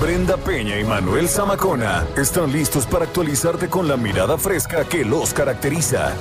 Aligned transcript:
Brenda 0.00 0.36
Peña 0.36 0.78
y 0.78 0.84
Manuel 0.84 1.26
Zamacona 1.26 2.06
están 2.16 2.52
listos 2.52 2.84
para 2.84 3.06
actualizarte 3.06 3.68
con 3.68 3.88
la 3.88 3.96
mirada 3.96 4.36
fresca 4.36 4.84
que 4.84 5.04
los 5.04 5.32
caracteriza. 5.32 6.12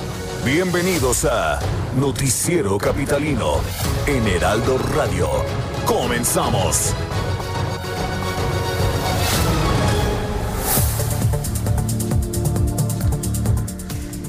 Bienvenidos 0.45 1.25
a 1.25 1.59
Noticiero 1.99 2.77
Capitalino 2.77 3.59
en 4.07 4.25
Heraldo 4.27 4.77
Radio. 4.95 5.27
Comenzamos. 5.85 6.93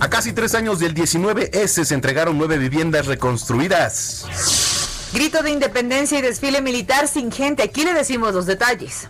A 0.01 0.11
casi 0.11 0.33
tres 0.33 0.57
años 0.57 0.81
del 0.81 0.93
19S 0.93 1.85
se 1.85 1.95
entregaron 1.95 2.37
nueve 2.37 2.59
viviendas 2.59 3.07
reconstruidas. 3.07 4.66
Grito 5.13 5.43
de 5.43 5.51
independencia 5.51 6.19
y 6.19 6.23
desfile 6.23 6.61
militar 6.61 7.09
sin 7.09 7.31
gente. 7.33 7.63
Aquí 7.63 7.85
le 7.85 7.95
decimos 7.95 8.35
los 8.35 8.47
detalles. 8.47 9.09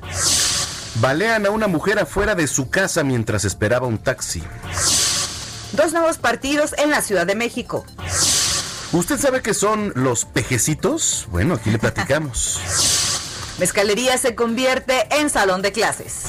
Balean 0.97 1.47
a 1.47 1.51
una 1.51 1.67
mujer 1.67 1.99
afuera 1.99 2.35
de 2.35 2.47
su 2.47 2.71
casa 2.71 3.03
mientras 3.03 3.45
esperaba 3.45 3.87
un 3.87 3.99
taxi. 3.99 4.43
Dos 5.73 5.93
nuevos 5.93 6.19
partidos 6.19 6.75
en 6.79 6.91
la 6.91 7.03
Ciudad 7.03 7.27
de 7.27 7.35
México. 7.35 7.85
¿Usted 8.93 9.19
sabe 9.19 9.43
qué 9.43 9.53
son 9.53 9.93
los 9.95 10.25
pejecitos? 10.25 11.27
Bueno, 11.31 11.55
aquí 11.55 11.71
le 11.71 11.79
platicamos. 11.81 12.61
Mezcalería 13.59 14.17
se 14.19 14.35
convierte 14.35 15.07
en 15.17 15.29
salón 15.29 15.61
de 15.63 15.73
clases. 15.73 16.25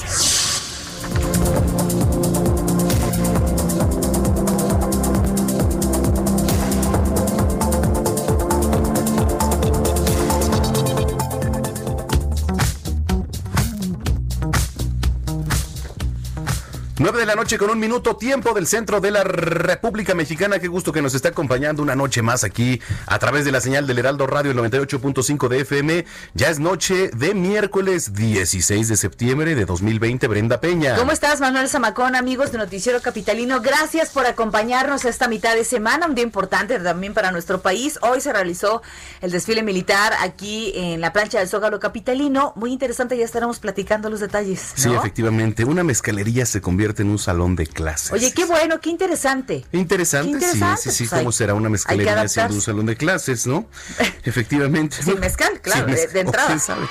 9 17.00 17.20
de 17.20 17.26
la 17.26 17.36
noche 17.36 17.58
con 17.58 17.70
un 17.70 17.78
minuto, 17.78 18.16
tiempo 18.16 18.54
del 18.54 18.66
centro 18.66 19.00
de 19.00 19.12
la 19.12 19.22
República 19.22 20.16
Mexicana. 20.16 20.58
Qué 20.58 20.66
gusto 20.66 20.90
que 20.90 21.00
nos 21.00 21.14
está 21.14 21.28
acompañando 21.28 21.80
una 21.80 21.94
noche 21.94 22.22
más 22.22 22.42
aquí 22.42 22.82
a 23.06 23.20
través 23.20 23.44
de 23.44 23.52
la 23.52 23.60
señal 23.60 23.86
del 23.86 24.00
Heraldo 24.00 24.26
Radio 24.26 24.52
98.5 24.52 25.46
de 25.46 25.60
FM. 25.60 26.04
Ya 26.34 26.48
es 26.50 26.58
noche 26.58 27.12
de 27.14 27.34
miércoles 27.34 28.14
16 28.14 28.88
de 28.88 28.96
septiembre 28.96 29.54
de 29.54 29.64
2020. 29.64 30.26
Brenda 30.26 30.60
Peña. 30.60 30.96
¿Cómo 30.96 31.12
estás, 31.12 31.40
Manuel 31.40 31.68
Zamacón, 31.68 32.16
amigos 32.16 32.50
de 32.50 32.58
Noticiero 32.58 33.00
Capitalino? 33.00 33.60
Gracias 33.60 34.10
por 34.10 34.26
acompañarnos 34.26 35.04
esta 35.04 35.28
mitad 35.28 35.54
de 35.54 35.62
semana, 35.62 36.06
un 36.06 36.16
día 36.16 36.24
importante 36.24 36.80
también 36.80 37.14
para 37.14 37.30
nuestro 37.30 37.60
país. 37.62 38.00
Hoy 38.02 38.20
se 38.20 38.32
realizó 38.32 38.82
el 39.20 39.30
desfile 39.30 39.62
militar 39.62 40.14
aquí 40.20 40.72
en 40.74 41.00
la 41.00 41.12
plancha 41.12 41.38
del 41.38 41.48
Zócalo 41.48 41.78
Capitalino. 41.78 42.54
Muy 42.56 42.72
interesante, 42.72 43.16
ya 43.16 43.24
estaremos 43.24 43.60
platicando 43.60 44.10
los 44.10 44.18
detalles. 44.18 44.72
Sí, 44.74 44.92
efectivamente. 44.92 45.64
Una 45.64 45.84
mezcalería 45.84 46.44
se 46.44 46.60
convierte 46.60 46.87
en 46.96 47.10
un 47.10 47.18
salón 47.18 47.56
de 47.56 47.66
clases. 47.66 48.12
Oye, 48.12 48.32
qué 48.32 48.44
bueno, 48.44 48.80
qué 48.80 48.90
interesante. 48.90 49.64
Interesante, 49.72 50.40
sí, 50.40 50.60
sí, 50.78 50.90
sí, 50.90 51.06
pues 51.06 51.20
cómo 51.20 51.32
será 51.32 51.54
una 51.54 51.68
mezcalería 51.68 52.26
siendo 52.28 52.54
un 52.54 52.60
salón 52.60 52.86
de 52.86 52.96
clases, 52.96 53.46
¿no? 53.46 53.68
Efectivamente. 54.24 55.02
Sin 55.02 55.20
mezcal, 55.20 55.60
claro, 55.60 55.86
de, 55.86 56.02
entrada. 56.20 56.46
¿Quién 56.46 56.60
sabe? 56.60 56.86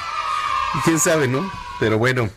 ¿Quién 0.84 1.00
sabe, 1.00 1.28
no? 1.28 1.52
Pero 1.80 1.98
bueno, 1.98 2.30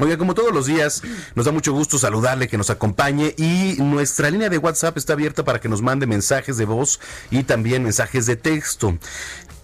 Oiga, 0.00 0.16
como 0.16 0.32
todos 0.32 0.50
los 0.50 0.64
días, 0.64 1.02
nos 1.34 1.44
da 1.44 1.52
mucho 1.52 1.74
gusto 1.74 1.98
saludarle, 1.98 2.48
que 2.48 2.56
nos 2.56 2.70
acompañe 2.70 3.34
y 3.36 3.76
nuestra 3.80 4.30
línea 4.30 4.48
de 4.48 4.56
WhatsApp 4.56 4.96
está 4.96 5.12
abierta 5.12 5.44
para 5.44 5.60
que 5.60 5.68
nos 5.68 5.82
mande 5.82 6.06
mensajes 6.06 6.56
de 6.56 6.64
voz 6.64 7.00
y 7.30 7.42
también 7.42 7.82
mensajes 7.82 8.24
de 8.24 8.36
texto. 8.36 8.96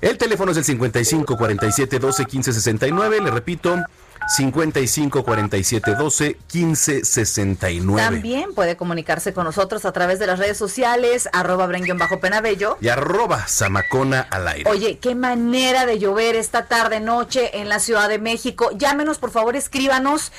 El 0.02 0.18
teléfono 0.18 0.52
es 0.52 0.58
el 0.58 0.64
55 0.64 1.38
47 1.38 1.98
12 1.98 2.26
15 2.26 2.52
69, 2.52 3.20
le 3.22 3.30
repito, 3.30 3.82
55 4.28 5.24
47 5.24 5.94
12 5.94 6.36
15 6.46 7.04
69. 7.04 8.02
También 8.02 8.54
puede 8.54 8.76
comunicarse 8.76 9.32
con 9.32 9.44
nosotros 9.44 9.84
a 9.84 9.92
través 9.92 10.18
de 10.18 10.26
las 10.26 10.38
redes 10.38 10.56
sociales, 10.56 11.28
arroba 11.32 11.66
bajo 11.98 12.20
penabello 12.20 12.78
y 12.80 12.88
arroba 12.88 13.46
zamacona 13.46 14.20
al 14.20 14.48
aire. 14.48 14.70
Oye, 14.70 14.98
qué 14.98 15.14
manera 15.14 15.86
de 15.86 15.98
llover 15.98 16.36
esta 16.36 16.66
tarde 16.66 17.00
noche 17.00 17.58
en 17.60 17.68
la 17.68 17.78
Ciudad 17.78 18.08
de 18.08 18.18
México. 18.18 18.70
Llámenos, 18.76 19.18
por 19.18 19.30
favor, 19.30 19.56
escríbanos 19.56 20.32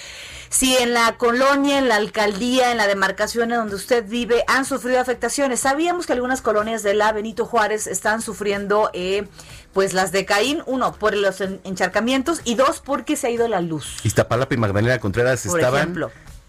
si 0.49 0.77
en 0.77 0.93
la 0.93 1.17
colonia, 1.17 1.77
en 1.77 1.87
la 1.87 1.95
alcaldía, 1.95 2.71
en 2.71 2.77
la 2.77 2.87
demarcación 2.87 3.51
en 3.51 3.57
donde 3.57 3.75
usted 3.75 4.05
vive 4.07 4.43
han 4.47 4.65
sufrido 4.65 4.99
afectaciones. 4.99 5.59
Sabíamos 5.59 6.05
que 6.05 6.13
algunas 6.13 6.41
colonias 6.41 6.83
de 6.83 6.93
la 6.93 7.11
Benito 7.11 7.45
Juárez 7.45 7.87
están 7.87 8.21
sufriendo 8.21 8.89
eh, 8.93 9.27
pues 9.73 9.93
las 9.93 10.11
de 10.11 10.25
Caín, 10.25 10.63
uno, 10.65 10.93
por 10.93 11.15
los 11.15 11.41
encharcamientos 11.41 12.41
y 12.43 12.55
dos, 12.55 12.81
porque 12.83 13.15
se 13.15 13.27
ha 13.27 13.29
ido 13.29 13.47
la 13.47 13.61
luz. 13.61 13.97
Iztapalapa 14.03 14.53
y 14.53 14.57
Magdalena 14.57 14.99
Contreras 14.99 15.45
estaban 15.45 15.95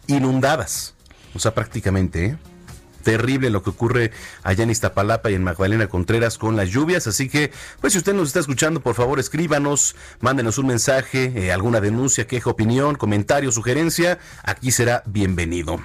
inundadas, 0.07 0.95
o 1.35 1.39
sea, 1.39 1.55
prácticamente, 1.55 2.25
¿eh? 2.27 2.39
terrible 3.09 3.49
lo 3.49 3.63
que 3.63 3.71
ocurre 3.71 4.13
allá 4.43 4.65
en 4.65 4.71
Iztapalapa 4.71 5.31
y 5.31 5.35
en 5.35 5.43
Magdalena 5.43 5.87
Contreras 5.87 6.37
con 6.37 6.57
las 6.57 6.69
lluvias. 6.69 7.07
Así 7.07 7.31
que, 7.31 7.53
pues 7.81 7.95
si 7.95 7.99
usted 7.99 8.13
nos 8.13 8.29
está 8.29 8.41
escuchando, 8.41 8.81
por 8.81 8.95
favor 8.95 9.19
escríbanos, 9.19 9.97
mándenos 10.21 10.59
un 10.59 10.67
mensaje, 10.67 11.33
eh, 11.35 11.53
alguna 11.53 11.81
denuncia, 11.81 12.27
queja, 12.27 12.51
opinión, 12.51 12.97
comentario, 12.97 13.51
sugerencia. 13.51 14.19
Aquí 14.43 14.73
será 14.73 15.03
bienvenido. 15.07 15.81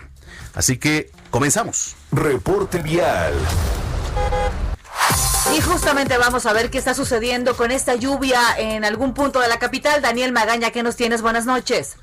Así 0.53 0.77
que 0.77 1.11
comenzamos. 1.29 1.95
Reporte 2.11 2.79
vial. 2.79 3.33
Y 5.55 5.61
justamente 5.61 6.17
vamos 6.17 6.45
a 6.45 6.53
ver 6.53 6.69
qué 6.71 6.77
está 6.77 6.93
sucediendo 6.93 7.55
con 7.55 7.71
esta 7.71 7.95
lluvia 7.95 8.39
en 8.57 8.85
algún 8.85 9.13
punto 9.13 9.39
de 9.39 9.47
la 9.47 9.59
capital. 9.59 10.01
Daniel 10.01 10.31
Magaña, 10.31 10.71
¿qué 10.71 10.83
nos 10.83 10.95
tienes? 10.95 11.21
Buenas 11.21 11.45
noches. 11.45 11.97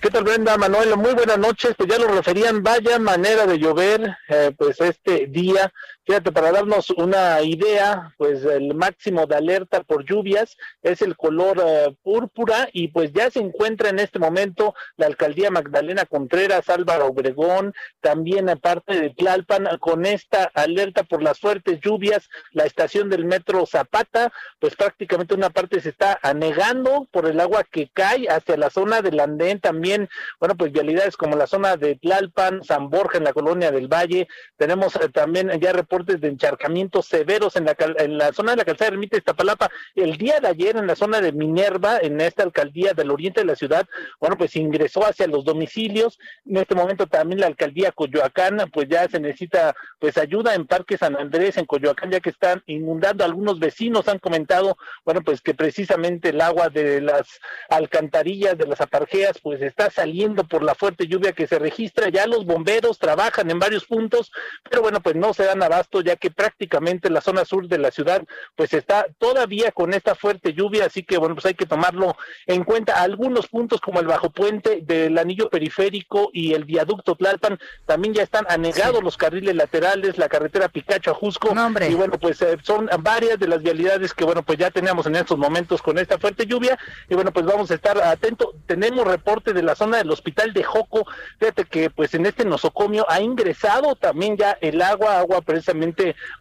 ¿Qué 0.00 0.10
tal 0.10 0.24
Brenda, 0.24 0.56
Manuel? 0.56 0.96
Muy 0.96 1.12
buenas 1.14 1.38
noches. 1.38 1.74
Pues 1.76 1.88
ya 1.88 1.98
lo 1.98 2.08
referían, 2.08 2.62
vaya 2.62 2.98
manera 2.98 3.46
de 3.46 3.58
llover, 3.58 4.16
eh, 4.28 4.52
pues 4.56 4.80
este 4.80 5.26
día 5.26 5.72
Fíjate, 6.06 6.32
para 6.32 6.52
darnos 6.52 6.90
una 6.90 7.40
idea, 7.40 8.12
pues 8.18 8.44
el 8.44 8.74
máximo 8.74 9.26
de 9.26 9.36
alerta 9.36 9.82
por 9.82 10.04
lluvias 10.04 10.54
es 10.82 11.00
el 11.00 11.16
color 11.16 11.62
eh, 11.64 11.96
púrpura 12.02 12.68
y 12.74 12.88
pues 12.88 13.10
ya 13.14 13.30
se 13.30 13.38
encuentra 13.38 13.88
en 13.88 13.98
este 13.98 14.18
momento 14.18 14.74
la 14.96 15.06
alcaldía 15.06 15.50
Magdalena 15.50 16.04
Contreras, 16.04 16.68
Álvaro 16.68 17.06
Obregón, 17.06 17.72
también 18.02 18.50
aparte 18.50 19.00
de 19.00 19.10
Tlalpan, 19.14 19.66
con 19.80 20.04
esta 20.04 20.50
alerta 20.54 21.04
por 21.04 21.22
las 21.22 21.38
fuertes 21.38 21.80
lluvias, 21.80 22.28
la 22.52 22.64
estación 22.64 23.08
del 23.08 23.24
metro 23.24 23.64
Zapata, 23.64 24.30
pues 24.58 24.76
prácticamente 24.76 25.32
una 25.32 25.48
parte 25.48 25.80
se 25.80 25.88
está 25.88 26.18
anegando 26.22 27.08
por 27.12 27.26
el 27.26 27.40
agua 27.40 27.64
que 27.64 27.88
cae 27.94 28.26
hacia 28.28 28.58
la 28.58 28.68
zona 28.68 29.00
del 29.00 29.20
andén, 29.20 29.58
también, 29.58 30.10
bueno, 30.38 30.54
pues 30.54 30.70
vialidades 30.70 31.16
como 31.16 31.34
la 31.34 31.46
zona 31.46 31.78
de 31.78 31.94
Tlalpan, 31.96 32.62
San 32.62 32.90
Borja 32.90 33.16
en 33.16 33.24
la 33.24 33.32
colonia 33.32 33.70
del 33.70 33.88
Valle, 33.88 34.28
tenemos 34.58 34.96
eh, 34.96 35.08
también 35.08 35.50
ya 35.58 35.72
de 36.02 36.28
encharcamientos 36.28 37.06
severos 37.06 37.54
en 37.56 37.66
la, 37.66 37.76
en 37.98 38.18
la 38.18 38.32
zona 38.32 38.52
de 38.52 38.56
la 38.58 38.64
calzada 38.64 38.90
Ermita 38.90 39.16
Iztapalapa. 39.16 39.70
El 39.94 40.16
día 40.16 40.40
de 40.40 40.48
ayer 40.48 40.76
en 40.76 40.86
la 40.86 40.96
zona 40.96 41.20
de 41.20 41.32
Minerva, 41.32 41.98
en 42.00 42.20
esta 42.20 42.42
alcaldía 42.42 42.94
del 42.94 43.10
oriente 43.10 43.40
de 43.40 43.46
la 43.46 43.54
ciudad, 43.54 43.86
bueno, 44.18 44.36
pues 44.36 44.56
ingresó 44.56 45.06
hacia 45.06 45.26
los 45.28 45.44
domicilios. 45.44 46.18
En 46.44 46.56
este 46.56 46.74
momento 46.74 47.06
también 47.06 47.40
la 47.40 47.46
alcaldía 47.46 47.92
Coyoacán, 47.92 48.58
pues 48.72 48.88
ya 48.88 49.08
se 49.08 49.20
necesita 49.20 49.74
pues 50.00 50.18
ayuda 50.18 50.54
en 50.54 50.66
Parque 50.66 50.98
San 50.98 51.16
Andrés, 51.16 51.56
en 51.56 51.66
Coyoacán, 51.66 52.10
ya 52.10 52.20
que 52.20 52.30
están 52.30 52.62
inundando. 52.66 53.24
Algunos 53.24 53.60
vecinos 53.60 54.08
han 54.08 54.18
comentado, 54.18 54.76
bueno, 55.04 55.22
pues 55.22 55.40
que 55.40 55.54
precisamente 55.54 56.30
el 56.30 56.40
agua 56.40 56.70
de 56.70 57.00
las 57.00 57.40
alcantarillas, 57.68 58.58
de 58.58 58.66
las 58.66 58.80
aparjeas, 58.80 59.38
pues 59.40 59.62
está 59.62 59.90
saliendo 59.90 60.44
por 60.44 60.62
la 60.62 60.74
fuerte 60.74 61.06
lluvia 61.06 61.32
que 61.32 61.46
se 61.46 61.58
registra. 61.58 62.08
Ya 62.08 62.26
los 62.26 62.44
bomberos 62.44 62.98
trabajan 62.98 63.50
en 63.50 63.58
varios 63.58 63.84
puntos, 63.84 64.32
pero 64.68 64.82
bueno, 64.82 65.00
pues 65.00 65.14
no 65.14 65.34
se 65.34 65.44
dan 65.44 65.62
abasto 65.62 65.83
abasto, 65.84 66.00
ya 66.00 66.16
que 66.16 66.30
prácticamente 66.30 67.10
la 67.10 67.20
zona 67.20 67.44
sur 67.44 67.68
de 67.68 67.78
la 67.78 67.90
ciudad 67.90 68.22
pues 68.56 68.72
está 68.72 69.06
todavía 69.18 69.72
con 69.72 69.92
esta 69.92 70.14
fuerte 70.14 70.52
lluvia, 70.52 70.86
así 70.86 71.02
que 71.02 71.18
bueno, 71.18 71.34
pues 71.34 71.46
hay 71.46 71.54
que 71.54 71.66
tomarlo 71.66 72.16
en 72.46 72.64
cuenta. 72.64 73.02
Algunos 73.02 73.48
puntos 73.48 73.80
como 73.80 74.00
el 74.00 74.06
bajo 74.06 74.30
puente 74.30 74.80
del 74.82 75.18
anillo 75.18 75.48
periférico 75.50 76.30
y 76.32 76.54
el 76.54 76.64
viaducto 76.64 77.14
Tlalpan 77.14 77.58
también 77.86 78.14
ya 78.14 78.22
están 78.22 78.46
anegados 78.48 79.02
los 79.02 79.16
carriles 79.16 79.54
laterales, 79.54 80.18
la 80.18 80.28
carretera 80.28 80.68
Picacho 80.68 81.10
a 81.10 81.14
Jusco. 81.14 81.54
y 81.88 81.94
bueno, 81.94 82.18
pues 82.18 82.40
eh, 82.42 82.56
son 82.62 82.88
varias 83.00 83.38
de 83.38 83.48
las 83.48 83.62
vialidades 83.62 84.14
que 84.14 84.24
bueno, 84.24 84.42
pues 84.42 84.58
ya 84.58 84.70
tenemos 84.70 85.06
en 85.06 85.16
estos 85.16 85.38
momentos 85.38 85.82
con 85.82 85.98
esta 85.98 86.18
fuerte 86.18 86.46
lluvia 86.46 86.78
y 87.08 87.14
bueno, 87.14 87.32
pues 87.32 87.44
vamos 87.46 87.70
a 87.70 87.74
estar 87.74 87.98
atentos. 87.98 88.48
Tenemos 88.66 89.06
reporte 89.06 89.52
de 89.52 89.62
la 89.62 89.74
zona 89.74 89.98
del 89.98 90.10
hospital 90.10 90.52
de 90.52 90.62
Joco. 90.62 91.06
Fíjate 91.38 91.64
que 91.64 91.90
pues 91.90 92.14
en 92.14 92.26
este 92.26 92.44
nosocomio 92.44 93.06
ha 93.08 93.20
ingresado 93.20 93.94
también 93.96 94.36
ya 94.36 94.56
el 94.60 94.80
agua, 94.82 95.18
agua 95.18 95.40
precisamente 95.42 95.73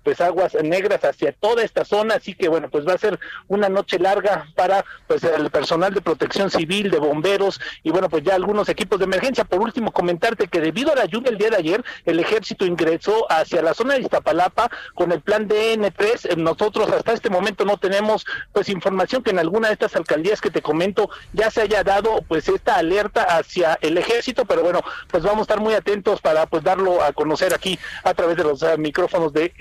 pues 0.03 0.21
aguas 0.21 0.55
negras 0.55 1.03
hacia 1.03 1.31
toda 1.31 1.63
esta 1.63 1.85
zona, 1.85 2.15
así 2.15 2.33
que 2.33 2.47
bueno, 2.47 2.69
pues 2.69 2.87
va 2.87 2.93
a 2.93 2.97
ser 2.97 3.19
una 3.47 3.69
noche 3.69 3.99
larga 3.99 4.47
para 4.55 4.85
pues 5.07 5.23
el 5.23 5.49
personal 5.49 5.93
de 5.93 6.01
protección 6.01 6.49
civil, 6.49 6.91
de 6.91 6.99
bomberos 6.99 7.59
y 7.83 7.91
bueno, 7.91 8.09
pues 8.09 8.23
ya 8.23 8.35
algunos 8.35 8.69
equipos 8.69 8.99
de 8.99 9.05
emergencia. 9.05 9.43
Por 9.43 9.61
último, 9.61 9.91
comentarte 9.91 10.47
que 10.47 10.61
debido 10.61 10.91
a 10.91 10.95
la 10.95 11.05
lluvia 11.05 11.31
el 11.31 11.37
día 11.37 11.49
de 11.49 11.57
ayer, 11.57 11.83
el 12.05 12.19
ejército 12.19 12.65
ingresó 12.65 13.31
hacia 13.31 13.61
la 13.61 13.73
zona 13.73 13.95
de 13.95 14.01
Iztapalapa 14.01 14.69
con 14.93 15.11
el 15.11 15.21
plan 15.21 15.47
DN3. 15.47 16.37
Nosotros 16.37 16.89
hasta 16.91 17.13
este 17.13 17.29
momento 17.29 17.65
no 17.65 17.77
tenemos 17.77 18.25
pues 18.51 18.69
información 18.69 19.23
que 19.23 19.31
en 19.31 19.39
alguna 19.39 19.67
de 19.67 19.73
estas 19.73 19.95
alcaldías 19.95 20.41
que 20.41 20.49
te 20.49 20.61
comento 20.61 21.09
ya 21.33 21.49
se 21.51 21.61
haya 21.61 21.83
dado 21.83 22.21
pues 22.27 22.47
esta 22.47 22.75
alerta 22.75 23.23
hacia 23.23 23.77
el 23.81 23.97
ejército, 23.97 24.45
pero 24.45 24.61
bueno, 24.61 24.81
pues 25.09 25.23
vamos 25.23 25.39
a 25.39 25.41
estar 25.43 25.59
muy 25.59 25.73
atentos 25.73 26.21
para 26.21 26.45
pues 26.45 26.63
darlo 26.63 27.03
a 27.03 27.13
conocer 27.13 27.53
aquí 27.53 27.79
a 28.03 28.13
través 28.13 28.37
de 28.37 28.43
los 28.43 28.61
uh, 28.61 28.77
micrófonos 28.77 29.22
de, 29.29 29.53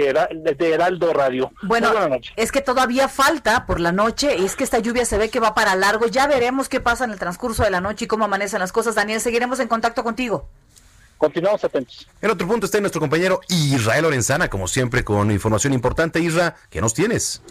de 0.59 0.71
Heraldo 0.73 1.13
Radio. 1.13 1.53
Bueno, 1.63 1.93
es 2.37 2.53
que 2.53 2.61
todavía 2.61 3.09
falta 3.09 3.67
por 3.67 3.81
la 3.81 3.93
noche 3.93 4.37
y 4.39 4.45
es 4.45 4.57
que 4.57 4.65
esta 4.65 4.79
lluvia 4.79 5.05
se 5.05 5.19
ve 5.19 5.31
que 5.31 5.41
va 5.41 5.55
para 5.55 5.75
largo. 5.75 6.07
Ya 6.07 6.27
veremos 6.27 6.69
qué 6.69 6.81
pasa 6.81 7.05
en 7.05 7.11
el 7.11 7.19
transcurso 7.19 7.63
de 7.63 7.71
la 7.71 7.81
noche 7.81 8.05
y 8.05 8.09
cómo 8.09 8.25
amanecen 8.25 8.61
las 8.61 8.73
cosas. 8.73 8.95
Daniel, 8.95 9.21
seguiremos 9.21 9.61
en 9.61 9.69
contacto 9.69 10.03
contigo. 10.03 10.49
Continuamos 11.19 11.63
atentos. 11.63 12.09
En 12.21 12.31
otro 12.31 12.49
punto 12.49 12.67
está 12.67 12.81
nuestro 12.81 13.01
compañero 13.01 13.41
Israel 13.49 14.03
Lorenzana, 14.03 14.51
como 14.51 14.67
siempre, 14.67 15.05
con 15.05 15.31
información 15.31 15.73
importante. 15.73 16.19
Isra, 16.19 16.57
¿qué 16.69 16.81
nos 16.81 16.95
tienes? 16.95 17.43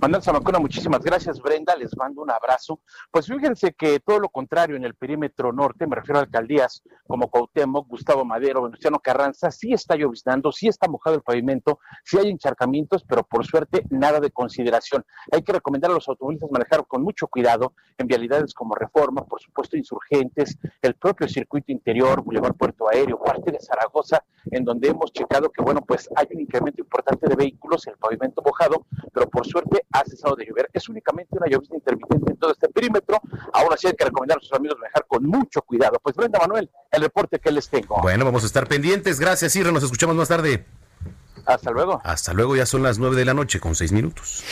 Manuel 0.00 0.22
Zamacona, 0.22 0.58
muchísimas 0.58 1.02
gracias, 1.02 1.40
Brenda. 1.40 1.74
Les 1.74 1.96
mando 1.96 2.22
un 2.22 2.30
abrazo. 2.30 2.80
Pues 3.10 3.26
fíjense 3.26 3.72
que 3.72 4.00
todo 4.00 4.20
lo 4.20 4.28
contrario 4.28 4.76
en 4.76 4.84
el 4.84 4.94
perímetro 4.94 5.52
norte, 5.52 5.86
me 5.86 5.96
refiero 5.96 6.18
a 6.18 6.22
alcaldías 6.22 6.82
como 7.06 7.30
Cuauhtémoc, 7.30 7.88
Gustavo 7.88 8.24
Madero, 8.24 8.62
Venustiano 8.62 8.98
Carranza, 9.00 9.50
sí 9.50 9.72
está 9.72 9.96
lloviznando, 9.96 10.52
sí 10.52 10.68
está 10.68 10.88
mojado 10.88 11.16
el 11.16 11.22
pavimento, 11.22 11.80
sí 12.04 12.18
hay 12.18 12.30
encharcamientos, 12.30 13.04
pero 13.04 13.22
por 13.24 13.46
suerte 13.46 13.84
nada 13.90 14.20
de 14.20 14.30
consideración. 14.30 15.04
Hay 15.32 15.42
que 15.42 15.52
recomendar 15.52 15.90
a 15.90 15.94
los 15.94 16.08
automovilistas 16.08 16.50
manejar 16.50 16.86
con 16.86 17.02
mucho 17.02 17.26
cuidado 17.26 17.74
en 17.96 18.06
vialidades 18.06 18.54
como 18.54 18.74
Reforma, 18.74 19.24
por 19.24 19.40
supuesto 19.40 19.76
Insurgentes, 19.76 20.58
el 20.82 20.94
propio 20.94 21.28
circuito 21.28 21.72
interior, 21.72 22.22
Boulevard 22.22 22.54
Puerto 22.54 22.88
Aéreo, 22.88 23.20
parte 23.22 23.52
de 23.52 23.60
Zaragoza, 23.60 24.24
en 24.50 24.64
donde 24.64 24.88
hemos 24.88 25.12
checado 25.12 25.50
que, 25.50 25.62
bueno, 25.62 25.80
pues 25.86 26.08
hay 26.14 26.26
un 26.32 26.40
incremento 26.40 26.82
importante 26.82 27.28
de 27.28 27.36
vehículos, 27.36 27.86
el 27.86 27.96
pavimento 27.96 28.42
mojado, 28.42 28.86
pero 29.12 29.28
por 29.28 29.46
suerte 29.46 29.77
ha 29.92 30.04
cesado 30.04 30.36
de 30.36 30.46
llover. 30.46 30.68
Es 30.72 30.88
únicamente 30.88 31.36
una 31.36 31.46
llovizna 31.46 31.76
intermitente 31.76 32.32
en 32.32 32.36
todo 32.38 32.52
este 32.52 32.68
perímetro. 32.68 33.20
Aún 33.52 33.72
así 33.72 33.86
hay 33.86 33.94
que 33.94 34.04
recomendar 34.04 34.38
a 34.38 34.40
sus 34.40 34.52
amigos 34.52 34.78
manejar 34.78 35.06
con 35.06 35.24
mucho 35.24 35.62
cuidado. 35.62 35.98
Pues 36.02 36.16
Brenda 36.16 36.38
Manuel, 36.38 36.70
el 36.90 37.02
reporte 37.02 37.38
que 37.38 37.50
les 37.50 37.68
tengo. 37.68 38.00
Bueno, 38.02 38.24
vamos 38.24 38.42
a 38.44 38.46
estar 38.46 38.66
pendientes. 38.66 39.20
Gracias, 39.20 39.54
Irra. 39.56 39.72
Nos 39.72 39.82
escuchamos 39.82 40.16
más 40.16 40.28
tarde. 40.28 40.64
Hasta 41.48 41.70
luego. 41.70 42.00
Hasta 42.04 42.34
luego, 42.34 42.56
ya 42.56 42.66
son 42.66 42.82
las 42.82 42.98
nueve 42.98 43.16
de 43.16 43.24
la 43.24 43.32
noche 43.32 43.58
con 43.58 43.74
seis 43.74 43.90
minutos. 43.90 44.44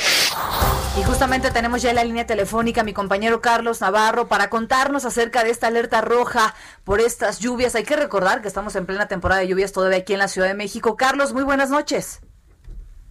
Y 0.99 1.03
justamente 1.03 1.51
tenemos 1.51 1.83
ya 1.83 1.91
en 1.91 1.97
la 1.97 2.05
línea 2.05 2.27
telefónica 2.27 2.81
a 2.81 2.85
mi 2.85 2.95
compañero 2.95 3.43
Carlos 3.43 3.83
Navarro 3.83 4.29
para 4.29 4.49
contarnos 4.49 5.05
acerca 5.05 5.45
de 5.45 5.51
esta 5.51 5.67
alerta 5.67 6.01
roja 6.01 6.55
por 6.85 7.01
estas 7.01 7.39
lluvias. 7.39 7.75
Hay 7.75 7.85
que 7.85 7.97
recordar 7.97 8.41
que 8.41 8.49
estamos 8.49 8.77
en 8.77 8.87
plena 8.87 9.09
temporada 9.09 9.43
de 9.43 9.49
lluvias 9.49 9.73
todavía 9.73 9.99
aquí 9.99 10.15
en 10.15 10.21
la 10.21 10.29
Ciudad 10.29 10.49
de 10.49 10.55
México. 10.55 10.97
Carlos, 10.97 11.35
muy 11.35 11.43
buenas 11.43 11.69
noches. 11.69 12.21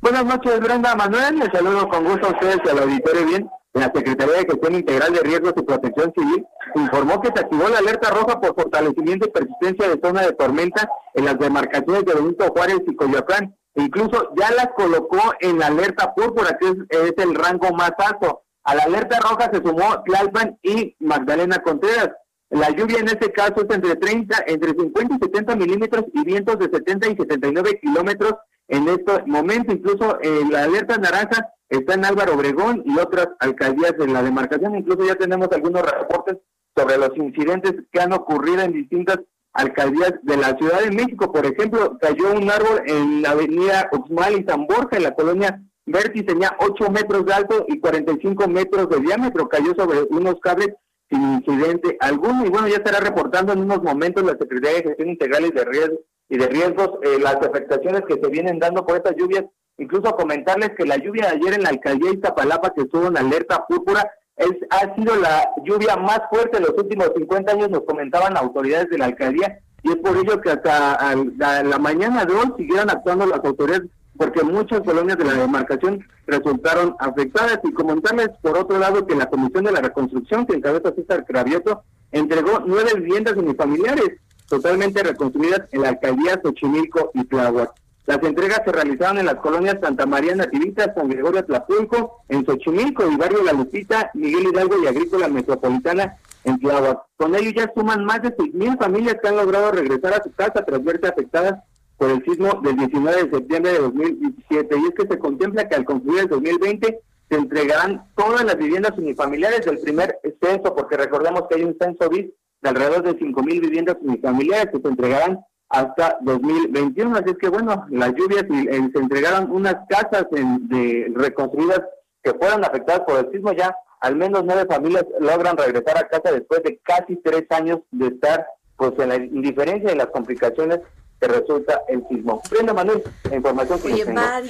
Buenas 0.02 0.26
noches, 0.26 0.60
Brenda 0.60 0.96
Manuel. 0.96 1.40
Les 1.40 1.50
saludo 1.52 1.88
con 1.90 2.04
gusto 2.04 2.28
a 2.28 2.32
ustedes 2.32 2.60
y 2.64 2.70
al 2.70 2.80
auditorio 2.80 3.26
bien. 3.26 3.50
La 3.74 3.92
Secretaría 3.94 4.36
de 4.36 4.46
Gestión 4.46 4.76
Integral 4.76 5.14
de 5.14 5.20
Riesgos 5.22 5.54
y 5.58 5.64
Protección 5.64 6.14
Civil 6.16 6.46
informó 6.76 7.20
que 7.22 7.32
se 7.34 7.40
activó 7.40 7.68
la 7.68 7.80
alerta 7.80 8.10
roja 8.12 8.40
por 8.40 8.56
fortalecimiento 8.56 9.28
y 9.28 9.32
persistencia 9.32 9.90
de 9.90 10.00
zona 10.02 10.22
de 10.22 10.34
tormenta 10.34 10.90
en 11.14 11.26
las 11.26 11.38
demarcaciones 11.40 12.06
de 12.06 12.14
Benito 12.14 12.46
Juárez 12.48 12.82
y 12.88 12.96
Coyoacán. 12.96 13.56
Incluso 13.76 14.30
ya 14.38 14.52
las 14.52 14.70
colocó 14.78 15.34
en 15.42 15.60
la 15.60 15.68
alerta 15.68 16.14
púrpura, 16.14 16.58
que 16.58 16.68
es, 16.68 17.14
el 17.18 17.36
rango 17.36 17.72
más 17.74 17.92
alto. 17.98 18.44
A 18.64 18.76
la 18.76 18.84
alerta 18.84 19.20
roja 19.20 19.50
se 19.52 19.62
sumó 19.62 20.04
Tlalpan 20.06 20.58
y 20.64 20.96
Magdalena 21.00 21.58
Contreras. 21.60 22.12
La 22.50 22.70
lluvia 22.70 23.00
en 23.00 23.08
este 23.08 23.32
caso 23.32 23.56
es 23.58 23.76
entre 23.76 23.96
30, 23.96 24.44
entre 24.48 24.70
50 24.70 25.16
y 25.16 25.20
70 25.20 25.56
milímetros 25.56 26.06
y 26.14 26.24
vientos 26.24 26.58
de 26.60 26.70
70 26.70 27.10
y 27.10 27.16
79 27.16 27.80
kilómetros 27.82 28.36
en 28.68 28.88
este 28.88 29.24
momento. 29.26 29.74
Incluso 29.74 30.20
eh, 30.22 30.42
la 30.50 30.64
alerta 30.64 30.98
naranja 30.98 31.50
está 31.70 31.94
en 31.96 32.06
Álvaro 32.06 32.36
Obregón 32.36 32.84
y 32.86 32.98
otras 33.00 33.28
alcaldías 33.40 33.98
de 33.98 34.08
la 34.08 34.24
demarcación. 34.24 34.76
Incluso 34.76 35.06
ya 35.06 35.16
tenemos 35.16 35.50
algunos 35.52 35.82
reportes 35.82 36.38
sobre 36.76 36.98
los 36.98 37.16
incidentes 37.16 37.74
que 37.92 38.00
han 38.02 38.14
ocurrido 38.14 38.62
en 38.62 38.74
distintas 38.74 39.20
alcaldías 39.54 40.14
de 40.24 40.38
la 40.38 40.58
Ciudad 40.58 40.82
de 40.82 40.92
México. 40.92 41.32
Por 41.32 41.46
ejemplo, 41.46 41.98
cayó 42.00 42.34
un 42.34 42.50
árbol 42.50 42.82
en 42.86 43.22
la 43.22 43.32
avenida 43.32 43.90
Uxmal 43.92 44.40
y 44.40 44.44
San 44.44 44.68
Borja, 44.68 44.98
en 44.98 45.04
la 45.04 45.16
colonia 45.16 45.62
Verti, 45.88 46.24
tenía 46.24 46.58
8 46.60 46.90
metros 46.90 47.26
de 47.26 47.34
alto 47.34 47.66
y 47.68 47.80
45 47.80 48.48
metros 48.48 48.90
de 48.90 49.00
diámetro. 49.02 49.48
Cayó 49.48 49.74
sobre 49.76 50.02
unos 50.10 50.36
cables 50.42 50.70
sin 51.10 51.22
incidente 51.22 51.96
alguno. 52.00 52.46
Y 52.46 52.50
bueno, 52.50 52.68
ya 52.68 52.78
estará 52.78 53.00
reportando 53.00 53.54
en 53.54 53.60
unos 53.60 53.84
momentos 53.84 54.24
la 54.24 54.32
Secretaría 54.32 54.78
de 54.78 54.84
Gestión 54.84 55.10
Integral 55.10 55.46
y 55.46 55.52
de 55.52 55.64
Riesgos 55.64 56.00
y 56.30 56.38
de 56.38 56.48
riesgos, 56.48 56.92
eh, 57.04 57.20
las 57.22 57.36
afectaciones 57.36 58.04
que 58.08 58.20
se 58.20 58.30
vienen 58.30 58.60
dando 58.60 58.86
por 58.86 58.98
estas 58.98 59.16
lluvias. 59.16 59.46
Incluso 59.78 60.16
comentarles 60.16 60.72
que 60.78 60.86
la 60.86 60.98
lluvia 60.98 61.28
de 61.28 61.36
ayer 61.36 61.54
en 61.54 61.64
la 61.64 61.70
alcaldía 61.70 62.10
de 62.10 62.16
Iztapalapa, 62.16 62.74
que 62.74 62.82
estuvo 62.82 63.08
en 63.08 63.18
alerta 63.18 63.66
púrpura, 63.68 64.10
es, 64.38 64.52
ha 64.70 64.96
sido 64.96 65.16
la 65.16 65.50
lluvia 65.64 65.96
más 65.98 66.22
fuerte 66.30 66.60
de 66.60 66.66
los 66.66 66.78
últimos 66.78 67.12
50 67.16 67.52
años, 67.52 67.70
nos 67.70 67.84
comentaban 67.84 68.38
autoridades 68.38 68.90
de 68.90 68.98
la 68.98 69.06
alcaldía, 69.06 69.60
y 69.84 69.90
es 69.92 69.98
por 69.98 70.18
ello 70.18 70.42
que 70.42 70.50
hasta 70.50 71.16
la 71.64 71.78
mañana 71.78 72.26
de 72.26 72.34
hoy 72.34 72.54
siguieron 72.58 72.90
actuando 72.90 73.26
las 73.28 73.40
autoridades, 73.44 73.90
porque 74.18 74.44
muchas 74.44 74.82
colonias 74.82 75.18
de 75.18 75.26
la 75.26 75.34
demarcación 75.34 76.04
resultaron 76.26 76.96
afectadas. 77.00 77.60
Y 77.64 77.72
comentarles, 77.74 78.30
por 78.42 78.58
otro 78.58 78.80
lado, 78.80 79.06
que 79.06 79.16
la 79.16 79.28
Comisión 79.28 79.66
de 79.66 79.74
la 79.74 79.82
Reconstrucción, 79.82 80.46
que 80.46 80.56
encabeza 80.56 80.96
César 80.96 81.26
Cravioto, 81.26 81.84
entregó 82.12 82.64
nueve 82.66 82.94
viviendas 82.96 83.36
unifamiliares 83.36 84.12
totalmente 84.48 85.04
reconstruidas 85.04 85.62
en 85.72 85.82
la 85.82 85.90
alcaldía 85.90 86.40
Xochimilco 86.44 87.12
y 87.14 87.24
Tláhuac. 87.26 87.74
Las 88.06 88.22
entregas 88.22 88.62
se 88.64 88.72
realizaron 88.72 89.18
en 89.18 89.26
las 89.26 89.36
colonias 89.36 89.78
Santa 89.82 90.06
María 90.06 90.36
Nativistas, 90.36 90.92
San 90.96 91.10
Gregorio 91.10 91.44
Tlapulco, 91.44 92.22
en 92.30 92.46
Xochimilco 92.46 93.10
y 93.10 93.16
Barrio 93.16 93.44
La 93.44 93.54
Lupita, 93.54 94.12
Miguel 94.14 94.50
Hidalgo 94.52 94.76
y 94.82 94.88
Agrícola 94.88 95.28
Metropolitana 95.28 96.18
en 96.44 96.60
Tláhuac. 96.60 97.00
Con 97.18 97.36
ello 97.36 97.50
ya 97.56 97.72
suman 97.74 98.06
más 98.06 98.22
de 98.22 98.36
6.000 98.36 98.78
familias 98.78 99.18
que 99.20 99.28
han 99.28 99.38
logrado 99.38 99.72
regresar 99.72 100.14
a 100.14 100.24
su 100.24 100.32
casa 100.34 100.64
tras 100.64 100.84
verse 100.84 101.08
afectadas 101.08 101.64
por 101.98 102.12
el 102.12 102.24
sismo 102.24 102.62
del 102.62 102.78
19 102.78 103.24
de 103.24 103.30
septiembre 103.32 103.72
de 103.74 103.80
2017. 103.80 104.78
Y 104.78 104.86
es 104.86 104.96
que 104.96 105.08
se 105.08 105.20
contempla 105.20 105.68
que 105.68 105.76
al 105.76 105.86
concluir 105.86 106.22
el 106.22 106.28
2020 106.28 107.00
se 107.30 107.36
entregarán 107.36 108.06
todas 108.16 108.44
las 108.46 108.58
viviendas 108.58 108.96
unifamiliares 108.98 109.66
del 109.66 109.80
primer 109.80 110.20
censo, 110.42 110.76
porque 110.76 110.98
recordemos 110.98 111.46
que 111.50 111.56
hay 111.56 111.64
un 111.64 111.76
censo 111.80 112.08
bis 112.10 112.28
de 112.66 112.70
alrededor 112.70 113.04
de 113.04 113.20
5.000 113.20 113.62
viviendas 113.62 113.98
unifamiliares 114.02 114.72
que 114.72 114.82
se 114.82 114.88
entregarán 114.88 115.40
hasta 115.70 116.18
2021. 116.22 117.16
Así 117.16 117.30
es 117.30 117.38
que, 117.38 117.50
bueno, 117.50 117.86
las 117.90 118.14
lluvias 118.16 118.46
y 118.50 118.68
eh, 118.68 118.90
se 118.92 119.00
entregaron 119.00 119.52
unas 119.52 119.76
casas 119.88 120.26
de, 120.32 121.12
reconstruidas 121.16 121.82
que 122.24 122.34
fueron 122.34 122.64
afectadas 122.66 123.02
por 123.02 123.20
el 123.20 123.32
sismo. 123.32 123.54
Ya 123.54 123.76
al 124.02 124.16
menos 124.16 124.44
nueve 124.44 124.66
familias 124.68 125.06
logran 125.20 125.58
regresar 125.58 125.98
a 125.98 126.08
casa 126.08 126.32
después 126.32 126.64
de 126.64 126.80
casi 126.84 127.16
tres 127.18 127.46
años 127.52 127.80
de 127.92 128.08
estar 128.08 128.46
pues 128.78 128.94
en 128.98 129.10
la 129.10 129.16
indiferencia 129.16 129.94
y 129.94 129.98
las 129.98 130.08
complicaciones 130.08 130.80
que 131.20 131.28
resulta 131.28 131.82
el 131.88 132.06
sismo. 132.10 132.42
Prenda 132.50 132.74
Manuel, 132.74 133.04
la 133.30 133.36
información 133.36 133.80
que 133.80 133.94
Oye, 133.94 134.06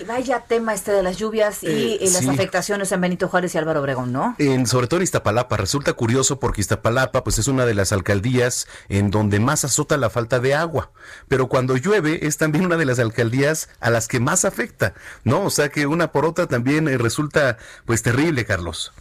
vaya 0.08 0.40
tema 0.40 0.74
este 0.74 0.92
de 0.92 1.04
las 1.04 1.18
lluvias 1.18 1.64
y, 1.64 1.68
eh, 1.68 2.00
las 2.02 2.28
afectaciones 2.28 2.92
en 2.92 3.02
Benito 3.02 3.28
Juárez 3.28 3.54
y 3.54 3.58
Álvaro 3.58 3.82
Obregón, 3.82 4.12
¿no? 4.12 4.36
En, 4.40 4.66
sobre 4.66 4.88
todo 4.88 5.00
en 5.00 5.04
Iztapalapa, 5.04 5.58
resulta 5.58 5.94
curioso 5.94 6.40
porque 6.40 6.62
Iztapalapa 6.62 7.24
pues 7.24 7.38
es 7.38 7.48
una 7.48 7.66
de 7.66 7.76
las 7.76 7.92
alcaldías 7.92 8.68
en 8.90 9.12
donde 9.12 9.40
más 9.40 9.64
azota 9.64 9.98
la 9.98 10.10
falta 10.10 10.40
de 10.40 10.56
agua, 10.56 10.92
pero 11.28 11.48
cuando 11.48 11.78
llueve 11.78 12.26
es 12.26 12.38
también 12.38 12.66
una 12.66 12.78
de 12.78 12.86
las 12.86 13.00
alcaldías 13.00 13.70
a 13.80 13.90
las 13.90 14.08
que 14.08 14.20
más 14.20 14.46
afecta, 14.46 14.94
¿no? 15.24 15.44
O 15.44 15.50
sea 15.50 15.70
que 15.70 15.86
una 15.86 16.12
por 16.12 16.26
otra 16.26 16.48
también 16.48 16.88
eh, 16.88 16.98
resulta 16.98 17.58
pues 17.86 18.02
terrible, 18.02 18.46
Carlos. 18.46 18.92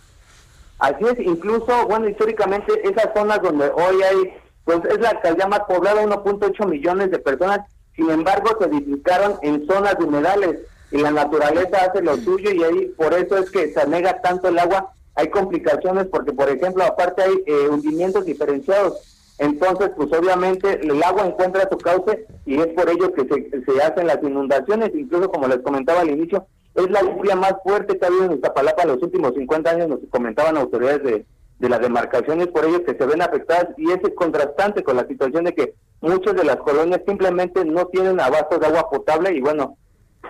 Así 0.79 1.05
es, 1.05 1.19
incluso, 1.21 1.87
bueno, 1.87 2.09
históricamente 2.09 2.73
esas 2.87 3.09
zonas 3.15 3.41
donde 3.41 3.71
hoy 3.75 4.03
hay 4.03 4.35
pues 4.65 4.81
es 4.87 5.01
la 5.01 5.11
alcaldía 5.11 5.47
más 5.47 5.61
poblada, 5.61 6.03
1.8 6.03 6.67
millones 6.67 7.11
de 7.11 7.19
personas, 7.19 7.61
sin 7.95 8.11
embargo 8.11 8.57
se 8.59 8.67
edificaron 8.67 9.39
en 9.43 9.67
zonas 9.67 9.97
humedales 10.01 10.61
y 10.91 10.99
la 10.99 11.11
naturaleza 11.11 11.85
hace 11.85 12.03
lo 12.03 12.17
suyo 12.17 12.51
y 12.51 12.63
ahí 12.63 12.87
por 12.97 13.15
eso 13.15 13.37
es 13.39 13.51
que 13.51 13.73
se 13.73 13.81
anega 13.81 14.21
tanto 14.21 14.49
el 14.49 14.59
agua. 14.59 14.93
Hay 15.17 15.29
complicaciones 15.29 16.07
porque, 16.07 16.33
por 16.33 16.49
ejemplo, 16.49 16.85
aparte 16.85 17.23
hay 17.23 17.43
eh, 17.47 17.69
hundimientos 17.69 18.25
diferenciados. 18.25 19.35
Entonces, 19.39 19.91
pues 19.97 20.13
obviamente 20.13 20.81
el 20.83 21.03
agua 21.03 21.27
encuentra 21.27 21.69
su 21.69 21.79
cauce 21.79 22.27
y 22.47 22.61
es 22.61 22.69
por 22.69 22.89
ello 22.89 23.13
que 23.13 23.23
se, 23.23 23.65
se 23.65 23.83
hacen 23.83 24.07
las 24.07 24.23
inundaciones. 24.23 24.91
Incluso, 24.95 25.31
como 25.31 25.49
les 25.49 25.59
comentaba 25.59 26.01
al 26.01 26.11
inicio, 26.11 26.47
es 26.75 26.91
la 26.91 27.03
lluvia 27.03 27.37
más 27.37 27.55
fuerte 27.63 27.99
que 27.99 28.05
ha 28.05 28.09
habido 28.09 28.25
en 28.25 28.33
Iztapalapa 28.33 28.83
en 28.83 28.89
los 28.89 29.03
últimos 29.03 29.35
50 29.35 29.71
años, 29.71 29.89
nos 29.89 30.01
comentaban 30.11 30.57
autoridades 30.57 31.03
de, 31.05 31.27
de 31.59 31.69
las 31.69 31.81
demarcaciones, 31.81 32.49
por 32.49 32.65
ello 32.65 32.85
que 32.85 32.95
se 32.95 33.07
ven 33.07 33.23
afectadas 33.23 33.69
y 33.77 33.91
es 33.91 34.01
contrastante 34.15 34.83
con 34.83 34.97
la 34.97 35.07
situación 35.07 35.45
de 35.45 35.55
que 35.55 35.75
muchas 36.01 36.35
de 36.35 36.45
las 36.45 36.57
colonias 36.57 37.01
simplemente 37.07 37.65
no 37.65 37.87
tienen 37.87 38.21
abasto 38.21 38.59
de 38.59 38.67
agua 38.67 38.91
potable 38.91 39.33
y 39.33 39.41
bueno, 39.41 39.77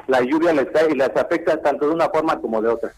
la 0.06 0.20
lluvia 0.20 0.52
les 0.52 0.66
cae 0.70 0.92
y 0.92 0.96
las 0.96 1.10
afecta 1.16 1.60
tanto 1.62 1.88
de 1.88 1.94
una 1.94 2.08
forma 2.08 2.40
como 2.40 2.60
de 2.60 2.68
otra. 2.68 2.92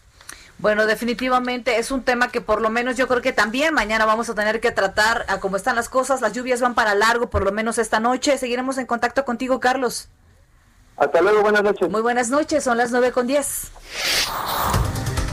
Bueno, 0.59 0.87
definitivamente 0.87 1.77
es 1.77 1.91
un 1.91 2.01
tema 2.01 2.29
que 2.29 2.41
por 2.41 2.61
lo 2.61 2.69
menos 2.69 2.97
yo 2.97 3.07
creo 3.07 3.21
que 3.21 3.31
también 3.31 3.75
mañana 3.75 4.05
vamos 4.05 4.27
a 4.29 4.35
tener 4.35 4.59
que 4.59 4.71
tratar 4.71 5.23
a 5.27 5.39
cómo 5.39 5.55
están 5.55 5.75
las 5.75 5.87
cosas. 5.87 6.19
Las 6.19 6.33
lluvias 6.33 6.61
van 6.61 6.73
para 6.73 6.95
largo, 6.95 7.29
por 7.29 7.43
lo 7.43 7.51
menos 7.51 7.77
esta 7.77 7.99
noche. 7.99 8.37
Seguiremos 8.39 8.79
en 8.79 8.87
contacto 8.87 9.23
contigo, 9.23 9.59
Carlos. 9.59 10.09
Hasta 10.97 11.21
luego, 11.21 11.41
buenas 11.41 11.61
noches. 11.61 11.89
Muy 11.89 12.01
buenas 12.01 12.29
noches, 12.29 12.63
son 12.63 12.77
las 12.77 12.91
nueve 12.91 13.11
con 13.11 13.27
diez. 13.27 13.71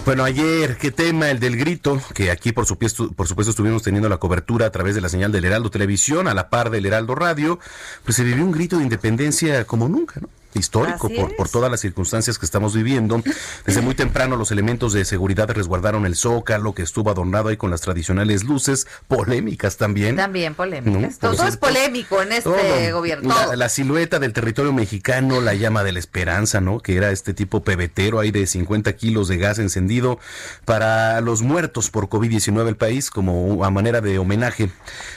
Bueno, 0.04 0.23
ayer, 0.23 0.76
qué 0.76 0.90
tema, 0.90 1.30
el 1.30 1.40
del 1.40 1.56
grito, 1.56 1.99
que 2.12 2.30
aquí 2.30 2.52
por 2.52 2.66
supuesto, 2.66 3.11
por 3.12 3.26
supuesto 3.26 3.50
estuvimos 3.50 3.82
teniendo 3.82 4.11
la 4.11 4.18
cobertura 4.18 4.66
a 4.66 4.70
través 4.70 4.94
de 4.94 5.00
la 5.00 5.08
señal 5.08 5.32
del 5.32 5.46
Heraldo 5.46 5.70
Televisión, 5.70 6.28
a 6.28 6.34
la 6.34 6.50
par 6.50 6.68
del 6.68 6.84
Heraldo 6.84 7.14
Radio, 7.14 7.58
pues 8.04 8.16
se 8.16 8.23
vivió 8.23 8.44
un 8.44 8.52
grito 8.52 8.76
de 8.76 8.82
independencia 8.82 9.64
como 9.64 9.88
nunca, 9.88 10.20
¿no? 10.20 10.28
Histórico 10.54 11.08
por, 11.08 11.34
por, 11.37 11.49
todas 11.49 11.70
las 11.70 11.80
circunstancias 11.80 12.38
que 12.38 12.46
estamos 12.46 12.75
viviendo. 12.75 13.23
Desde 13.66 13.80
muy 13.80 13.94
temprano 13.94 14.37
los 14.37 14.50
elementos 14.50 14.92
de 14.92 15.04
seguridad 15.04 15.50
resguardaron 15.50 16.06
el 16.06 16.16
zócalo 16.16 16.75
que 16.75 16.82
estuvo 16.82 17.11
adornado 17.11 17.49
ahí 17.49 17.56
con 17.56 17.70
las 17.70 17.80
tradicionales 17.80 18.44
luces, 18.44 18.87
polémicas 19.08 19.76
también. 19.76 20.16
También 20.16 20.54
polémicas. 20.54 21.18
Todo, 21.18 21.46
es 21.46 21.56
polémico 21.56 22.23
en 22.23 22.32
este 22.32 22.92
gobierno. 22.92 23.34
La, 23.56 23.68
silueta 23.68 24.18
del 24.18 24.32
territorio 24.32 24.73
mexicano, 24.73 25.40
la 25.40 25.54
llama 25.54 25.82
de 25.82 25.92
la 25.92 25.99
esperanza, 25.99 26.61
¿no? 26.61 26.80
Que 26.80 26.96
era 26.96 27.11
este 27.11 27.34
tipo 27.34 27.64
pebetero 27.64 28.20
ahí 28.20 28.30
de 28.30 28.46
50 28.46 28.92
kilos 28.94 29.26
de 29.28 29.38
gas 29.38 29.58
encendido 29.58 30.18
para 30.64 31.20
los 31.20 31.42
muertos 31.42 31.90
por 31.90 32.08
COVID-19 32.08 32.68
el 32.68 32.76
país 32.76 33.11
como 33.11 33.64
a 33.64 33.70
manera 33.70 34.00
de 34.00 34.18
homenaje. 34.18 34.70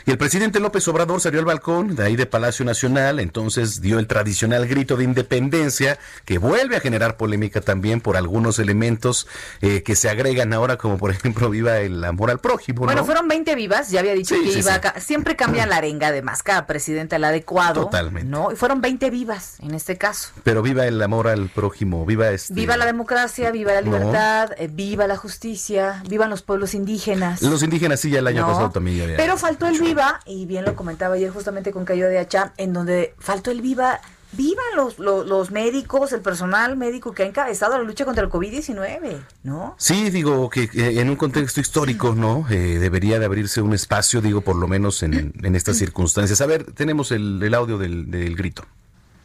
Y 0.06 0.12
el 0.12 0.18
presidente 0.18 0.60
López 0.60 0.88
Obrador 0.88 1.22
salió 1.22 1.40
al 1.40 1.46
balcón 1.46 1.96
de 1.96 2.04
ahí 2.04 2.16
de 2.16 2.26
Palacio 2.26 2.66
Nacional, 2.66 3.20
entonces 3.20 3.82
dio 3.82 4.00
el 4.00 4.08
tradicional 4.08 4.68
grito 4.68 4.98
de 4.98 5.04
independencia 5.04 5.27
independencia, 5.28 6.00
que 6.26 6.38
vuelve 6.38 6.78
a 6.78 6.80
generar 6.80 7.18
polémica 7.18 7.62
también 7.62 8.02
por 8.02 8.18
algunos 8.18 8.60
elementos 8.60 9.28
eh, 9.62 9.84
que 9.84 9.96
se 9.96 10.10
agregan 10.10 10.54
ahora, 10.54 10.78
como 10.78 10.98
por 10.98 11.12
ejemplo 11.12 11.50
viva 11.50 11.80
el 11.80 12.04
amor 12.04 12.32
al 12.32 12.40
prójimo. 12.40 12.86
Bueno, 12.86 13.06
fueron 13.06 13.28
20 13.28 13.56
vivas, 13.56 13.92
ya 13.92 14.00
había 14.00 14.14
dicho 14.14 14.36
que 14.36 14.60
iba 14.60 14.78
siempre 15.00 15.36
cambia 15.36 15.66
la 15.66 15.78
arenga 15.78 16.08
además, 16.08 16.44
cada 16.44 16.66
presidente 16.66 17.18
el 17.18 17.24
adecuado. 17.24 17.86
Totalmente. 17.86 18.30
¿no? 18.30 18.52
Y 18.52 18.56
fueron 18.56 18.82
20 18.82 19.10
vivas 19.10 19.58
en 19.60 19.74
este 19.74 19.98
caso. 19.98 20.30
Pero 20.44 20.62
viva 20.62 20.86
el 20.86 21.02
amor 21.02 21.28
al 21.28 21.50
prójimo, 21.50 22.06
viva 22.06 22.30
este... 22.30 22.54
Viva 22.54 22.78
la 22.78 22.86
democracia, 22.86 23.52
viva 23.52 23.74
la 23.74 23.82
libertad, 23.82 24.52
eh, 24.58 24.70
viva 24.72 25.08
la 25.08 25.18
justicia, 25.18 26.04
vivan 26.08 26.30
los 26.30 26.42
pueblos 26.42 26.74
indígenas. 26.74 27.42
Los 27.42 27.64
indígenas 27.64 28.00
sí, 28.00 28.10
ya 28.10 28.20
el 28.20 28.28
año 28.28 28.46
pasado 28.48 28.72
también 28.72 28.98
ya 28.98 29.04
había 29.04 29.18
Pero 29.18 29.38
faltó 29.38 29.68
el 29.68 29.80
viva, 29.80 30.20
y 30.26 30.46
bien 30.46 30.66
lo 30.66 30.76
comentaba 30.76 31.16
ayer 31.16 31.32
justamente 31.32 31.72
con 31.72 31.86
Cayo 31.86 32.08
de 32.08 32.20
Hacha, 32.20 32.54
en 32.58 32.74
donde 32.74 33.16
faltó 33.20 33.52
el 33.52 33.62
viva 33.62 34.00
vivan 34.34 34.66
los, 34.76 35.00
los, 35.00 35.52
médicos, 35.52 36.12
el 36.12 36.22
personal 36.22 36.76
médico 36.76 37.14
que 37.14 37.24
ha 37.24 37.26
encabezado 37.26 37.78
la 37.78 37.84
lucha 37.84 38.06
contra 38.06 38.24
el 38.24 38.30
COVID-19, 38.30 39.20
¿no? 39.44 39.76
Sí, 39.78 40.10
digo 40.10 40.50
que 40.50 40.70
en 40.74 41.10
un 41.10 41.16
contexto 41.16 41.62
histórico, 41.62 42.14
¿no? 42.14 42.46
Eh, 42.50 42.78
debería 42.80 43.20
de 43.20 43.26
abrirse 43.26 43.62
un 43.62 43.74
espacio, 43.74 44.22
digo, 44.22 44.42
por 44.42 44.56
lo 44.56 44.68
menos 44.68 45.02
en, 45.04 45.34
en 45.42 45.56
estas 45.56 45.78
circunstancias. 45.78 46.42
A 46.42 46.46
ver, 46.46 46.72
tenemos 46.74 47.12
el, 47.12 47.42
el 47.42 47.54
audio 47.54 47.78
del, 47.78 48.12
del 48.12 48.36
grito. 48.36 48.66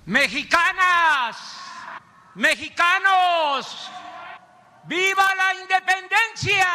Mexicanas, 0.07 1.37
mexicanos, 2.35 3.91
viva 4.87 5.27
la 5.37 5.61
independencia. 5.61 6.67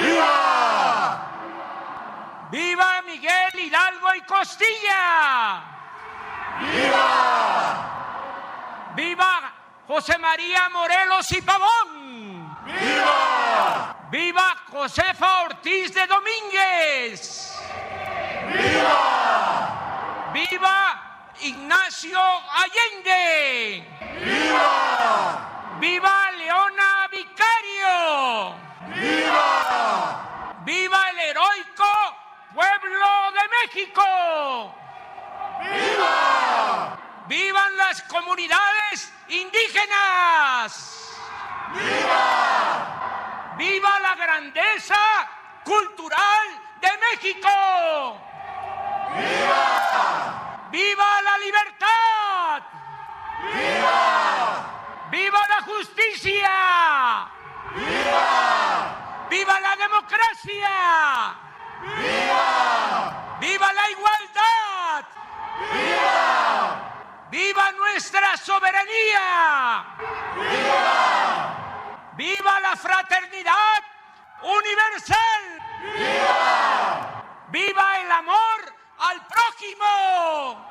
¡Viva! 0.00 1.30
¡Viva 2.50 3.02
Miguel 3.06 3.66
Hidalgo 3.66 4.14
y 4.16 4.20
Costilla! 4.26 5.74
¡Viva! 6.60 7.90
¡Viva 8.94 9.52
José 9.86 10.18
María 10.18 10.68
Morelos 10.70 11.30
y 11.32 11.42
Pavón! 11.42 12.56
¡Viva! 12.64 13.96
¡Viva 14.10 14.56
Josefa 14.70 15.42
Ortiz 15.42 15.92
de 15.94 16.06
Domínguez! 16.06 17.58
¡Viva! 18.52 20.30
¡Viva 20.32 21.32
Ignacio 21.40 22.20
Allende! 22.20 23.84
¡Viva! 24.24 25.76
¡Viva 25.80 26.30
Leona 26.32 27.08
Vicario! 27.10 28.54
¡Viva! 28.94 30.54
¡Viva 30.64 31.10
el 31.10 31.18
heroico 31.18 31.92
pueblo 32.54 33.32
de 33.32 33.48
México! 33.66 34.83
¡Viva! 35.60 36.98
¡Vivan 37.26 37.76
las 37.76 38.02
comunidades 38.02 39.12
indígenas! 39.28 41.10
¡Viva! 41.72 43.54
¡Viva 43.56 44.00
la 44.00 44.14
grandeza 44.14 44.96
cultural 45.64 46.48
de 46.80 46.90
México! 46.98 48.20
¡Viva! 49.16 50.68
¡Viva 50.70 51.22
la 51.22 51.38
libertad! 51.38 52.62
¡Viva! 53.52 55.08
¡Viva 55.10 55.48
la 55.48 55.62
justicia! 55.62 57.28
¡Viva! 57.76 59.26
¡Viva 59.30 59.60
la 59.60 59.76
democracia! 59.76 61.34
¡Viva! 61.80 63.36
¡Viva 63.40 63.72
la 63.72 63.90
igualdad! 63.90 64.23
¡Viva! 65.72 67.28
¡Viva 67.30 67.72
nuestra 67.72 68.36
soberanía! 68.36 69.84
¡Viva! 70.36 72.10
¡Viva 72.16 72.60
la 72.60 72.76
fraternidad 72.76 73.82
universal! 74.42 75.42
¡Viva! 75.96 77.24
¡Viva 77.48 78.00
el 78.00 78.12
amor 78.12 78.74
al 78.98 79.26
prójimo! 79.26 80.66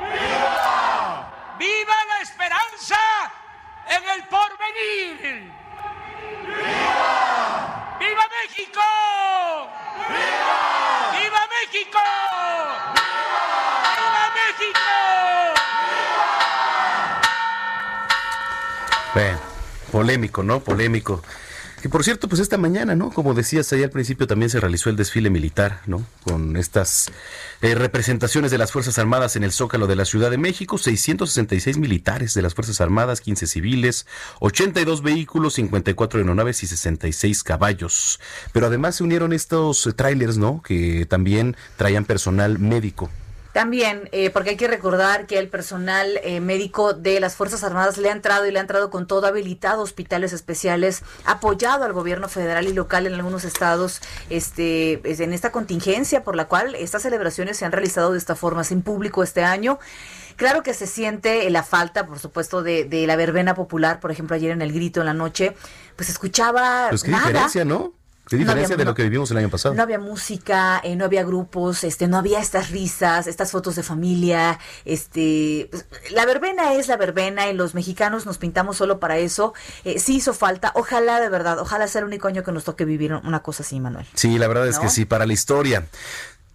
¡Viva! 0.00 1.28
¡Viva 1.58 2.04
la 2.08 2.20
esperanza 2.20 2.98
en 3.88 4.08
el 4.08 4.28
porvenir! 4.28 5.52
¡Viva! 6.46 7.96
¡Viva 7.98 8.28
México! 8.28 8.80
¡Viva! 10.08 11.12
¡Viva 11.12 11.46
México! 11.48 12.41
Bueno, 19.14 19.38
polémico, 19.90 20.42
¿no? 20.42 20.60
Polémico. 20.60 21.22
Que 21.82 21.88
por 21.88 22.04
cierto, 22.04 22.28
pues 22.28 22.40
esta 22.40 22.58
mañana, 22.58 22.94
¿no? 22.94 23.10
Como 23.10 23.34
decías 23.34 23.72
ahí 23.72 23.82
al 23.82 23.90
principio, 23.90 24.28
también 24.28 24.48
se 24.48 24.60
realizó 24.60 24.88
el 24.88 24.94
desfile 24.94 25.30
militar, 25.30 25.80
¿no? 25.86 26.06
Con 26.22 26.56
estas 26.56 27.10
eh, 27.60 27.74
representaciones 27.74 28.52
de 28.52 28.58
las 28.58 28.70
Fuerzas 28.70 29.00
Armadas 29.00 29.34
en 29.34 29.42
el 29.42 29.50
Zócalo 29.50 29.88
de 29.88 29.96
la 29.96 30.04
Ciudad 30.04 30.30
de 30.30 30.38
México, 30.38 30.78
666 30.78 31.78
militares 31.78 32.34
de 32.34 32.42
las 32.42 32.54
Fuerzas 32.54 32.80
Armadas, 32.80 33.20
15 33.20 33.48
civiles, 33.48 34.06
82 34.38 35.02
vehículos, 35.02 35.54
54 35.54 36.20
aeronaves 36.20 36.62
y 36.62 36.68
66 36.68 37.42
caballos. 37.42 38.20
Pero 38.52 38.68
además 38.68 38.94
se 38.94 39.02
unieron 39.02 39.32
estos 39.32 39.92
trailers, 39.96 40.38
¿no? 40.38 40.62
Que 40.62 41.04
también 41.04 41.56
traían 41.76 42.04
personal 42.04 42.60
médico 42.60 43.10
también, 43.52 44.08
eh, 44.12 44.30
porque 44.30 44.50
hay 44.50 44.56
que 44.56 44.66
recordar 44.66 45.26
que 45.26 45.38
el 45.38 45.48
personal 45.48 46.18
eh, 46.22 46.40
médico 46.40 46.94
de 46.94 47.20
las 47.20 47.36
Fuerzas 47.36 47.62
Armadas 47.62 47.98
le 47.98 48.08
ha 48.08 48.12
entrado 48.12 48.46
y 48.46 48.50
le 48.50 48.58
ha 48.58 48.62
entrado 48.62 48.90
con 48.90 49.06
todo 49.06 49.26
habilitado 49.26 49.82
hospitales 49.82 50.32
especiales, 50.32 51.02
apoyado 51.24 51.84
al 51.84 51.92
gobierno 51.92 52.28
federal 52.28 52.66
y 52.66 52.72
local 52.72 53.06
en 53.06 53.14
algunos 53.14 53.44
estados 53.44 54.00
este, 54.30 55.00
pues, 55.02 55.20
en 55.20 55.32
esta 55.34 55.52
contingencia 55.52 56.24
por 56.24 56.34
la 56.34 56.46
cual 56.46 56.74
estas 56.74 57.02
celebraciones 57.02 57.58
se 57.58 57.66
han 57.66 57.72
realizado 57.72 58.12
de 58.12 58.18
esta 58.18 58.36
forma, 58.36 58.64
sin 58.64 58.82
público 58.82 59.22
este 59.22 59.44
año. 59.44 59.78
Claro 60.36 60.62
que 60.62 60.72
se 60.72 60.86
siente 60.86 61.48
la 61.50 61.62
falta, 61.62 62.06
por 62.06 62.18
supuesto, 62.18 62.62
de, 62.62 62.88
la 63.06 63.16
verbena 63.16 63.54
popular, 63.54 64.00
por 64.00 64.10
ejemplo, 64.10 64.34
ayer 64.34 64.50
en 64.50 64.62
el 64.62 64.72
grito 64.72 65.00
en 65.00 65.06
la 65.06 65.14
noche, 65.14 65.54
pues 65.96 66.08
escuchaba 66.08 66.86
pues 66.88 67.02
qué 67.02 67.10
diferencia, 67.10 67.64
¿no? 67.66 67.92
Qué 68.28 68.36
No 68.36 68.40
diferencia 68.40 68.74
había- 68.74 68.76
de 68.78 68.84
no- 68.84 68.90
lo 68.92 68.94
que 68.94 69.02
vivimos 69.02 69.30
el 69.32 69.36
año 69.38 69.50
pasado. 69.50 69.74
No 69.74 69.82
había 69.82 69.98
música, 69.98 70.80
eh, 70.84 70.94
no 70.96 71.04
había 71.04 71.24
grupos, 71.24 71.82
este, 71.84 72.06
no 72.08 72.16
había 72.16 72.38
estas 72.40 72.70
risas, 72.70 73.26
estas 73.26 73.50
fotos 73.50 73.74
de 73.74 73.82
familia, 73.82 74.58
este, 74.84 75.68
la 76.12 76.24
verbena 76.24 76.72
es 76.74 76.86
la 76.88 76.96
verbena 76.96 77.48
y 77.48 77.52
los 77.54 77.74
mexicanos 77.74 78.24
nos 78.24 78.38
pintamos 78.38 78.76
solo 78.76 79.00
para 79.00 79.18
eso. 79.18 79.54
Eh, 79.84 79.98
sí 79.98 80.16
hizo 80.16 80.32
falta, 80.34 80.70
ojalá 80.76 81.20
de 81.20 81.28
verdad, 81.28 81.58
ojalá 81.58 81.88
sea 81.88 81.98
el 82.00 82.06
único 82.06 82.28
año 82.28 82.42
que 82.44 82.52
nos 82.52 82.64
toque 82.64 82.84
vivir 82.84 83.12
una 83.12 83.40
cosa 83.42 83.64
así, 83.64 83.80
Manuel. 83.80 84.06
Sí, 84.14 84.38
la 84.38 84.46
verdad 84.48 84.68
es 84.68 84.76
¿No? 84.76 84.82
que 84.82 84.88
sí, 84.88 85.04
para 85.04 85.26
la 85.26 85.32
historia. 85.32 85.86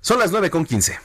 Son 0.02 0.20
las 0.20 0.32
9 0.32 0.50
con 0.50 0.66
15. 0.66 0.98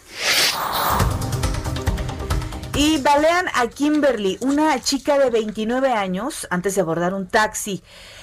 Y 2.74 2.98
balean 3.02 3.46
a 3.54 3.66
Kimberly, 3.68 4.38
una 4.40 4.80
chica 4.80 5.18
de 5.18 5.28
29 5.28 5.92
años, 5.92 6.46
antes 6.50 6.74
de 6.74 6.80
abordar 6.80 7.12
un 7.12 7.28
taxi 7.28 7.82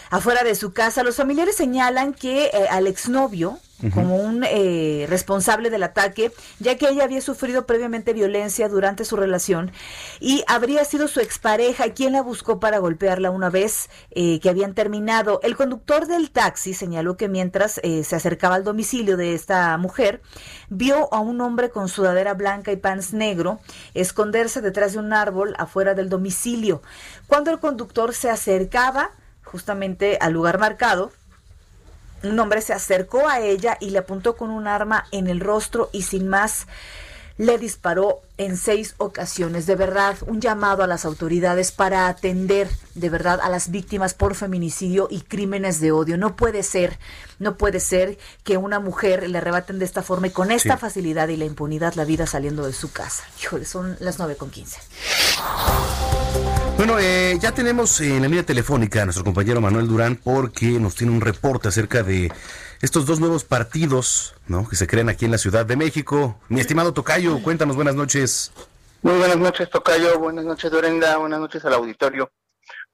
afuera 0.10 0.44
de 0.44 0.56
su 0.56 0.74
casa. 0.74 1.04
Los 1.04 1.16
familiares 1.16 1.56
señalan 1.56 2.14
que 2.14 2.46
eh, 2.46 2.68
al 2.70 2.88
exnovio, 2.88 3.60
como 3.94 4.18
un 4.18 4.44
eh, 4.44 5.06
responsable 5.10 5.70
del 5.70 5.84
ataque, 5.84 6.32
ya 6.60 6.78
que 6.78 6.90
ella 6.90 7.06
había 7.06 7.22
sufrido 7.22 7.66
previamente 7.66 8.14
violencia 8.14 8.68
durante 8.68 9.06
su 9.06 9.16
relación 9.16 9.72
y 10.20 10.44
habría 10.48 10.84
sido 10.84 11.08
su 11.08 11.22
expareja 11.22 11.94
quien 11.94 12.14
la 12.14 12.22
buscó 12.22 12.60
para 12.60 12.80
golpearla 12.80 13.32
una 13.32 13.50
vez 13.50 13.90
eh, 14.12 14.40
que 14.42 14.50
habían 14.50 14.74
terminado. 14.74 15.40
El 15.44 15.56
conductor 15.56 16.08
del 16.08 16.32
taxi 16.32 16.74
señaló 16.74 17.16
que 17.16 17.30
mientras 17.30 17.80
eh, 17.84 18.04
se 18.04 18.16
acercaba 18.16 18.56
al 18.56 18.66
domicilio 18.66 19.16
de 19.16 19.34
esta 19.34 19.78
mujer, 19.78 20.22
vio 20.70 21.14
a 21.14 21.20
un 21.20 21.40
hombre 21.40 21.70
con 21.70 21.88
sudadera 21.88 22.34
blanca 22.34 22.72
y 22.72 22.78
pants 22.78 23.14
negro 23.14 23.60
esconderse 23.94 24.62
detrás 24.62 24.94
de 24.94 25.00
un 25.00 25.14
árbol 25.14 25.56
afuera 25.58 25.94
del 25.94 26.10
domicilio. 26.10 26.82
Cuando 27.28 27.52
el 27.52 27.60
conductor 27.60 28.14
se 28.14 28.30
acercaba 28.30 29.12
justamente 29.52 30.18
al 30.22 30.34
lugar 30.34 30.60
marcado, 30.60 31.12
un 32.24 32.40
hombre 32.40 32.62
se 32.62 32.74
acercó 32.74 33.28
a 33.28 33.40
ella 33.40 33.78
y 33.80 33.90
le 33.90 34.00
apuntó 34.00 34.36
con 34.36 34.50
un 34.52 34.68
arma 34.68 35.06
en 35.12 35.28
el 35.28 35.40
rostro 35.40 35.90
y 35.92 36.04
sin 36.04 36.28
más 36.28 36.68
le 37.38 37.58
disparó 37.58 38.22
en 38.40 38.56
seis 38.58 38.96
ocasiones. 38.98 39.66
De 39.68 39.76
verdad, 39.76 40.18
un 40.26 40.40
llamado 40.42 40.82
a 40.82 40.88
las 40.88 41.04
autoridades 41.06 41.72
para 41.74 42.08
atender 42.08 42.70
de 42.96 43.10
verdad 43.10 43.40
a 43.44 43.50
las 43.50 43.70
víctimas 43.70 44.14
por 44.14 44.34
feminicidio 44.34 45.08
y 45.12 45.22
crímenes 45.22 45.80
de 45.82 45.92
odio. 45.92 46.18
No 46.18 46.36
puede 46.38 46.64
ser, 46.64 46.98
no 47.38 47.58
puede 47.58 47.80
ser 47.82 48.18
que 48.46 48.56
una 48.58 48.80
mujer 48.80 49.30
le 49.30 49.38
arrebaten 49.38 49.78
de 49.78 49.86
esta 49.86 50.02
forma 50.04 50.28
y 50.28 50.32
con 50.32 50.52
esta 50.52 50.76
Sí. 50.76 50.80
facilidad 50.82 51.28
y 51.28 51.36
la 51.36 51.46
impunidad 51.46 51.94
la 51.96 52.06
vida 52.06 52.26
saliendo 52.26 52.66
de 52.66 52.74
su 52.74 52.92
casa. 52.92 53.24
Híjole, 53.42 53.66
son 53.66 53.98
las 54.00 54.18
nueve 54.20 54.38
con 54.38 54.50
quince. 54.50 54.80
Bueno, 56.78 56.98
eh, 56.98 57.38
ya 57.42 57.52
tenemos 57.52 58.00
en 58.00 58.22
la 58.22 58.28
línea 58.30 58.46
telefónica 58.46 59.02
a 59.02 59.06
nuestro 59.06 59.26
compañero 59.26 59.60
Manuel 59.60 59.88
Durán 59.88 60.16
porque 60.16 60.68
nos 60.80 60.96
tiene 60.96 61.12
un 61.12 61.20
reporte 61.20 61.68
acerca 61.68 62.04
de 62.04 62.32
estos 62.82 63.06
dos 63.06 63.20
nuevos 63.20 63.44
partidos 63.44 64.34
¿no? 64.48 64.66
que 64.68 64.78
se 64.78 64.88
crean 64.88 65.10
aquí 65.10 65.26
en 65.26 65.32
la 65.32 65.38
Ciudad 65.38 65.66
de 65.66 65.76
México. 65.76 66.40
Mi 66.48 66.62
estimado 66.62 66.94
Tocayo, 66.94 67.44
cuéntanos, 67.44 67.76
buenas 67.76 67.96
noches. 67.96 68.29
Muy 69.02 69.18
buenas 69.18 69.38
noches, 69.38 69.70
Tocayo. 69.70 70.20
Buenas 70.20 70.46
noches, 70.46 70.70
Dorenda. 70.70 71.18
Buenas 71.18 71.40
noches 71.40 71.64
al 71.66 71.74
auditorio. 71.74 72.32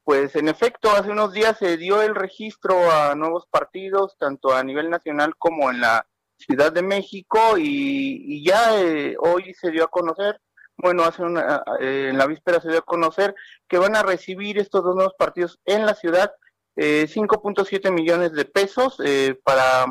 Pues 0.04 0.36
en 0.36 0.48
efecto, 0.48 0.92
hace 0.92 1.10
unos 1.10 1.34
días 1.34 1.58
se 1.58 1.78
dio 1.78 2.02
el 2.02 2.16
registro 2.16 2.92
a 2.92 3.16
nuevos 3.16 3.48
partidos, 3.50 4.16
tanto 4.20 4.54
a 4.54 4.64
nivel 4.64 4.90
nacional 4.90 5.36
como 5.38 5.72
en 5.72 5.82
la 5.82 6.06
Ciudad 6.38 6.72
de 6.72 6.84
México, 6.84 7.58
y, 7.58 8.46
ya 8.46 8.80
eh, 8.80 9.16
hoy 9.20 9.54
se 9.54 9.72
dio 9.72 9.86
a 9.86 9.90
conocer, 9.90 10.40
bueno, 10.78 11.04
hace 11.04 11.24
una, 11.24 11.64
eh, 11.80 12.10
en 12.12 12.18
la 12.18 12.28
víspera 12.28 12.62
se 12.62 12.70
dio 12.70 12.80
a 12.80 12.84
conocer 12.84 13.34
que 13.68 13.78
van 13.78 13.96
a 13.96 14.04
recibir 14.04 14.60
estos 14.60 14.84
dos 14.84 14.96
nuevos 14.96 15.16
partidos 15.18 15.60
en 15.66 15.86
la 15.86 15.96
ciudad 15.96 16.34
eh, 16.76 17.08
5.7 17.08 17.92
millones 17.92 18.34
de 18.34 18.46
pesos 18.46 18.98
eh, 19.04 19.40
para, 19.44 19.86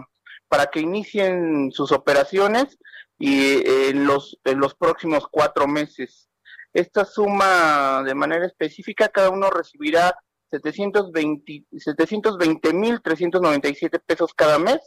para 0.48 0.66
que 0.66 0.80
inicien 0.80 1.72
sus 1.72 1.92
operaciones 1.92 2.78
y 3.18 3.40
eh, 3.40 3.90
en 3.90 4.06
los, 4.06 4.38
en 4.44 4.59
los 4.59 4.75
próximos 4.75 5.26
cuatro 5.30 5.66
meses. 5.66 6.28
Esta 6.73 7.04
suma 7.04 8.02
de 8.04 8.14
manera 8.14 8.47
específica, 8.47 9.09
cada 9.09 9.30
uno 9.30 9.50
recibirá 9.50 10.16
720 10.50 12.73
mil 12.73 13.00
397 13.02 13.99
pesos 14.00 14.35
cada 14.35 14.59
mes 14.59 14.78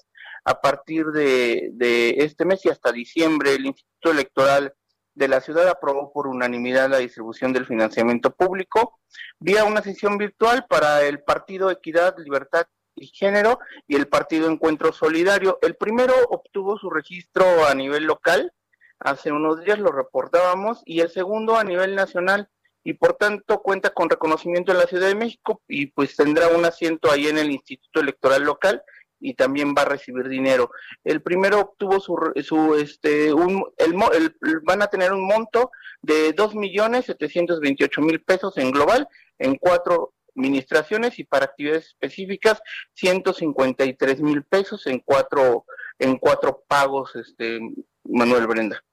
a 0.46 0.62
partir 0.62 1.08
de, 1.08 1.72
de 1.74 2.16
este 2.20 2.46
mes 2.46 2.66
y 2.66 2.70
hasta 2.70 2.92
diciembre. 2.92 3.56
El 3.56 3.66
Instituto 3.66 4.12
Electoral 4.12 4.74
de 5.14 5.28
la 5.28 5.42
ciudad 5.42 5.68
aprobó 5.68 6.14
por 6.14 6.28
unanimidad 6.28 6.90
la 6.90 6.98
distribución 6.98 7.52
del 7.52 7.66
financiamiento 7.66 8.32
público 8.32 9.00
vía 9.40 9.64
una 9.64 9.82
sesión 9.82 10.18
virtual 10.18 10.66
para 10.70 11.04
el 11.04 11.24
Partido 11.24 11.72
Equidad, 11.72 12.16
Libertad 12.20 12.68
y 12.98 13.08
Género 13.08 13.60
y 13.88 13.96
el 13.96 14.08
Partido 14.08 14.50
Encuentro 14.50 14.92
Solidario. 14.92 15.60
El 15.62 15.76
primero 15.76 16.14
obtuvo 16.30 16.78
su 16.78 16.90
registro 16.90 17.66
a 17.68 17.74
nivel 17.74 18.04
local, 18.04 18.52
hace 19.00 19.32
unos 19.32 19.64
días 19.64 19.80
lo 19.80 19.92
reportábamos, 19.92 20.82
y 20.86 21.00
el 21.02 21.10
segundo 21.10 21.56
a 21.56 21.64
nivel 21.64 21.96
nacional 21.96 22.50
y 22.84 22.94
por 22.94 23.14
tanto 23.16 23.62
cuenta 23.62 23.90
con 23.90 24.10
reconocimiento 24.10 24.72
en 24.72 24.78
la 24.78 24.88
Ciudad 24.88 25.08
de 25.08 25.16
México 25.16 25.62
y 25.68 25.88
pues 25.88 26.16
tendrá 26.16 26.48
un 26.48 26.66
asiento 26.66 27.12
ahí 27.12 27.28
en 27.28 27.38
el 27.38 27.52
Instituto 27.52 28.00
Electoral 28.00 28.44
local 28.44 28.82
y 29.20 29.34
también 29.34 29.74
va 29.78 29.82
a 29.82 29.86
recibir 29.86 30.28
dinero. 30.30 30.70
El 31.04 31.22
primero 31.22 31.60
obtuvo 31.60 32.00
su, 32.00 32.16
su 32.44 32.76
este, 32.76 33.34
un, 33.34 33.66
el, 33.78 33.96
el- 34.14 34.60
van 34.64 34.82
a 34.84 34.88
tener 34.88 35.12
un 35.12 35.26
monto 35.28 35.72
de 36.02 36.34
dos 36.34 36.56
millones 36.56 37.06
setecientos 37.06 37.60
veintiocho 37.60 38.02
mil 38.02 38.22
pesos 38.22 38.58
en 38.58 38.72
global 38.72 39.08
en 39.40 39.56
cuatro 39.56 40.14
administraciones 40.38 41.20
y 41.20 41.24
para 41.24 41.46
actividades 41.46 41.88
específicas 41.88 42.62
153 42.94 44.22
mil 44.22 44.44
pesos 44.44 44.86
en 44.88 45.00
cuatro 45.00 45.66
en 46.00 46.18
cuatro 46.18 46.64
pagos 46.68 47.16
este 47.16 47.60
Manuel 48.04 48.48
Brenda. 48.48 48.84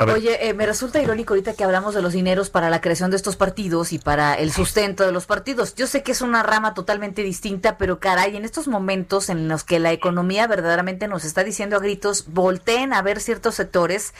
Oye, 0.00 0.48
eh, 0.48 0.54
me 0.54 0.66
resulta 0.66 1.00
irónico 1.00 1.34
ahorita 1.34 1.54
que 1.54 1.62
hablamos 1.62 1.94
de 1.94 2.02
los 2.02 2.12
dineros 2.12 2.50
para 2.50 2.68
la 2.68 2.80
creación 2.80 3.10
de 3.10 3.16
estos 3.16 3.36
partidos 3.36 3.92
y 3.92 4.00
para 4.00 4.34
el 4.34 4.50
sustento 4.50 5.06
de 5.06 5.12
los 5.12 5.26
partidos. 5.26 5.76
Yo 5.76 5.86
sé 5.86 6.02
que 6.02 6.10
es 6.10 6.20
una 6.20 6.42
rama 6.42 6.74
totalmente 6.74 7.22
distinta, 7.22 7.78
pero 7.78 8.00
caray, 8.00 8.36
en 8.36 8.44
estos 8.44 8.66
momentos 8.66 9.28
en 9.28 9.46
los 9.46 9.62
que 9.62 9.78
la 9.78 9.92
economía 9.92 10.48
verdaderamente 10.48 11.06
nos 11.06 11.24
está 11.24 11.44
diciendo 11.44 11.76
a 11.76 11.80
gritos, 11.80 12.24
volteen 12.26 12.92
a 12.92 13.02
ver 13.02 13.20
ciertos 13.20 13.54
sectores, 13.54 14.14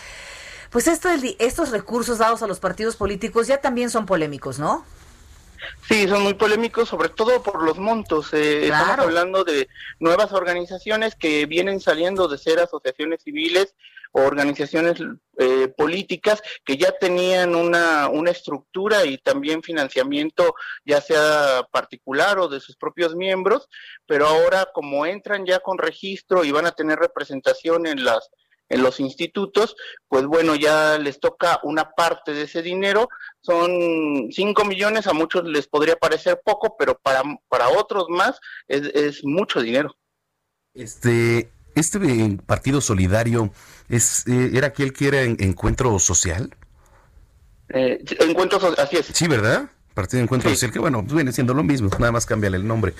pues 0.70 0.86
esto 0.86 1.08
estos 1.40 1.70
recursos 1.70 2.18
dados 2.18 2.42
a 2.42 2.46
los 2.46 2.60
partidos 2.60 2.94
políticos 2.94 3.48
ya 3.48 3.60
también 3.60 3.90
son 3.90 4.06
polémicos, 4.06 4.60
¿no? 4.60 4.84
Sí, 5.88 6.08
son 6.08 6.22
muy 6.22 6.34
polémicos, 6.34 6.88
sobre 6.88 7.08
todo 7.08 7.42
por 7.42 7.62
los 7.62 7.78
montos. 7.78 8.28
Eh, 8.32 8.64
Claro. 8.66 8.82
Estamos 8.84 9.06
hablando 9.06 9.44
de 9.44 9.68
nuevas 9.98 10.32
organizaciones 10.32 11.14
que 11.14 11.46
vienen 11.46 11.80
saliendo 11.80 12.28
de 12.28 12.38
ser 12.38 12.58
asociaciones 12.60 13.22
civiles 13.22 13.74
o 14.12 14.22
organizaciones 14.22 15.00
eh, 15.38 15.68
políticas 15.76 16.40
que 16.64 16.76
ya 16.76 16.92
tenían 16.92 17.56
una, 17.56 18.08
una 18.08 18.30
estructura 18.30 19.04
y 19.04 19.18
también 19.18 19.62
financiamiento, 19.62 20.54
ya 20.84 21.00
sea 21.00 21.66
particular 21.72 22.38
o 22.38 22.46
de 22.46 22.60
sus 22.60 22.76
propios 22.76 23.16
miembros, 23.16 23.68
pero 24.06 24.28
ahora 24.28 24.68
como 24.72 25.04
entran 25.04 25.44
ya 25.44 25.58
con 25.58 25.78
registro 25.78 26.44
y 26.44 26.52
van 26.52 26.66
a 26.66 26.72
tener 26.72 27.00
representación 27.00 27.88
en 27.88 28.04
las 28.04 28.30
en 28.68 28.82
los 28.82 28.98
institutos, 29.00 29.76
pues 30.08 30.24
bueno, 30.26 30.54
ya 30.54 30.98
les 30.98 31.20
toca 31.20 31.60
una 31.62 31.90
parte 31.90 32.32
de 32.32 32.42
ese 32.42 32.62
dinero, 32.62 33.08
son 33.40 34.28
5 34.32 34.64
millones, 34.64 35.06
a 35.06 35.12
muchos 35.12 35.44
les 35.44 35.66
podría 35.68 35.96
parecer 35.96 36.40
poco, 36.44 36.76
pero 36.78 36.98
para, 37.02 37.22
para 37.48 37.68
otros 37.68 38.06
más 38.08 38.38
es, 38.66 38.82
es 38.94 39.24
mucho 39.24 39.60
dinero. 39.60 39.94
Este, 40.72 41.50
este 41.74 42.38
partido 42.46 42.80
solidario 42.80 43.52
es, 43.88 44.26
eh, 44.26 44.50
era 44.54 44.68
aquel 44.68 44.92
que 44.92 45.08
era 45.08 45.22
en- 45.22 45.36
encuentro 45.40 45.98
social. 45.98 46.54
Eh, 47.68 48.04
así 48.78 48.96
es. 48.96 49.06
Sí, 49.06 49.26
¿verdad? 49.28 49.70
Partido 49.94 50.18
de 50.18 50.24
Encuentro 50.24 50.50
Sí. 50.50 50.56
Social, 50.56 50.72
que 50.72 50.78
bueno, 50.80 51.02
viene 51.02 51.32
siendo 51.32 51.54
lo 51.54 51.62
mismo, 51.62 51.88
nada 51.98 52.12
más 52.12 52.26
cámbiale 52.26 52.56
el 52.56 52.66
nombre. 52.66 52.94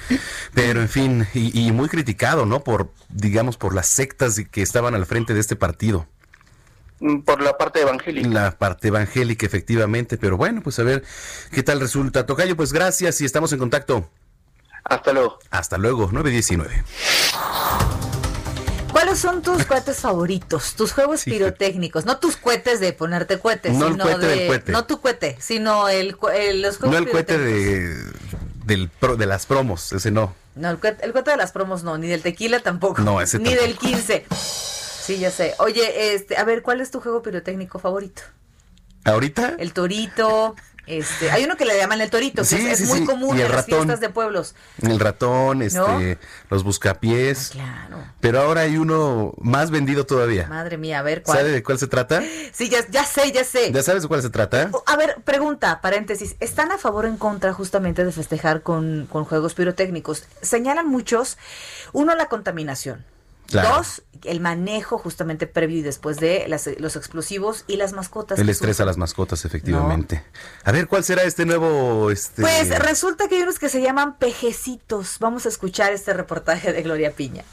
Pero 0.54 0.80
en 0.80 0.88
fin, 0.88 1.26
y, 1.34 1.66
y 1.66 1.72
muy 1.72 1.88
criticado, 1.88 2.46
¿no? 2.46 2.62
Por, 2.64 2.90
digamos, 3.08 3.56
por 3.56 3.74
las 3.74 3.86
sectas 3.88 4.40
que 4.50 4.62
estaban 4.62 4.94
al 4.94 5.04
frente 5.06 5.34
de 5.34 5.40
este 5.40 5.56
partido. 5.56 6.06
Mm, 7.00 7.22
Por 7.22 7.42
la 7.42 7.58
parte 7.58 7.80
evangélica. 7.80 8.28
La 8.28 8.50
parte 8.56 8.88
evangélica, 8.88 9.44
efectivamente, 9.44 10.16
pero 10.16 10.36
bueno, 10.36 10.62
pues 10.62 10.78
a 10.78 10.84
ver 10.84 11.02
qué 11.50 11.62
tal 11.64 11.80
resulta. 11.80 12.24
Tocayo, 12.26 12.56
pues 12.56 12.72
gracias 12.72 13.20
y 13.20 13.24
estamos 13.24 13.52
en 13.52 13.58
contacto. 13.58 14.08
Hasta 14.84 15.12
luego. 15.12 15.38
Hasta 15.50 15.78
luego, 15.78 16.10
919. 16.12 16.84
¿Cuáles 19.14 19.20
son 19.20 19.42
tus 19.42 19.64
cohetes 19.68 19.98
favoritos? 19.98 20.74
Tus 20.74 20.92
juegos 20.92 21.20
Sí. 21.20 21.30
pirotécnicos, 21.30 22.04
no 22.04 22.18
tus 22.18 22.36
cohetes 22.36 22.80
de 22.80 22.92
ponerte 22.92 23.38
cohetes, 23.38 23.72
No 23.74 23.86
el 23.86 23.92
sino 23.92 24.04
cohete 24.04 24.26
de 24.26 24.36
del 24.36 24.46
cohete. 24.48 24.72
no 24.72 24.84
tu 24.86 25.00
cohete, 25.00 25.36
sino 25.40 25.88
el, 25.88 26.16
el- 26.34 26.62
los 26.62 26.78
juegos 26.78 26.92
No 26.94 26.98
el 27.06 27.10
cohete 27.10 27.38
de, 27.38 27.94
del 28.66 28.90
de 29.16 29.26
las 29.26 29.46
promos, 29.46 29.92
ese 29.92 30.10
no. 30.10 30.34
No, 30.56 30.70
el 30.70 30.78
cohete, 30.78 31.04
el 31.04 31.12
cohete 31.12 31.30
de 31.30 31.36
las 31.36 31.52
promos 31.52 31.82
no, 31.84 31.96
ni 31.96 32.08
del 32.08 32.22
tequila 32.22 32.60
tampoco. 32.60 33.02
No, 33.02 33.20
ese 33.20 33.38
Ni 33.38 33.44
tampoco. 33.46 33.66
del 33.66 33.78
15. 33.78 34.26
Sí, 34.30 35.18
ya 35.18 35.30
sé. 35.30 35.54
Oye, 35.58 36.14
este, 36.14 36.36
a 36.36 36.44
ver, 36.44 36.62
¿cuál 36.62 36.80
es 36.80 36.90
tu 36.90 37.00
juego 37.00 37.22
pirotécnico 37.22 37.78
favorito? 37.78 38.22
¿Ahorita? 39.04 39.54
El 39.58 39.72
torito, 39.74 40.56
Este, 40.86 41.30
hay 41.30 41.44
uno 41.44 41.56
que 41.56 41.64
le 41.64 41.76
llaman 41.78 42.00
el 42.00 42.10
torito, 42.10 42.42
que 42.42 42.48
Sí, 42.48 42.56
es, 42.66 42.86
muy 42.86 43.00
sí. 43.00 43.06
común 43.06 43.38
en 43.38 43.50
las 43.50 43.64
fiestas 43.64 44.00
de 44.00 44.10
pueblos. 44.10 44.54
El 44.82 45.00
ratón, 45.00 45.62
este, 45.62 45.78
¿No? 45.78 45.98
los 46.50 46.62
buscapiés. 46.62 47.50
Claro. 47.50 47.98
Pero 48.20 48.40
ahora 48.40 48.62
hay 48.62 48.76
uno 48.76 49.32
más 49.38 49.70
vendido 49.70 50.04
todavía. 50.06 50.46
Madre 50.46 50.76
mía, 50.76 50.98
a 50.98 51.02
ver 51.02 51.22
cuál. 51.22 51.38
¿Sabe 51.38 51.50
de 51.50 51.62
cuál 51.62 51.78
se 51.78 51.86
trata? 51.86 52.22
Sí, 52.52 52.68
ya, 52.68 52.86
ya 52.90 53.04
sé, 53.04 53.32
ya 53.32 53.44
sé. 53.44 53.72
¿Ya 53.72 53.82
sabes 53.82 54.02
de 54.02 54.08
cuál 54.08 54.22
se 54.22 54.30
trata? 54.30 54.70
A 54.86 54.96
ver, 54.96 55.16
pregunta, 55.24 55.80
paréntesis. 55.80 56.36
¿Están 56.40 56.70
a 56.70 56.78
favor 56.78 57.06
o 57.06 57.08
en 57.08 57.16
contra 57.16 57.52
justamente 57.52 58.04
de 58.04 58.12
festejar 58.12 58.62
con, 58.62 59.06
con 59.10 59.24
juegos 59.24 59.54
pirotécnicos? 59.54 60.24
Señalan 60.42 60.86
muchos, 60.88 61.38
uno, 61.92 62.14
la 62.14 62.26
contaminación. 62.28 63.04
Claro. 63.48 63.76
Dos, 63.76 64.02
el 64.24 64.40
manejo 64.40 64.96
justamente 64.98 65.46
previo 65.46 65.78
y 65.78 65.82
después 65.82 66.16
de 66.18 66.46
las- 66.48 66.68
los 66.78 66.96
explosivos 66.96 67.64
y 67.66 67.76
las 67.76 67.92
mascotas. 67.92 68.38
El 68.38 68.48
estrés 68.48 68.80
a 68.80 68.84
las 68.86 68.96
mascotas, 68.96 69.44
efectivamente. 69.44 70.24
A 70.64 70.72
ver, 70.72 70.88
¿cuál 70.88 71.04
será 71.04 71.22
este 71.24 71.44
nuevo? 71.44 72.10
Este... 72.10 72.40
Pues 72.42 72.70
resulta 72.78 73.28
que 73.28 73.36
hay 73.36 73.42
unos 73.42 73.58
que 73.58 73.68
se 73.68 73.82
llaman 73.82 74.16
pejecitos. 74.16 75.18
Vamos 75.20 75.44
a 75.46 75.50
escuchar 75.50 75.92
este 75.92 76.14
reportaje 76.14 76.72
de 76.72 76.82
Gloria 76.82 77.10
Piña. 77.12 77.44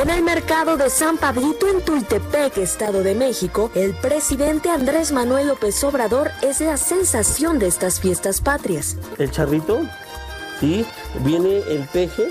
En 0.00 0.10
el 0.10 0.22
mercado 0.22 0.76
de 0.76 0.90
San 0.90 1.18
Pablito 1.18 1.68
en 1.68 1.80
Tultepec, 1.84 2.56
Estado 2.58 3.02
de 3.02 3.14
México, 3.14 3.70
el 3.74 3.94
presidente 3.94 4.68
Andrés 4.70 5.10
Manuel 5.12 5.48
López 5.48 5.82
Obrador 5.84 6.30
es 6.42 6.60
la 6.60 6.76
sensación 6.76 7.58
de 7.58 7.66
estas 7.66 8.00
fiestas 8.00 8.40
patrias. 8.40 8.96
el 9.18 9.30
charrito, 9.30 9.80
¿sí? 10.60 10.86
Viene 11.24 11.58
el 11.68 11.86
peje. 11.92 12.28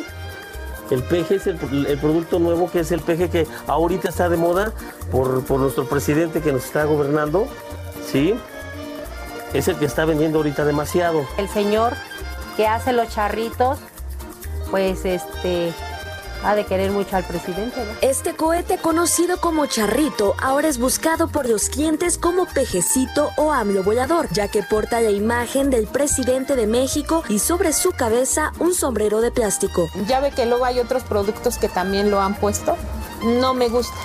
El 0.92 1.04
peje 1.04 1.36
es 1.36 1.48
el, 1.48 1.58
producto 2.00 2.40
nuevo 2.40 2.70
que 2.72 2.80
es 2.80 2.92
el 2.92 3.02
peje 3.02 3.30
que 3.30 3.48
ahorita 3.68 4.10
está 4.10 4.30
de 4.30 4.38
moda 4.38 4.74
por, 5.12 5.44
por 5.46 5.60
nuestro 5.60 5.88
presidente 5.88 6.42
que 6.42 6.52
nos 6.52 6.66
está 6.66 6.86
gobernando, 6.86 7.48
¿sí? 8.06 8.36
Es 9.54 9.68
el 9.68 9.78
que 9.78 9.86
está 9.86 10.06
vendiendo 10.06 10.40
ahorita 10.40 10.66
demasiado. 10.66 11.26
El 11.38 11.50
señor 11.50 11.94
que 12.58 12.68
hace 12.68 12.92
los 12.94 13.10
charritos, 13.10 13.80
pues 14.72 15.06
este 15.06 15.74
ha 16.44 16.56
de 16.56 16.66
querer 16.66 16.92
mucho 16.92 17.16
al 17.16 17.24
presidente. 17.24 17.84
¿no? 17.84 17.92
Este 18.02 18.36
cohete 18.36 18.78
conocido 18.78 19.40
como 19.40 19.66
charrito 19.66 20.36
ahora 20.42 20.68
es 20.68 20.78
buscado 20.78 21.28
por 21.28 21.48
los 21.48 21.70
clientes 21.70 22.18
como 22.18 22.46
pejecito 22.46 23.32
o 23.38 23.52
AMLO 23.52 23.84
volador, 23.84 24.28
ya 24.32 24.48
que 24.48 24.64
porta 24.64 25.02
la 25.02 25.12
imagen 25.12 25.70
del 25.70 25.88
presidente 25.88 26.56
de 26.56 26.68
México 26.68 27.24
y 27.30 27.40
sobre 27.40 27.74
su 27.74 27.92
cabeza 27.92 28.52
un 28.60 28.74
sombrero 28.74 29.22
de 29.22 29.32
plástico. 29.32 29.88
Ya 30.08 30.20
ve 30.20 30.32
que 30.32 30.46
luego 30.46 30.66
hay 30.66 30.80
otros 30.80 31.04
productos 31.04 31.58
que 31.58 31.70
también 31.70 32.12
lo 32.12 32.22
han 32.22 32.36
puesto. 32.36 32.76
No 33.24 33.54
me 33.54 33.70
gusta. 33.70 33.98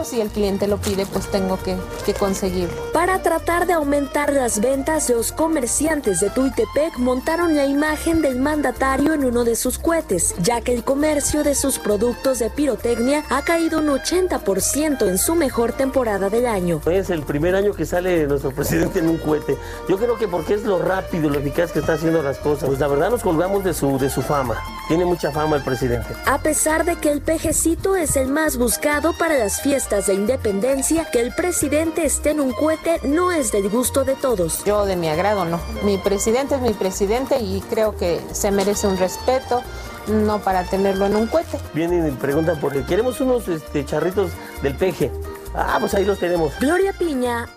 Pero 0.00 0.08
si 0.12 0.20
el 0.22 0.30
cliente 0.30 0.66
lo 0.66 0.78
pide, 0.78 1.04
pues 1.04 1.30
tengo 1.30 1.58
que, 1.62 1.76
que 2.06 2.14
conseguirlo. 2.14 2.74
Para 2.94 3.20
tratar 3.20 3.66
de 3.66 3.74
aumentar 3.74 4.32
las 4.32 4.58
ventas, 4.58 5.10
los 5.10 5.30
comerciantes 5.30 6.20
de 6.20 6.30
Tuitepec 6.30 6.96
montaron 6.96 7.54
la 7.54 7.66
imagen 7.66 8.22
del 8.22 8.38
mandatario 8.38 9.12
en 9.12 9.26
uno 9.26 9.44
de 9.44 9.56
sus 9.56 9.78
cohetes, 9.78 10.34
ya 10.40 10.62
que 10.62 10.72
el 10.72 10.84
comercio 10.84 11.44
de 11.44 11.54
sus 11.54 11.78
productos 11.78 12.38
de 12.38 12.48
pirotecnia 12.48 13.24
ha 13.28 13.42
caído 13.42 13.78
un 13.78 13.88
80% 13.88 15.06
en 15.06 15.18
su 15.18 15.34
mejor 15.34 15.72
temporada 15.72 16.30
del 16.30 16.46
año. 16.46 16.80
Es 16.86 17.10
el 17.10 17.20
primer 17.20 17.54
año 17.54 17.74
que 17.74 17.84
sale 17.84 18.26
nuestro 18.26 18.50
presidente 18.54 19.00
en 19.00 19.08
un 19.10 19.18
cohete. 19.18 19.58
Yo 19.86 19.98
creo 19.98 20.16
que 20.16 20.28
porque 20.28 20.54
es 20.54 20.64
lo 20.64 20.78
rápido 20.78 21.26
y 21.26 21.30
lo 21.30 21.40
eficaz 21.40 21.72
que 21.72 21.80
está 21.80 21.92
haciendo 21.92 22.22
las 22.22 22.38
cosas. 22.38 22.68
Pues 22.68 22.80
la 22.80 22.88
verdad 22.88 23.10
nos 23.10 23.22
colgamos 23.22 23.64
de 23.64 23.74
su, 23.74 23.98
de 23.98 24.08
su 24.08 24.22
fama. 24.22 24.56
Tiene 24.88 25.04
mucha 25.04 25.30
fama 25.30 25.56
el 25.56 25.62
presidente. 25.62 26.08
A 26.24 26.38
pesar 26.38 26.86
de 26.86 26.96
que 26.96 27.12
el 27.12 27.20
pejecito 27.20 27.96
es 27.96 28.16
el 28.16 28.28
más 28.28 28.56
buscado 28.56 29.12
para 29.12 29.36
las 29.36 29.60
fiestas 29.60 29.89
de 29.90 30.14
independencia, 30.14 31.10
que 31.10 31.20
el 31.20 31.34
presidente 31.34 32.04
esté 32.04 32.30
en 32.30 32.40
un 32.40 32.52
cohete 32.52 33.00
no 33.02 33.32
es 33.32 33.50
del 33.50 33.68
gusto 33.68 34.04
de 34.04 34.14
todos. 34.14 34.64
Yo 34.64 34.86
de 34.86 34.94
mi 34.94 35.08
agrado 35.08 35.44
no. 35.44 35.60
Mi 35.82 35.98
presidente 35.98 36.54
es 36.54 36.60
mi 36.60 36.72
presidente 36.74 37.40
y 37.40 37.60
creo 37.62 37.96
que 37.96 38.20
se 38.30 38.52
merece 38.52 38.86
un 38.86 38.96
respeto, 38.96 39.62
no 40.06 40.38
para 40.38 40.62
tenerlo 40.62 41.06
en 41.06 41.16
un 41.16 41.26
cohete. 41.26 41.58
Vienen 41.74 42.06
y 42.06 42.12
preguntan 42.12 42.60
por 42.60 42.72
queremos 42.86 43.20
unos 43.20 43.48
este, 43.48 43.84
charritos 43.84 44.30
del 44.62 44.76
peje. 44.76 45.10
Ah, 45.54 45.78
pues 45.80 45.92
ahí 45.94 46.04
los 46.04 46.20
tenemos. 46.20 46.52
Gloria 46.60 46.92
Piña, 46.92 47.48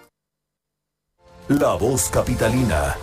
La 1.49 1.75
voz 1.75 2.09
capitalina. 2.09 2.95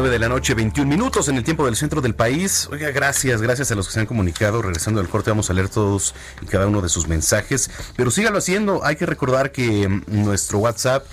9 0.00 0.14
de 0.14 0.18
la 0.18 0.30
noche, 0.30 0.54
21 0.54 0.88
minutos 0.88 1.28
en 1.28 1.36
el 1.36 1.44
tiempo 1.44 1.66
del 1.66 1.76
centro 1.76 2.00
del 2.00 2.14
país. 2.14 2.66
Oiga, 2.72 2.90
gracias, 2.90 3.42
gracias 3.42 3.70
a 3.70 3.74
los 3.74 3.86
que 3.86 3.92
se 3.92 4.00
han 4.00 4.06
comunicado. 4.06 4.62
Regresando 4.62 4.98
al 4.98 5.10
corte, 5.10 5.28
vamos 5.28 5.50
a 5.50 5.52
leer 5.52 5.68
todos 5.68 6.14
y 6.40 6.46
cada 6.46 6.66
uno 6.68 6.80
de 6.80 6.88
sus 6.88 7.06
mensajes. 7.06 7.70
Pero 7.96 8.10
sígalo 8.10 8.38
haciendo. 8.38 8.82
Hay 8.82 8.96
que 8.96 9.04
recordar 9.04 9.52
que 9.52 9.86
mm, 9.86 10.04
nuestro 10.06 10.56
WhatsApp 10.56 11.04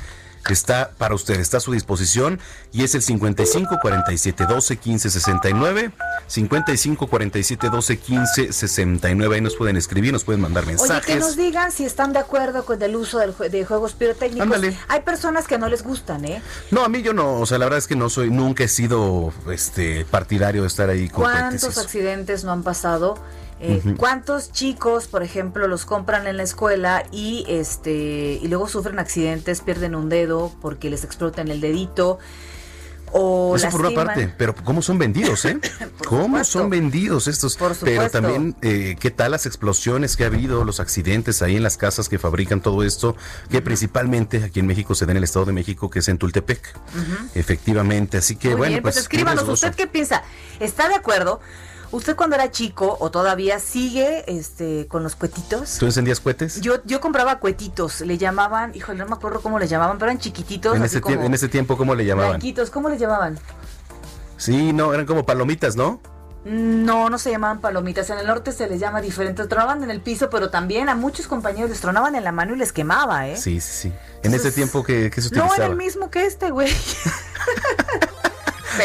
está 0.54 0.92
para 0.98 1.16
usted, 1.16 1.40
está 1.40 1.58
a 1.58 1.60
su 1.60 1.72
disposición 1.72 2.40
y 2.72 2.84
es 2.84 2.96
el 2.96 3.02
55 3.02 3.80
47 3.82 4.46
12 4.46 4.78
15 4.78 5.10
69. 5.10 5.92
55 6.28 7.08
47 7.08 7.70
12 7.70 7.98
15 7.98 8.54
69. 8.54 9.36
Ahí 9.36 9.42
nos 9.42 9.56
pueden 9.56 9.78
escribir, 9.78 10.14
nos 10.14 10.24
pueden 10.24 10.42
mandar 10.42 10.64
Oye, 10.64 10.74
mensajes. 10.74 11.06
que 11.06 11.16
nos 11.16 11.36
digan 11.36 11.72
si 11.72 11.86
están 11.86 12.14
de 12.14 12.20
acuerdo 12.20 12.66
con 12.66 12.82
el 12.82 12.96
uso 12.96 13.20
del 13.20 13.34
de 13.52 13.66
juegos 13.66 13.94
pirotécnicos. 13.94 14.44
Ándale. 14.44 14.78
Hay 14.88 15.02
personas 15.02 15.48
que 15.48 15.58
no 15.58 15.70
les 15.70 15.84
gustan, 15.84 16.26
¿eh? 16.26 16.42
No, 16.72 16.84
a 16.84 16.90
mí 16.90 17.02
yo 17.02 17.14
no, 17.14 17.40
o 17.40 17.46
sea, 17.46 17.58
la 17.58 17.66
verdad 17.66 17.80
es 17.80 17.88
que 17.88 17.96
no 17.96 18.10
soy, 18.10 18.30
nunca 18.30 18.64
he 18.64 18.68
sido 18.68 19.34
este 19.52 20.06
partidario 20.06 20.62
de 20.62 20.68
estar 20.68 20.90
ahí 20.90 21.10
con 21.10 21.24
¿Cuántos 21.24 21.78
accidentes 21.78 22.44
no 22.44 22.52
han 22.52 22.64
pasado? 22.64 23.18
Eh. 23.60 23.82
¿Cuántos 23.98 24.52
chicos, 24.52 25.08
por 25.08 25.24
ejemplo, 25.24 25.68
los 25.68 25.86
compran 25.86 26.28
en 26.28 26.38
la 26.38 26.44
escuela 26.44 27.04
y 27.12 27.44
este 27.48 28.40
y 28.42 28.48
luego 28.48 28.68
sufren 28.68 29.00
accidentes, 29.00 29.62
pierden 29.62 29.96
un 29.96 30.10
dedo 30.10 30.52
porque 30.62 30.90
les 30.90 31.04
explotan 31.04 31.48
el 31.48 31.60
dedito 31.60 32.20
o 33.14 33.56
Eso 33.56 33.70
por 33.70 33.80
una 33.80 33.90
lastiman? 33.90 34.08
parte, 34.08 34.34
pero 34.38 34.54
¿cómo 34.54 34.82
son 34.82 35.00
vendidos, 35.00 35.46
eh? 35.46 35.58
¿Cómo 36.08 36.44
son 36.44 36.70
vendidos 36.70 37.28
estos? 37.28 37.58
Pero 37.82 38.10
también, 38.12 38.56
eh, 38.62 38.96
¿qué 39.00 39.10
tal 39.12 39.32
las 39.32 39.46
explosiones 39.46 40.18
que 40.18 40.26
ha 40.26 40.28
habido, 40.28 40.64
los 40.64 40.80
accidentes 40.80 41.42
ahí 41.42 41.56
en 41.56 41.64
las 41.64 41.78
casas 41.78 42.10
que 42.10 42.20
fabrican 42.20 42.62
todo 42.62 42.84
esto? 42.84 43.16
Que 43.50 43.62
principalmente 43.62 44.44
aquí 44.44 44.60
en 44.60 44.68
México 44.68 44.94
se 44.94 45.06
da 45.06 45.12
en 45.14 45.18
el 45.18 45.24
Estado 45.24 45.46
de 45.46 45.54
México, 45.54 45.90
que 45.90 46.00
es 46.00 46.08
en 46.10 46.18
Tultepec. 46.18 46.62
Efectivamente, 47.34 48.18
así 48.18 48.36
que 48.36 48.50
Muy 48.50 48.58
bueno, 48.58 48.72
bien, 48.72 48.84
pues, 48.84 48.96
pues. 48.96 49.04
escríbanos, 49.04 49.48
¿usted 49.48 49.74
qué 49.74 49.88
piensa? 49.88 50.24
¿Está 50.60 50.90
de 50.90 50.96
acuerdo? 50.96 51.40
¿Usted 51.92 52.16
cuando 52.16 52.36
era 52.36 52.52
chico 52.52 52.98
o 53.00 53.12
todavía 53.12 53.60
sigue 53.60 54.24
este 54.28 54.88
con 54.88 55.04
los 55.04 55.16
cuetitos? 55.16 55.78
¿Tú 55.78 55.86
encendías 55.86 56.20
cohetes? 56.20 56.60
Yo, 56.62 56.84
yo 56.84 57.00
compraba 57.00 57.40
cuetitos, 57.40 58.02
le 58.02 58.18
llamaban, 58.18 58.76
híjole, 58.76 59.00
no 59.00 59.06
me 59.06 59.14
acuerdo 59.16 59.42
cómo 59.42 59.58
le 59.58 59.68
llamaban, 59.68 59.98
pero 59.98 60.12
eran 60.12 60.20
chiquititos, 60.22 60.76
En 60.76 60.84
ese, 60.84 61.00
como 61.00 61.22
en 61.24 61.34
ese 61.34 61.48
tiempo, 61.48 61.78
¿cómo 61.78 61.96
le 61.96 62.06
llamaban? 62.06 62.32
blanquitos, 62.32 62.70
¿cómo 62.70 62.90
le 62.90 62.98
llamaban? 62.98 63.40
Sí, 64.36 64.74
no, 64.74 64.94
eran 64.94 65.06
como 65.06 65.26
palomitas, 65.26 65.76
¿no? 65.76 66.00
No, 66.46 67.10
no 67.10 67.18
se 67.18 67.32
llamaban 67.32 67.60
palomitas. 67.60 68.10
En 68.10 68.20
el 68.20 68.28
norte 68.28 68.52
se 68.54 68.68
les 68.70 68.80
llama 68.80 69.02
diferente. 69.02 69.46
Tronaban 69.48 69.84
en 69.84 69.92
el 69.92 70.00
piso, 70.00 70.30
pero 70.30 70.50
también 70.50 70.88
a 70.88 70.96
muchos 70.96 71.28
compañeros 71.28 71.70
les 71.70 71.82
tronaban 71.82 72.16
en 72.16 72.24
la 72.24 72.32
mano 72.32 72.54
y 72.54 72.58
les 72.58 72.72
quemaba, 72.72 73.28
¿eh? 73.28 73.36
Sí, 73.36 73.60
sí, 73.60 73.90
sí. 73.90 73.94
En 74.24 74.34
ese 74.34 74.52
tiempo 74.52 74.82
que, 74.84 75.10
que 75.10 75.22
se 75.22 75.30
No 75.32 75.42
utilizaba. 75.46 75.56
era 75.56 75.66
el 75.66 75.76
mismo 75.76 76.10
que 76.10 76.26
este, 76.26 76.52
güey. 76.52 76.72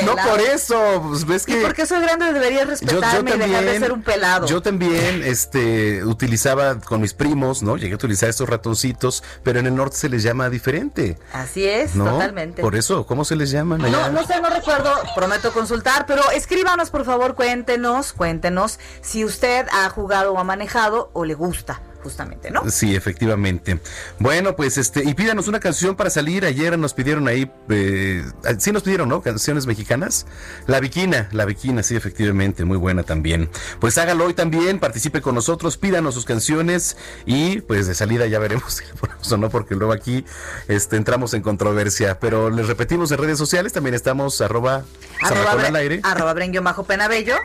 No 0.05 0.17
por 0.17 0.41
eso, 0.41 1.05
pues 1.09 1.27
ves 1.27 1.45
Y 1.47 1.53
que 1.55 1.63
porque 1.63 1.87
soy 1.87 2.01
grande 2.01 2.33
deberías 2.33 2.67
respetarme 2.67 3.35
y 3.35 3.39
dejar 3.39 3.65
de 3.65 3.79
ser 3.79 3.93
un 3.93 4.03
pelado. 4.03 4.47
Yo 4.47 4.63
también 4.63 5.23
este, 5.25 6.05
utilizaba 6.05 6.79
con 6.81 7.01
mis 7.01 7.15
primos, 7.15 7.63
¿no? 7.63 7.77
Llegué 7.77 7.93
a 7.93 7.97
utilizar 7.97 8.29
estos 8.29 8.49
ratoncitos, 8.49 9.23
pero 9.43 9.59
en 9.59 9.67
el 9.67 9.75
norte 9.75 9.97
se 9.97 10.09
les 10.09 10.23
llama 10.23 10.49
diferente. 10.51 11.19
Así 11.33 11.67
es, 11.67 11.95
¿No? 11.95 12.05
totalmente. 12.05 12.63
Por 12.63 12.77
eso, 12.77 13.07
¿cómo 13.07 13.25
se 13.25 13.37
les 13.37 13.51
llaman 13.51 13.85
allá? 13.85 14.09
No, 14.11 14.21
no 14.21 14.27
sé, 14.27 14.41
no 14.41 14.51
recuerdo, 14.51 14.93
prometo 15.15 15.53
consultar, 15.53 16.07
pero 16.07 16.23
escríbanos 16.31 16.91
por 16.91 17.05
favor, 17.05 17.35
cuéntenos, 17.35 18.13
cuéntenos 18.13 18.79
si 19.01 19.25
usted 19.25 19.67
ha 19.73 19.89
jugado 19.91 20.33
o 20.33 20.39
ha 20.39 20.45
manejado 20.45 21.11
o 21.13 21.25
le 21.25 21.35
gusta, 21.35 21.81
justamente, 22.03 22.51
¿no? 22.51 22.69
Sí, 22.71 22.95
efectivamente. 22.95 23.79
Bueno, 24.19 24.57
pues 24.57 24.79
este, 24.79 25.03
y 25.05 25.15
pídanos 25.15 25.49
una 25.49 25.61
canción 25.61 25.97
para 25.97 26.11
salir. 26.11 26.45
Ayer 26.45 26.79
nos 26.79 26.95
pidieron 26.95 27.29
ahí, 27.29 27.51
eh, 27.69 28.25
sí 28.59 28.73
nos 28.73 28.83
pidieron, 28.83 29.09
¿no? 29.09 29.23
Canciones 29.23 29.67
mexicanas. 29.67 30.27
La 30.67 30.81
Viquina, 30.81 31.29
la 31.33 31.45
Viquina, 31.45 31.83
sí, 31.83 31.97
efectivamente, 31.97 32.65
muy 32.65 32.77
buena 32.77 33.03
también. 33.03 33.49
Pues 33.81 33.99
hágalo 33.99 34.27
hoy 34.27 34.35
también, 34.35 34.79
participe 34.79 35.21
con 35.21 35.35
nosotros, 35.35 35.77
pídanos 35.77 36.15
sus 36.15 36.25
canciones 36.25 36.97
y 37.27 37.61
pues 37.61 37.87
de 37.87 37.95
salida 37.95 38.27
ya 38.27 38.39
veremos 38.39 38.73
si 38.75 38.85
le 38.85 38.95
ponemos 38.95 39.31
o 39.31 39.37
no, 39.37 39.51
porque 39.51 39.75
luego 39.75 39.93
aquí 39.93 40.25
este, 40.69 40.97
entramos 40.97 41.35
en 41.35 41.43
controversia. 41.43 42.19
Pero 42.19 42.51
les 42.51 42.67
repetimos 42.67 43.11
en 43.13 43.19
redes 43.19 43.39
sociales, 43.39 43.73
también 43.73 43.95
estamos 43.95 44.41
arroba 44.41 44.85
Arroba, 45.23 45.53
al 45.53 45.77
aire 45.77 46.01
arroba 46.03 46.35
bajo 46.63 46.85
penabello. 46.85 47.37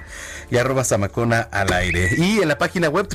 y 0.49 0.57
arroba 0.57 0.83
Zamacona 0.83 1.41
al 1.51 1.71
aire. 1.73 2.09
Y 2.17 2.39
en 2.39 2.47
la 2.47 2.57
página 2.57 2.89
web 2.89 3.07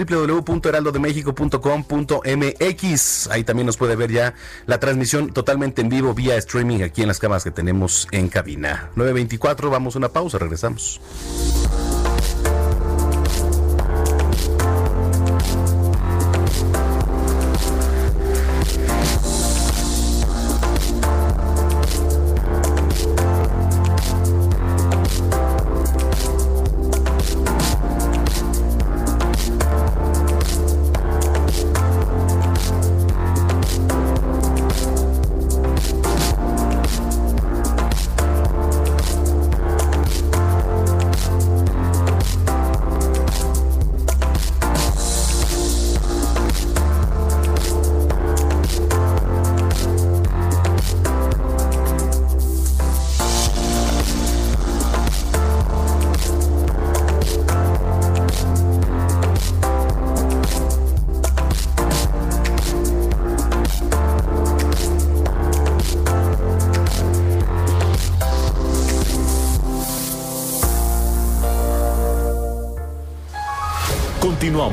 www.heraldodemexico.com.mx. 1.33 3.29
Ahí 3.31 3.45
también 3.45 3.67
nos 3.67 3.77
puede 3.77 3.97
ver 3.97 4.11
ya 4.11 4.35
la 4.67 4.79
transmisión 4.81 5.33
totalmente 5.33 5.83
en 5.83 5.89
vivo 5.89 6.15
vía 6.15 6.37
streaming 6.37 6.83
aquí 6.83 7.03
en 7.03 7.09
las 7.09 7.19
cámaras 7.19 7.45
que 7.45 7.51
tenemos 7.51 8.09
en 8.11 8.29
cabina. 8.29 8.91
924, 8.97 9.71
vamos 9.71 9.97
a 9.97 9.99
una 9.99 10.09
pausa, 10.09 10.39
regresamos. 10.39 11.01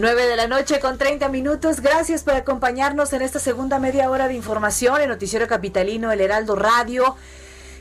Nueve 0.00 0.26
de 0.26 0.34
la 0.34 0.46
noche 0.46 0.80
con 0.80 0.96
30 0.96 1.28
minutos. 1.28 1.80
Gracias 1.82 2.22
por 2.22 2.32
acompañarnos 2.32 3.12
en 3.12 3.20
esta 3.20 3.38
segunda 3.38 3.78
media 3.78 4.08
hora 4.08 4.28
de 4.28 4.34
información 4.34 4.98
en 5.02 5.10
Noticiero 5.10 5.46
Capitalino, 5.46 6.10
El 6.10 6.22
Heraldo 6.22 6.56
Radio. 6.56 7.16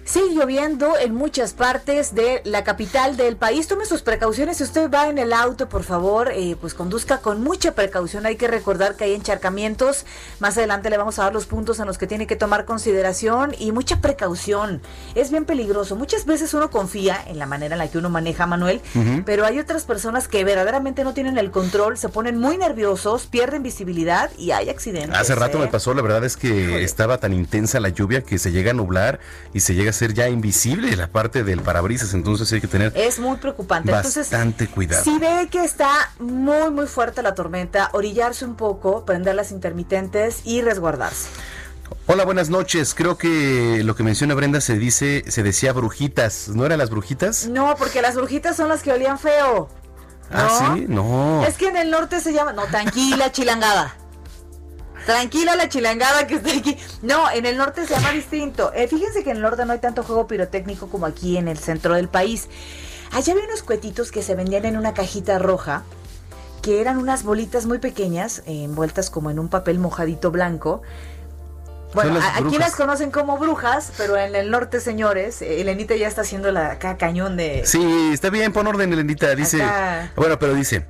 Sigue 0.10 0.34
lloviendo 0.34 0.98
en 0.98 1.14
muchas 1.14 1.54
partes 1.54 2.16
de 2.16 2.42
la 2.44 2.64
capital 2.64 3.16
del 3.16 3.36
país. 3.36 3.68
Tome 3.68 3.86
sus 3.86 4.02
precauciones. 4.02 4.58
Si 4.58 4.64
usted 4.64 4.90
va 4.90 5.08
en 5.08 5.20
el 5.20 5.32
auto, 5.32 5.70
por 5.70 5.84
favor, 5.84 6.32
eh, 6.34 6.56
pues 6.60 6.74
conduzca 6.74 7.20
con 7.20 7.44
mucha 7.44 7.76
precaución. 7.76 8.26
Hay 8.26 8.36
que 8.36 8.48
recordar 8.48 8.96
que 8.96 9.04
hay 9.04 9.14
encharcamientos. 9.14 10.08
Más 10.40 10.58
adelante 10.58 10.90
le 10.90 10.98
vamos 10.98 11.20
a 11.20 11.26
dar 11.26 11.34
los 11.34 11.46
puntos 11.46 11.80
en 11.80 11.86
los 11.86 12.00
que 12.00 12.08
tiene 12.08 12.26
que 12.26 12.36
tomar 12.36 12.66
consideración 12.66 13.54
y 13.60 13.72
mucha 13.72 14.02
precaución. 14.02 14.82
Es 15.14 15.30
bien 15.30 15.46
peligroso. 15.46 15.96
Muchas 15.96 16.26
veces 16.26 16.56
uno 16.56 16.72
confía 16.72 17.24
en 17.28 17.38
la 17.38 17.46
manera 17.46 17.76
en 17.76 17.78
la 17.78 17.88
que 17.88 18.00
uno 18.00 18.10
maneja, 18.10 18.48
Manuel, 18.48 18.82
pero 19.28 19.46
hay 19.46 19.60
otras 19.60 19.84
personas 19.84 20.28
que 20.28 20.44
verdaderamente 20.44 21.04
no 21.04 21.14
tienen 21.14 21.38
el 21.38 21.52
control, 21.52 22.00
se 22.00 22.10
ponen 22.10 22.40
muy 22.40 22.58
nerviosos, 22.58 23.28
pierden 23.28 23.62
visibilidad 23.62 24.32
y 24.40 24.54
hay 24.54 24.72
accidentes. 24.72 25.20
Hace 25.20 25.36
rato 25.36 25.60
¿eh? 25.60 25.66
me 25.66 25.68
pasó, 25.68 25.94
la 25.94 26.02
verdad 26.02 26.24
es 26.24 26.36
que 26.36 26.84
estaba 26.84 27.20
tan 27.20 27.32
intensa 27.32 27.80
la 27.80 27.90
lluvia 27.90 28.24
que 28.24 28.40
se 28.40 28.52
llega 28.52 28.72
a 28.72 28.74
nublar 28.74 29.20
y 29.54 29.60
se 29.60 29.76
llega 29.76 29.92
a 29.92 29.99
ser 30.00 30.14
ya 30.14 30.30
invisible 30.30 30.96
la 30.96 31.08
parte 31.08 31.44
del 31.44 31.60
parabrisas, 31.60 32.14
entonces 32.14 32.52
hay 32.54 32.62
que 32.62 32.68
tener 32.68 32.94
Es 32.96 33.20
muy 33.20 33.36
preocupante. 33.36 33.92
Entonces, 33.92 34.32
bastante 34.32 34.68
cuidado. 34.68 35.04
Si 35.04 35.20
ve 35.20 35.50
que 35.52 35.62
está 35.62 35.90
muy, 36.20 36.72
muy 36.72 36.88
fuerte 36.88 37.22
la 37.22 37.36
tormenta, 37.36 37.90
orillarse 37.92 38.46
un 38.46 38.56
poco, 38.56 39.04
prender 39.04 39.36
las 39.36 39.52
intermitentes 39.52 40.40
y 40.46 40.62
resguardarse. 40.62 41.28
Hola, 42.08 42.24
buenas 42.24 42.50
noches. 42.50 42.94
Creo 42.96 43.18
que 43.18 43.82
lo 43.84 43.94
que 43.96 44.04
menciona 44.04 44.36
Brenda 44.36 44.62
se 44.62 44.78
dice, 44.78 45.26
se 45.28 45.44
decía 45.44 45.74
brujitas, 45.74 46.48
¿no 46.48 46.66
eran 46.66 46.78
las 46.78 46.90
brujitas? 46.90 47.48
No, 47.48 47.76
porque 47.78 48.02
las 48.02 48.16
brujitas 48.16 48.56
son 48.56 48.70
las 48.70 48.82
que 48.82 48.94
olían 48.94 49.20
feo. 49.20 49.68
Ah, 50.32 50.76
sí, 50.76 50.86
no. 50.88 51.44
Es 51.46 51.58
que 51.58 51.68
en 51.68 51.76
el 51.76 51.92
norte 51.92 52.22
se 52.22 52.32
llama. 52.32 52.54
No, 52.54 52.64
tranquila, 52.68 53.32
chilangada. 53.34 53.96
Tranquila 55.06 55.56
la 55.56 55.70
chilangada 55.70 56.28
que 56.28 56.36
está 56.36 56.52
aquí. 56.52 56.78
No, 57.02 57.30
en 57.32 57.46
el 57.46 57.58
norte 57.58 57.86
se 57.86 57.94
llama 57.94 58.12
distinto. 58.12 58.72
Eh, 58.74 58.88
fíjense 58.88 59.24
que 59.24 59.32
en 59.32 59.38
el 59.38 59.42
norte 59.42 59.66
no 59.66 59.74
hay 59.74 59.80
tanto 59.80 60.04
juego 60.04 60.28
pirotécnico 60.28 60.90
como 60.90 61.06
aquí 61.06 61.38
en 61.38 61.48
el 61.48 61.58
centro 61.58 61.96
del 61.96 62.08
país. 62.08 62.48
Allá 63.12 63.34
había 63.34 63.46
unos 63.46 63.64
cuetitos 63.64 64.12
que 64.12 64.22
se 64.22 64.36
vendían 64.36 64.66
en 64.66 64.78
una 64.78 64.94
cajita 64.94 65.40
roja, 65.40 65.84
que 66.62 66.82
eran 66.82 66.98
unas 66.98 67.24
bolitas 67.24 67.66
muy 67.66 67.80
pequeñas, 67.80 68.44
eh, 68.46 68.64
envueltas 68.66 69.10
como 69.10 69.32
en 69.32 69.40
un 69.40 69.50
papel 69.50 69.80
mojadito 69.80 70.30
blanco. 70.32 70.82
Bueno, 71.94 72.14
las 72.14 72.26
aquí 72.36 72.42
brujas. 72.44 72.60
las 72.60 72.76
conocen 72.76 73.10
como 73.10 73.38
brujas, 73.40 73.94
pero 73.98 74.16
en 74.16 74.36
el 74.36 74.52
norte, 74.52 74.80
señores, 74.80 75.42
eh, 75.42 75.62
Elenita 75.62 75.96
ya 75.96 76.08
está 76.08 76.22
haciendo 76.22 76.52
la 76.52 76.74
acá 76.74 76.98
cañón 76.98 77.36
de... 77.36 77.64
Sí, 77.66 78.12
está 78.14 78.30
bien, 78.30 78.54
pon 78.54 78.68
orden, 78.68 78.94
Elenita. 78.94 79.34
Dice. 79.34 79.64
Acá. 79.64 80.12
Bueno, 80.16 80.38
pero 80.38 80.54
dice. 80.54 80.86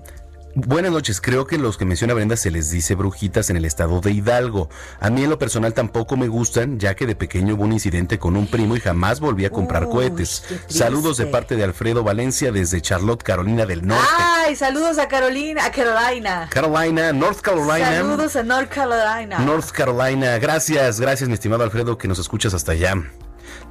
Buenas 0.56 0.92
noches, 0.92 1.22
creo 1.22 1.46
que 1.46 1.60
los 1.60 1.78
que 1.78 1.86
menciona 1.86 2.16
Brenda 2.16 2.36
se 2.36 2.50
les 2.50 2.72
dice 2.72 2.96
brujitas 2.96 3.52
en 3.52 3.58
el 3.58 3.66
estado 3.66 4.02
de 4.02 4.12
Hidalgo. 4.12 4.68
A 5.00 5.12
mí 5.12 5.24
en 5.24 5.30
lo 5.30 5.38
personal 5.38 5.74
tampoco 5.74 6.18
me 6.18 6.28
gustan, 6.28 6.80
ya 6.80 6.96
que 6.96 7.06
de 7.06 7.16
pequeño 7.16 7.54
hubo 7.54 7.66
un 7.66 7.74
incidente 7.74 8.18
con 8.18 8.36
un 8.36 8.48
primo 8.48 8.76
y 8.76 8.80
jamás 8.80 9.20
volví 9.20 9.46
a 9.46 9.52
comprar 9.52 9.86
Uy, 9.86 9.92
cohetes. 9.92 10.44
Saludos 10.68 11.18
de 11.18 11.28
parte 11.28 11.56
de 11.56 11.64
Alfredo 11.64 12.04
Valencia 12.04 12.52
desde 12.52 12.82
Charlotte, 12.82 13.22
Carolina 13.22 13.68
del 13.68 13.86
Norte. 13.86 14.08
Ay, 14.20 14.56
saludos 14.56 14.98
a 14.98 15.08
Carolina, 15.08 15.66
a 15.66 15.72
Carolina. 15.72 16.50
Carolina, 16.50 17.14
North 17.14 17.42
Carolina. 17.42 17.86
Saludos 17.86 18.36
a 18.36 18.44
North 18.44 18.70
Carolina. 18.70 19.40
North 19.40 19.70
Carolina. 19.70 20.40
Gracias, 20.40 21.00
gracias, 21.00 21.30
mi 21.30 21.36
estimado 21.36 21.64
Alfredo, 21.64 21.98
que 21.98 22.08
nos 22.08 22.18
escuchas 22.18 22.56
hasta 22.56 22.72
allá. 22.72 22.96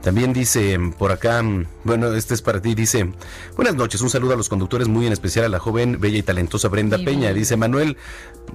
También 0.03 0.33
dice 0.33 0.79
por 0.97 1.11
acá, 1.13 1.43
bueno, 1.85 2.15
este 2.15 2.33
es 2.33 2.41
para 2.41 2.63
ti, 2.63 2.75
dice, 2.75 3.13
buenas 3.57 3.75
noches, 3.75 4.01
un 4.01 4.09
saludo 4.09 4.35
a 4.35 4.37
los 4.37 4.49
conductores, 4.49 4.87
muy 4.89 5.07
en 5.07 5.13
especial 5.13 5.45
a 5.45 5.49
la 5.49 5.59
joven, 5.59 6.01
bella 6.01 6.19
y 6.19 6.23
talentosa 6.23 6.69
Brenda. 6.69 6.99
Peña. 7.05 7.33
Dice, 7.33 7.57
Manuel, 7.57 7.97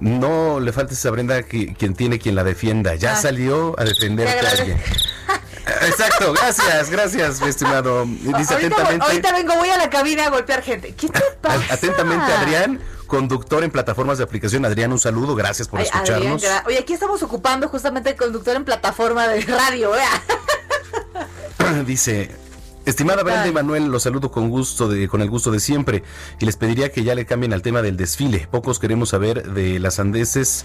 no 0.00 0.58
le 0.58 0.72
faltes 0.72 1.04
a 1.06 1.10
Brenda 1.10 1.42
que, 1.42 1.74
quien 1.74 1.94
tiene 1.94 2.18
quien 2.18 2.34
la 2.34 2.44
defienda. 2.44 2.94
Ya 2.94 3.12
Ah. 3.12 3.16
salió 3.16 3.78
a 3.78 3.84
defenderte 3.84 4.40
Te 4.40 4.46
a 4.46 4.50
alguien. 4.50 4.80
Exacto, 5.86 6.32
gracias, 6.32 6.90
gracias, 6.90 7.40
mi 7.40 7.48
estimado. 7.48 8.04
Dice 8.06 8.54
ahorita, 8.54 8.54
voy- 8.54 8.58
atentamente, 8.58 9.04
ahorita 9.06 9.32
vengo, 9.32 9.54
voy 9.56 9.68
a 9.70 9.76
la 9.78 9.90
cabina 9.90 10.26
a 10.26 10.30
golpear 10.30 10.62
gente. 10.62 10.94
¿Qué 10.94 11.08
te 11.08 11.20
pasa? 11.40 11.62
atentamente 11.72 12.32
Adrián, 12.32 12.80
conductor 13.06 13.62
en 13.64 13.70
plataformas 13.70 14.18
de 14.18 14.24
aplicación. 14.24 14.64
Adrián, 14.64 14.92
un 14.92 14.98
saludo, 14.98 15.34
gracias 15.34 15.68
por 15.68 15.80
Ay, 15.80 15.86
Adrián, 15.92 16.04
escucharnos. 16.22 16.42
gra- 16.42 16.62
Oye, 16.66 16.78
aquí 16.78 16.92
estamos 16.94 17.22
ocupando 17.22 17.68
justamente 17.68 18.10
el 18.10 18.16
conductor 18.16 18.56
en 18.56 18.64
plataforma 18.64 19.26
de 19.28 19.40
radio, 19.42 19.90
vea. 19.92 20.08
Dice, 21.86 22.30
estimada. 22.84 23.22
Brenda 23.22 23.46
y 23.46 23.52
Manuel, 23.52 23.86
los 23.86 24.02
saludo 24.02 24.30
con 24.30 24.50
gusto 24.50 24.88
de, 24.88 25.08
con 25.08 25.22
el 25.22 25.30
gusto 25.30 25.50
de 25.50 25.60
siempre 25.60 26.02
y 26.40 26.44
les 26.44 26.56
pediría 26.56 26.90
que 26.90 27.04
ya 27.04 27.14
le 27.14 27.24
cambien 27.26 27.52
al 27.52 27.62
tema 27.62 27.82
del 27.82 27.96
desfile. 27.96 28.46
Pocos 28.50 28.78
queremos 28.78 29.10
saber 29.10 29.50
de 29.52 29.78
las 29.78 29.98
andeses 29.98 30.64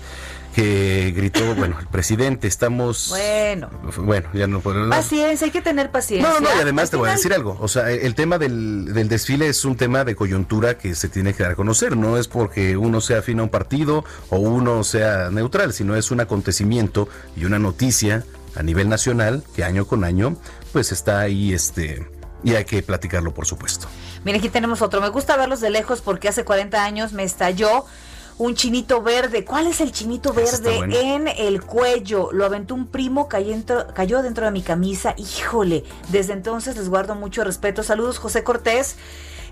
que 0.56 1.14
gritó, 1.16 1.56
bueno, 1.58 1.78
el 1.80 1.88
presidente. 1.88 2.48
Estamos 2.48 3.08
Bueno. 3.10 3.70
bueno, 3.98 4.30
ya 4.34 4.48
no 4.48 4.60
puedo. 4.60 4.90
Paciencia, 4.90 5.46
hay 5.46 5.52
que 5.52 5.62
tener 5.62 5.92
paciencia. 5.92 6.30
No, 6.30 6.40
no, 6.40 6.50
y 6.56 6.60
además 6.62 6.90
te 6.90 6.98
voy 6.98 7.10
a 7.10 7.14
decir 7.14 7.34
algo. 7.34 7.58
O 7.62 7.68
sea, 7.68 7.90
el 7.90 8.16
tema 8.16 8.38
del, 8.38 8.94
del 8.94 9.08
desfile 9.08 9.48
es 9.48 9.64
un 9.64 9.78
tema 9.78 10.04
de 10.04 10.16
coyuntura 10.16 10.78
que 10.78 10.96
se 10.96 11.08
tiene 11.08 11.34
que 11.34 11.44
dar 11.44 11.54
a 11.54 11.56
conocer. 11.56 11.96
No 11.96 12.18
es 12.18 12.28
porque 12.28 12.76
uno 12.78 13.00
sea 13.02 13.20
afín 13.20 13.40
a 13.40 13.44
un 13.44 13.50
partido 13.50 14.04
o 14.30 14.38
uno 14.38 14.84
sea 14.84 15.30
neutral, 15.30 15.74
sino 15.74 15.96
es 15.96 16.12
un 16.12 16.20
acontecimiento 16.20 17.08
y 17.38 17.46
una 17.46 17.60
noticia 17.60 18.26
a 18.56 18.64
nivel 18.64 18.90
nacional 18.90 19.44
que 19.56 19.64
año 19.64 19.86
con 19.86 20.04
año, 20.04 20.36
pues 20.72 20.92
está 20.92 21.20
ahí, 21.20 21.54
este, 21.54 22.08
y 22.44 22.56
hay 22.56 22.66
que 22.66 22.82
platicarlo, 22.82 23.34
por 23.34 23.46
supuesto. 23.46 23.88
Mira, 24.24 24.38
aquí 24.38 24.50
tenemos 24.50 24.82
otro. 24.82 25.02
Me 25.02 25.10
gusta 25.10 25.38
verlos 25.38 25.62
de 25.62 25.70
lejos 25.70 26.02
porque 26.02 26.28
hace 26.28 26.44
40 26.44 26.84
años 26.84 27.14
me 27.14 27.24
estalló 27.24 27.86
un 28.38 28.56
chinito 28.56 29.02
verde. 29.02 29.46
¿Cuál 29.46 29.68
es 29.68 29.82
el 29.82 29.92
chinito 29.92 30.34
verde? 30.34 30.78
bueno. 30.78 30.96
En 30.96 31.28
el 31.28 31.62
cuello. 31.62 32.30
Lo 32.32 32.46
aventó 32.46 32.74
un 32.74 32.88
primo, 32.88 33.28
cayó 33.28 33.52
dentro, 33.52 33.88
cayó 33.94 34.22
dentro 34.22 34.46
de 34.46 34.52
mi 34.52 34.62
camisa. 34.62 35.14
Híjole, 35.18 35.84
desde 36.10 36.34
entonces 36.34 36.76
les 36.78 36.90
guardo 36.90 37.16
mucho 37.16 37.44
respeto. 37.44 37.84
Saludos, 37.84 38.18
José 38.18 38.44
Cortés. 38.44 38.96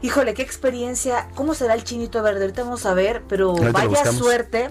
Híjole, 0.02 0.34
qué 0.34 0.42
experiencia. 0.42 1.28
¿Cómo 1.36 1.54
será 1.54 1.74
el 1.74 1.84
chinito 1.84 2.22
verde? 2.22 2.42
Ahorita 2.42 2.64
vamos 2.64 2.86
a 2.86 2.94
ver, 2.94 3.24
pero 3.28 3.50
Ahorita 3.50 3.72
vaya 3.72 4.12
suerte. 4.12 4.70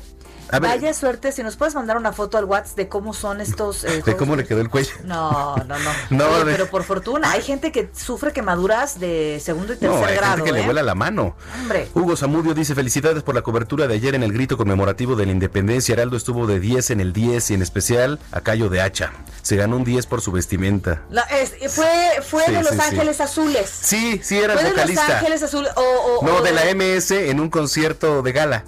A 0.51 0.59
ver. 0.61 0.71
Vaya 0.71 0.95
suerte. 0.95 1.33
Si 1.33 1.43
nos 1.43 1.57
puedes 1.57 1.75
mandar 1.75 1.97
una 1.97 2.13
foto 2.13 2.39
al 2.39 2.45
WhatsApp 2.45 2.77
de 2.77 2.89
cómo 2.89 3.13
son 3.15 3.41
estos. 3.41 3.85
eh, 3.85 4.03
¿De 4.05 4.17
cómo 4.17 4.37
le 4.37 4.45
quedó 4.47 4.61
el 4.61 4.69
cuello? 4.71 4.93
No, 5.05 5.57
no, 5.57 5.79
no. 5.79 5.91
No, 6.11 6.29
Oye, 6.29 6.45
de- 6.45 6.53
pero 6.53 6.67
por 6.69 6.85
fortuna, 6.85 7.31
hay 7.33 7.43
gente 7.43 7.73
que 7.73 7.91
sufre 7.95 8.33
quemaduras 8.33 9.01
de 9.01 9.41
segundo 9.43 9.73
y 9.73 9.77
tercer 9.77 10.01
No, 10.01 10.07
hay 10.07 10.15
grado. 10.17 10.37
gente 10.37 10.45
que 10.51 10.53
le 10.53 10.63
¿eh? 10.63 10.65
vuela 10.65 10.83
la 10.83 10.95
mano. 10.95 11.37
Hombre. 11.61 11.89
Hugo 11.95 12.17
Zamudio 12.17 12.55
dice 12.55 12.75
felicidades 12.75 13.23
por 13.23 13.35
la 13.35 13.43
cobertura 13.43 13.87
de 13.87 13.95
ayer 13.95 14.15
en 14.15 14.23
el 14.23 14.33
grito 14.33 14.57
conmemorativo 14.57 15.17
de 15.17 15.27
la 15.27 15.33
independencia. 15.33 15.93
Heraldo 15.95 16.17
estuvo 16.17 16.47
de 16.47 16.61
10 16.61 16.91
en 16.91 17.01
el 17.01 17.13
10 17.13 17.51
y 17.51 17.55
en 17.55 17.63
especial 17.63 18.19
a 18.31 18.41
Cayo 18.41 18.69
de 18.69 18.81
Hacha. 18.81 19.13
Se 19.43 19.57
ganó 19.57 19.77
un 19.77 19.85
10 19.85 20.07
por 20.07 20.21
su 20.21 20.33
vestimenta. 20.33 21.03
La- 21.11 21.23
es- 21.23 21.55
fue 21.73 21.89
fue 22.29 22.45
Sí, 22.47 22.53
de 22.53 22.59
Los 22.63 22.71
sí, 22.73 22.77
sí. 22.77 22.83
Ángeles 22.91 23.21
Azules. 23.21 23.69
Sí, 23.71 24.21
sí, 24.23 24.39
era 24.39 24.53
el 24.55 24.59
de 24.59 24.65
Los 24.65 24.73
vocalista. 24.73 25.19
Ángeles 25.19 25.43
Azules. 25.43 25.73
O, 25.77 25.81
o- 26.21 26.25
No, 26.27 26.37
o 26.37 26.43
de 26.43 26.53
la 26.53 26.65
MS 26.75 27.11
en 27.31 27.41
un 27.41 27.51
concierto 27.51 28.23
de 28.23 28.33
gala. 28.33 28.65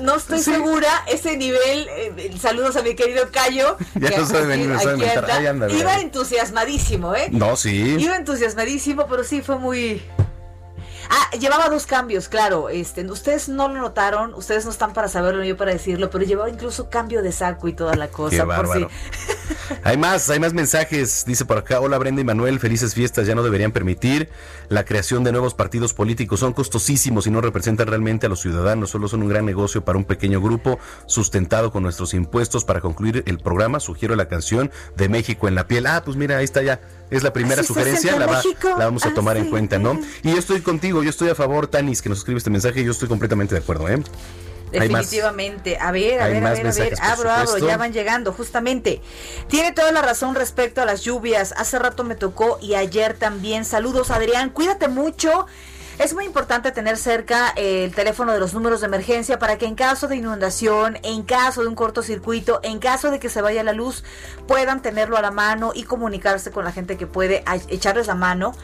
No 0.00 0.16
estoy 0.16 0.40
segura, 0.40 0.88
ese 1.06 1.36
nivel. 1.36 1.88
eh, 1.88 2.32
saludos 2.40 2.76
a 2.76 2.82
mi 2.82 2.94
querido 2.94 3.28
Cayo. 3.30 3.76
Ya 4.00 4.10
que 4.10 4.18
no 4.18 4.26
sabe 4.26 4.46
venir, 4.46 4.68
no 4.68 4.80
sabe 4.80 5.10
anda. 5.10 5.36
Ahí 5.36 5.46
anda, 5.46 5.70
Iba 5.70 6.00
entusiasmadísimo, 6.00 7.14
¿eh? 7.14 7.28
No, 7.30 7.56
sí. 7.56 7.96
Iba 7.98 8.16
entusiasmadísimo, 8.16 9.06
pero 9.06 9.24
sí 9.24 9.42
fue 9.42 9.58
muy. 9.58 10.02
Ah, 11.10 11.30
llevaba 11.36 11.68
dos 11.68 11.86
cambios, 11.86 12.28
claro. 12.28 12.68
Este, 12.68 13.04
ustedes 13.10 13.48
no 13.48 13.68
lo 13.68 13.80
notaron, 13.80 14.34
ustedes 14.34 14.64
no 14.64 14.70
están 14.70 14.92
para 14.92 15.08
saberlo 15.08 15.42
ni 15.42 15.48
yo 15.48 15.56
para 15.56 15.72
decirlo, 15.72 16.10
pero 16.10 16.24
llevaba 16.24 16.50
incluso 16.50 16.90
cambio 16.90 17.22
de 17.22 17.32
saco 17.32 17.68
y 17.68 17.72
toda 17.72 17.94
la 17.94 18.08
cosa. 18.08 18.36
Qué 18.36 18.42
por 18.44 18.68
si-. 18.68 18.86
Hay 19.82 19.96
más, 19.96 20.30
hay 20.30 20.40
más 20.40 20.54
mensajes. 20.54 21.24
Dice 21.26 21.44
por 21.44 21.58
acá, 21.58 21.80
hola 21.80 21.98
Brenda 21.98 22.20
y 22.20 22.24
Manuel, 22.24 22.60
felices 22.60 22.94
fiestas. 22.94 23.26
Ya 23.26 23.34
no 23.34 23.42
deberían 23.42 23.72
permitir 23.72 24.28
la 24.68 24.84
creación 24.84 25.24
de 25.24 25.32
nuevos 25.32 25.54
partidos 25.54 25.92
políticos. 25.94 26.40
Son 26.40 26.52
costosísimos 26.52 27.26
y 27.26 27.30
no 27.30 27.40
representan 27.40 27.86
realmente 27.86 28.26
a 28.26 28.28
los 28.28 28.40
ciudadanos. 28.40 28.90
Solo 28.90 29.08
son 29.08 29.22
un 29.22 29.28
gran 29.28 29.44
negocio 29.44 29.84
para 29.84 29.98
un 29.98 30.04
pequeño 30.04 30.40
grupo 30.40 30.78
sustentado 31.06 31.70
con 31.70 31.82
nuestros 31.82 32.14
impuestos. 32.14 32.64
Para 32.64 32.80
concluir 32.80 33.22
el 33.26 33.38
programa, 33.38 33.80
sugiero 33.80 34.16
la 34.16 34.28
canción 34.28 34.70
de 34.96 35.08
México 35.08 35.48
en 35.48 35.54
la 35.54 35.66
piel. 35.66 35.86
Ah, 35.86 36.02
pues 36.04 36.16
mira, 36.16 36.38
ahí 36.38 36.44
está 36.44 36.62
ya. 36.62 36.80
Es 37.10 37.22
la 37.22 37.32
primera 37.32 37.60
¿Así 37.60 37.68
se 37.68 37.74
sugerencia, 37.74 38.18
la, 38.18 38.26
va- 38.26 38.42
la 38.78 38.84
vamos 38.86 39.04
a 39.04 39.08
Ah, 39.08 39.14
tomar 39.14 39.36
en 39.36 39.44
sí, 39.44 39.50
cuenta, 39.50 39.78
¿no? 39.78 40.00
Y 40.22 40.32
yo 40.32 40.38
estoy 40.38 40.60
contigo, 40.62 41.02
yo 41.02 41.10
estoy 41.10 41.28
a 41.28 41.34
favor, 41.34 41.66
Tanis, 41.66 42.02
que 42.02 42.08
nos 42.08 42.18
escribe 42.18 42.38
este 42.38 42.50
mensaje. 42.50 42.82
Yo 42.82 42.90
estoy 42.92 43.08
completamente 43.08 43.54
de 43.54 43.60
acuerdo, 43.60 43.88
¿eh? 43.88 44.02
Definitivamente. 44.72 45.78
A 45.78 45.92
ver, 45.92 46.20
a 46.20 46.24
Hay 46.24 46.32
ver, 46.34 46.46
a 46.46 46.50
ver, 46.52 46.66
a 46.66 46.72
ver. 46.72 46.94
Abro, 47.00 47.30
abro, 47.30 47.58
ya 47.58 47.76
van 47.76 47.92
llegando, 47.92 48.32
justamente. 48.32 49.00
Tiene 49.48 49.72
toda 49.72 49.92
la 49.92 50.02
razón 50.02 50.34
respecto 50.34 50.82
a 50.82 50.84
las 50.84 51.02
lluvias. 51.02 51.54
Hace 51.56 51.78
rato 51.78 52.02
me 52.04 52.16
tocó 52.16 52.58
y 52.60 52.74
ayer 52.74 53.14
también. 53.14 53.64
Saludos, 53.64 54.10
Adrián. 54.10 54.50
Cuídate 54.50 54.88
mucho. 54.88 55.46
Es 55.98 56.12
muy 56.12 56.24
importante 56.24 56.72
tener 56.72 56.96
cerca 56.96 57.52
eh, 57.56 57.84
el 57.84 57.94
teléfono 57.94 58.32
de 58.32 58.40
los 58.40 58.52
números 58.52 58.80
de 58.80 58.86
emergencia 58.86 59.38
para 59.38 59.58
que 59.58 59.66
en 59.66 59.74
caso 59.76 60.08
de 60.08 60.16
inundación, 60.16 60.98
en 61.02 61.22
caso 61.22 61.62
de 61.62 61.68
un 61.68 61.74
cortocircuito, 61.74 62.60
en 62.64 62.78
caso 62.80 63.10
de 63.10 63.20
que 63.20 63.28
se 63.28 63.40
vaya 63.42 63.62
la 63.62 63.72
luz, 63.72 64.02
puedan 64.48 64.82
tenerlo 64.82 65.16
a 65.16 65.22
la 65.22 65.30
mano 65.30 65.72
y 65.74 65.84
comunicarse 65.84 66.50
con 66.50 66.64
la 66.64 66.72
gente 66.72 66.96
que 66.96 67.06
puede 67.06 67.42
a- 67.46 67.56
echarles 67.68 68.06
la 68.08 68.14
mano. 68.16 68.54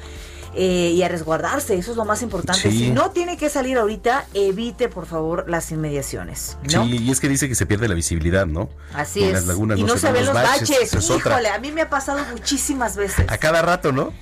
eh, 0.52 0.90
y 0.96 1.00
a 1.04 1.08
resguardarse, 1.08 1.76
eso 1.76 1.92
es 1.92 1.96
lo 1.96 2.04
más 2.04 2.22
importante. 2.22 2.62
Sí. 2.72 2.76
Si 2.86 2.90
no 2.90 3.12
tiene 3.12 3.36
que 3.36 3.48
salir 3.48 3.78
ahorita, 3.78 4.24
evite 4.34 4.88
por 4.88 5.06
favor 5.06 5.48
las 5.48 5.70
inmediaciones. 5.70 6.58
¿no? 6.74 6.82
Sí, 6.86 6.96
y 6.98 7.10
es 7.12 7.20
que 7.20 7.28
dice 7.28 7.48
que 7.48 7.54
se 7.54 7.66
pierde 7.66 7.86
la 7.86 7.94
visibilidad, 7.94 8.46
¿no? 8.46 8.68
Así 8.92 9.20
En 9.22 9.28
es. 9.28 9.32
las 9.34 9.46
lagunas 9.46 9.78
y 9.78 9.84
no, 9.84 9.96
se 9.96 10.10
ven 10.10 10.26
los 10.26 10.34
baches. 10.34 10.68
esa 10.82 10.98
es 10.98 11.08
otra. 11.08 11.34
Híjole, 11.34 11.48
a 11.50 11.60
mí 11.60 11.70
me 11.70 11.82
ha 11.82 11.88
pasado 11.88 12.24
muchísimas 12.32 12.96
veces. 12.96 13.26
A 13.30 13.38
cada 13.38 13.62
rato, 13.62 13.92
¿no? 13.92 14.12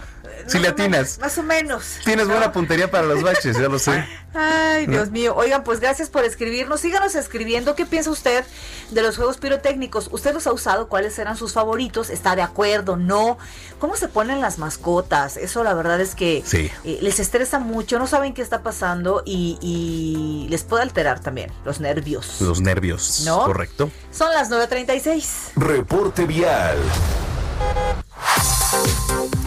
Si 0.46 0.58
le 0.58 0.68
atinas. 0.68 1.18
Más 1.18 1.36
o 1.38 1.42
menos. 1.42 1.98
Tienes 2.04 2.26
¿no? 2.26 2.32
buena 2.34 2.52
puntería 2.52 2.90
para 2.90 3.06
los 3.06 3.22
baches, 3.22 3.56
ya 3.58 3.68
lo 3.68 3.78
sé. 3.78 4.04
Ay, 4.34 4.86
Dios 4.86 5.10
mío. 5.10 5.34
Oigan, 5.34 5.64
pues 5.64 5.80
gracias 5.80 6.10
por 6.10 6.24
escribirnos. 6.24 6.80
Síganos 6.80 7.14
escribiendo. 7.14 7.74
¿Qué 7.74 7.86
piensa 7.86 8.10
usted 8.10 8.44
de 8.90 9.02
los 9.02 9.16
juegos 9.16 9.38
pirotécnicos? 9.38 10.08
¿Usted 10.12 10.32
los 10.34 10.46
ha 10.46 10.52
usado? 10.52 10.88
¿Cuáles 10.88 11.18
eran 11.18 11.36
sus 11.36 11.52
favoritos? 11.54 12.10
¿Está 12.10 12.36
de 12.36 12.42
acuerdo? 12.42 12.96
¿No? 12.96 13.38
¿Cómo 13.78 13.96
se 13.96 14.08
ponen 14.08 14.40
las 14.40 14.58
mascotas? 14.58 15.36
Eso 15.36 15.64
la 15.64 15.74
verdad 15.74 16.00
es 16.00 16.14
que 16.14 16.42
Sí. 16.46 16.70
eh, 16.84 16.98
les 17.00 17.18
estresa 17.20 17.58
mucho, 17.58 17.98
no 17.98 18.06
saben 18.06 18.34
qué 18.34 18.42
está 18.42 18.62
pasando 18.62 19.22
y, 19.24 19.58
y 19.60 20.48
les 20.50 20.62
puede 20.62 20.82
alterar 20.82 21.20
también 21.20 21.50
los 21.64 21.80
nervios. 21.80 22.40
Los 22.40 22.60
nervios. 22.60 23.22
¿No? 23.24 23.44
Correcto. 23.44 23.90
Son 24.12 24.32
las 24.32 24.50
9.36. 24.50 25.52
Reporte 25.56 26.26
vial. 26.26 26.78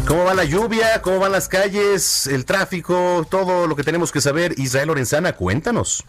¿Cómo 0.07 0.25
va 0.25 0.33
la 0.33 0.43
lluvia? 0.43 1.01
¿Cómo 1.01 1.19
van 1.19 1.31
las 1.31 1.47
calles? 1.47 2.27
El 2.27 2.45
tráfico, 2.45 3.25
todo 3.29 3.67
lo 3.67 3.75
que 3.75 3.83
tenemos 3.83 4.11
que 4.11 4.19
saber. 4.19 4.53
Israel 4.57 4.87
Lorenzana, 4.87 5.33
cuéntanos. 5.33 6.03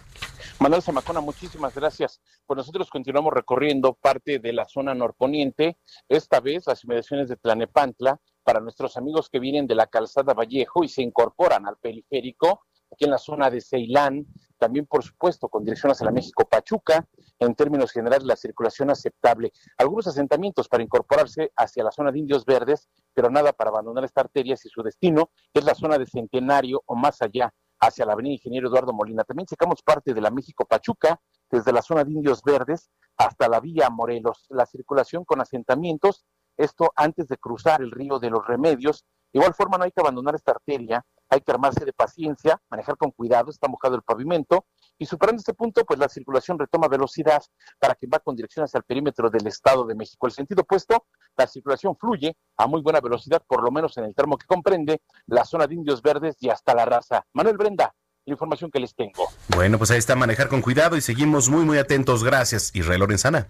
Manuel 0.58 0.82
Zamacona, 0.82 1.20
muchísimas 1.20 1.74
gracias. 1.74 2.20
Pues 2.46 2.56
nosotros 2.56 2.88
continuamos 2.88 3.32
recorriendo 3.32 3.94
parte 3.94 4.38
de 4.38 4.52
la 4.52 4.64
zona 4.66 4.94
norponiente, 4.94 5.76
esta 6.08 6.40
vez 6.40 6.64
las 6.66 6.84
inmediaciones 6.84 7.28
de 7.28 7.36
Tlanepantla, 7.36 8.20
para 8.42 8.60
nuestros 8.60 8.96
amigos 8.96 9.28
que 9.28 9.38
vienen 9.38 9.66
de 9.66 9.74
la 9.74 9.86
calzada 9.86 10.34
Vallejo 10.34 10.84
y 10.84 10.88
se 10.88 11.02
incorporan 11.02 11.66
al 11.66 11.76
periférico, 11.76 12.62
en 13.04 13.10
la 13.10 13.18
zona 13.18 13.50
de 13.50 13.60
Ceilán, 13.60 14.26
también 14.58 14.86
por 14.86 15.02
supuesto 15.02 15.48
con 15.48 15.64
dirección 15.64 15.90
hacia 15.90 16.06
la 16.06 16.12
México 16.12 16.44
Pachuca, 16.48 17.06
en 17.38 17.54
términos 17.54 17.90
generales 17.90 18.24
la 18.24 18.36
circulación 18.36 18.90
aceptable. 18.90 19.52
Algunos 19.76 20.06
asentamientos 20.06 20.68
para 20.68 20.82
incorporarse 20.82 21.52
hacia 21.56 21.82
la 21.82 21.90
zona 21.90 22.12
de 22.12 22.20
Indios 22.20 22.44
Verdes, 22.44 22.88
pero 23.12 23.28
nada 23.30 23.52
para 23.52 23.70
abandonar 23.70 24.04
esta 24.04 24.20
arteria 24.20 24.56
si 24.56 24.68
su 24.68 24.82
destino 24.82 25.30
es 25.52 25.64
la 25.64 25.74
zona 25.74 25.98
de 25.98 26.06
Centenario 26.06 26.82
o 26.86 26.94
más 26.94 27.20
allá 27.22 27.52
hacia 27.80 28.06
la 28.06 28.12
avenida 28.12 28.34
Ingeniero 28.34 28.68
Eduardo 28.68 28.92
Molina. 28.92 29.24
También 29.24 29.46
checamos 29.46 29.82
parte 29.82 30.14
de 30.14 30.20
la 30.20 30.30
México 30.30 30.64
Pachuca, 30.64 31.20
desde 31.50 31.72
la 31.72 31.82
zona 31.82 32.04
de 32.04 32.12
Indios 32.12 32.42
Verdes 32.42 32.90
hasta 33.16 33.48
la 33.48 33.60
vía 33.60 33.90
Morelos. 33.90 34.46
La 34.48 34.66
circulación 34.66 35.24
con 35.24 35.40
asentamientos, 35.40 36.24
esto 36.56 36.92
antes 36.94 37.26
de 37.28 37.36
cruzar 37.36 37.82
el 37.82 37.90
río 37.90 38.18
de 38.20 38.30
los 38.30 38.46
Remedios. 38.46 39.04
De 39.32 39.40
igual 39.40 39.54
forma, 39.54 39.78
no 39.78 39.84
hay 39.84 39.90
que 39.90 40.00
abandonar 40.00 40.34
esta 40.34 40.52
arteria, 40.52 41.04
hay 41.32 41.40
que 41.40 41.50
armarse 41.50 41.84
de 41.86 41.94
paciencia, 41.94 42.60
manejar 42.68 42.96
con 42.98 43.10
cuidado, 43.10 43.50
está 43.50 43.66
mojado 43.66 43.96
el 43.96 44.02
pavimento. 44.02 44.66
Y 44.98 45.06
superando 45.06 45.40
este 45.40 45.54
punto, 45.54 45.82
pues 45.86 45.98
la 45.98 46.08
circulación 46.08 46.58
retoma 46.58 46.88
velocidad 46.88 47.42
para 47.78 47.94
que 47.94 48.06
va 48.06 48.18
con 48.18 48.36
dirección 48.36 48.64
hacia 48.64 48.76
el 48.78 48.84
perímetro 48.84 49.30
del 49.30 49.46
Estado 49.46 49.86
de 49.86 49.94
México. 49.94 50.26
El 50.26 50.34
sentido 50.34 50.60
opuesto, 50.60 51.06
la 51.36 51.46
circulación 51.46 51.96
fluye 51.96 52.36
a 52.58 52.66
muy 52.66 52.82
buena 52.82 53.00
velocidad, 53.00 53.42
por 53.46 53.62
lo 53.62 53.70
menos 53.70 53.96
en 53.96 54.04
el 54.04 54.14
tramo 54.14 54.36
que 54.36 54.46
comprende 54.46 55.00
la 55.26 55.46
zona 55.46 55.66
de 55.66 55.74
Indios 55.74 56.02
Verdes 56.02 56.36
y 56.40 56.50
hasta 56.50 56.74
la 56.74 56.84
raza. 56.84 57.24
Manuel 57.32 57.56
Brenda, 57.56 57.94
la 58.26 58.32
información 58.32 58.70
que 58.70 58.78
les 58.78 58.94
tengo. 58.94 59.26
Bueno, 59.48 59.78
pues 59.78 59.90
ahí 59.90 59.98
está, 59.98 60.14
manejar 60.14 60.48
con 60.48 60.60
cuidado 60.60 60.98
y 60.98 61.00
seguimos 61.00 61.48
muy, 61.48 61.64
muy 61.64 61.78
atentos. 61.78 62.22
Gracias, 62.22 62.72
Israel 62.74 63.00
Lorenzana. 63.00 63.48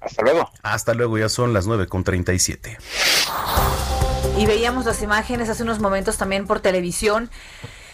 Hasta 0.00 0.22
luego. 0.22 0.50
Hasta 0.64 0.94
luego, 0.94 1.16
ya 1.16 1.28
son 1.28 1.52
las 1.52 1.68
9 1.68 1.86
con 1.86 2.02
37. 2.02 2.78
Y 4.38 4.46
veíamos 4.46 4.84
las 4.84 5.02
imágenes 5.02 5.48
hace 5.48 5.62
unos 5.62 5.80
momentos 5.80 6.16
también 6.16 6.46
por 6.46 6.60
televisión 6.60 7.30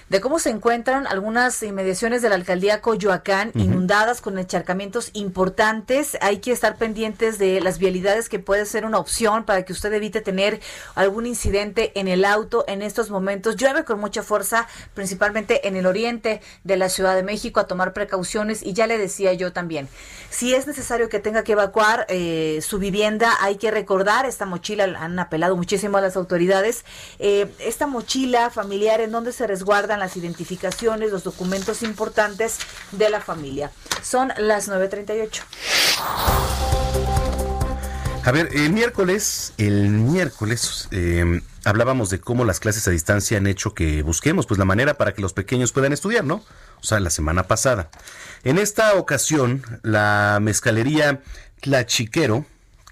de 0.08 0.20
cómo 0.20 0.38
se 0.38 0.50
encuentran 0.50 1.06
algunas 1.06 1.62
inmediaciones 1.62 2.22
de 2.22 2.28
la 2.28 2.36
alcaldía 2.36 2.80
Coyoacán 2.80 3.50
inundadas 3.54 4.20
con 4.20 4.38
encharcamientos 4.38 5.10
importantes. 5.14 6.16
Hay 6.20 6.38
que 6.38 6.52
estar 6.52 6.76
pendientes 6.76 7.38
de 7.38 7.60
las 7.60 7.78
vialidades 7.78 8.28
que 8.28 8.38
puede 8.38 8.66
ser 8.66 8.84
una 8.84 8.98
opción 8.98 9.44
para 9.44 9.64
que 9.64 9.72
usted 9.72 9.92
evite 9.92 10.20
tener 10.20 10.60
algún 10.94 11.26
incidente 11.26 11.92
en 11.98 12.06
el 12.06 12.24
auto 12.24 12.64
en 12.68 12.82
estos 12.82 13.10
momentos. 13.10 13.56
Llueve 13.56 13.84
con 13.84 13.98
mucha 13.98 14.22
fuerza, 14.22 14.68
principalmente 14.94 15.66
en 15.66 15.74
el 15.74 15.86
oriente 15.86 16.40
de 16.62 16.76
la 16.76 16.88
Ciudad 16.88 17.16
de 17.16 17.24
México, 17.24 17.58
a 17.58 17.66
tomar 17.66 17.92
precauciones. 17.92 18.62
Y 18.62 18.74
ya 18.74 18.86
le 18.86 18.98
decía 18.98 19.32
yo 19.32 19.52
también, 19.52 19.88
si 20.30 20.54
es 20.54 20.68
necesario 20.68 21.08
que 21.08 21.18
tenga 21.18 21.42
que 21.42 21.52
evacuar 21.52 22.06
eh, 22.08 22.60
su 22.62 22.78
vivienda, 22.78 23.32
hay 23.40 23.56
que 23.56 23.72
recordar 23.72 24.24
esta 24.24 24.46
mochila, 24.46 24.84
han 24.84 25.18
apelado 25.18 25.56
muchísimo 25.56 25.96
a 25.96 26.00
las 26.00 26.16
autoridades, 26.16 26.84
eh, 27.18 27.50
esta 27.58 27.88
mochila 27.88 28.50
familiar 28.50 29.00
en 29.00 29.10
donde 29.10 29.32
se 29.32 29.46
las 29.98 30.16
identificaciones, 30.16 31.10
los 31.10 31.24
documentos 31.24 31.82
importantes 31.82 32.58
de 32.92 33.10
la 33.10 33.20
familia. 33.20 33.70
Son 34.02 34.32
las 34.38 34.68
9.38. 34.68 35.42
A 38.26 38.32
ver, 38.32 38.48
el 38.54 38.72
miércoles, 38.72 39.52
el 39.56 39.88
miércoles 39.88 40.88
eh, 40.90 41.42
hablábamos 41.64 42.10
de 42.10 42.18
cómo 42.18 42.44
las 42.44 42.58
clases 42.58 42.88
a 42.88 42.90
distancia 42.90 43.38
han 43.38 43.46
hecho 43.46 43.72
que 43.72 44.02
busquemos 44.02 44.46
pues 44.46 44.58
la 44.58 44.64
manera 44.64 44.94
para 44.94 45.14
que 45.14 45.22
los 45.22 45.32
pequeños 45.32 45.70
puedan 45.70 45.92
estudiar, 45.92 46.24
¿no? 46.24 46.42
O 46.80 46.84
sea, 46.84 46.98
la 46.98 47.10
semana 47.10 47.44
pasada. 47.44 47.88
En 48.42 48.58
esta 48.58 48.94
ocasión, 48.94 49.62
la 49.82 50.38
mezcalería 50.42 51.22
Tlachiquero, 51.60 52.44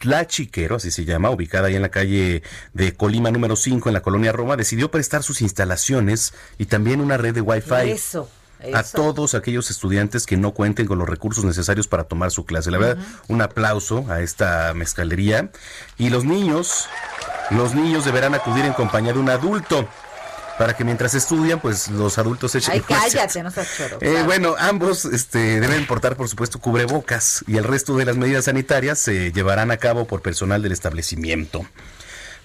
Tlachiquero, 0.05 0.77
así 0.77 0.91
se 0.91 1.07
llama, 1.07 1.31
ubicada 1.31 1.69
ahí 1.69 1.77
en 1.77 1.81
la 1.81 1.89
calle 1.89 2.43
de 2.75 2.93
Colima 2.93 3.31
número 3.31 3.57
5 3.57 3.89
en 3.89 3.95
la 3.95 4.03
colonia 4.03 4.33
Roma, 4.33 4.55
decidió 4.55 4.91
prestar 4.91 5.23
sus 5.23 5.41
instalaciones 5.41 6.35
y 6.59 6.67
también 6.67 7.01
una 7.01 7.17
red 7.17 7.35
de 7.35 7.41
Wi-Fi 7.41 7.91
Eso. 7.91 8.29
a 8.75 8.83
todos 8.83 9.35
aquellos 9.35 9.71
estudiantes 9.71 10.27
que 10.27 10.37
no 10.37 10.51
cuenten 10.51 10.87
con 10.87 10.99
los 10.99 11.09
recursos 11.09 11.43
necesarios 11.47 11.89
para 11.89 12.05
tomar 12.05 12.31
su 12.33 12.45
clase. 12.45 12.71
La 12.71 12.77
verdad, 12.77 13.03
un 13.29 13.41
aplauso 13.41 14.05
a 14.11 14.21
esta 14.21 14.75
mezcalería. 14.75 15.51
Y 15.97 16.11
los 16.11 16.27
niños, 16.27 16.87
los 17.49 17.75
niños 17.75 18.05
deberán 18.05 18.35
acudir 18.35 18.67
en 18.67 18.75
compañía 18.75 19.15
de 19.15 19.21
un 19.21 19.31
adulto 19.31 19.89
para 20.59 20.77
que 20.77 20.85
mientras 20.85 21.15
estudian, 21.15 21.61
pues 21.61 21.89
los 21.89 22.19
adultos 22.19 22.55
echen 22.55 22.75
Ay, 22.75 22.81
cállate, 22.81 23.43
no 23.43 23.51
seas 23.51 23.69
choro. 23.77 23.99
Eh, 24.01 24.23
bueno, 24.25 24.55
ambos 24.59 25.05
este, 25.05 25.61
deben 25.61 25.87
portar, 25.87 26.17
por 26.17 26.29
supuesto, 26.29 26.59
cubrebocas 26.59 27.45
y 27.47 27.57
el 27.57 27.65
resto 27.65 27.97
de 27.97 28.05
las 28.05 28.17
medidas 28.17 28.45
sanitarias 28.45 28.99
se 28.99 29.33
llevarán 29.33 29.71
a 29.71 29.77
cabo 29.77 30.07
por 30.07 30.23
personal 30.23 30.63
del 30.63 30.73
establecimiento. 30.73 31.67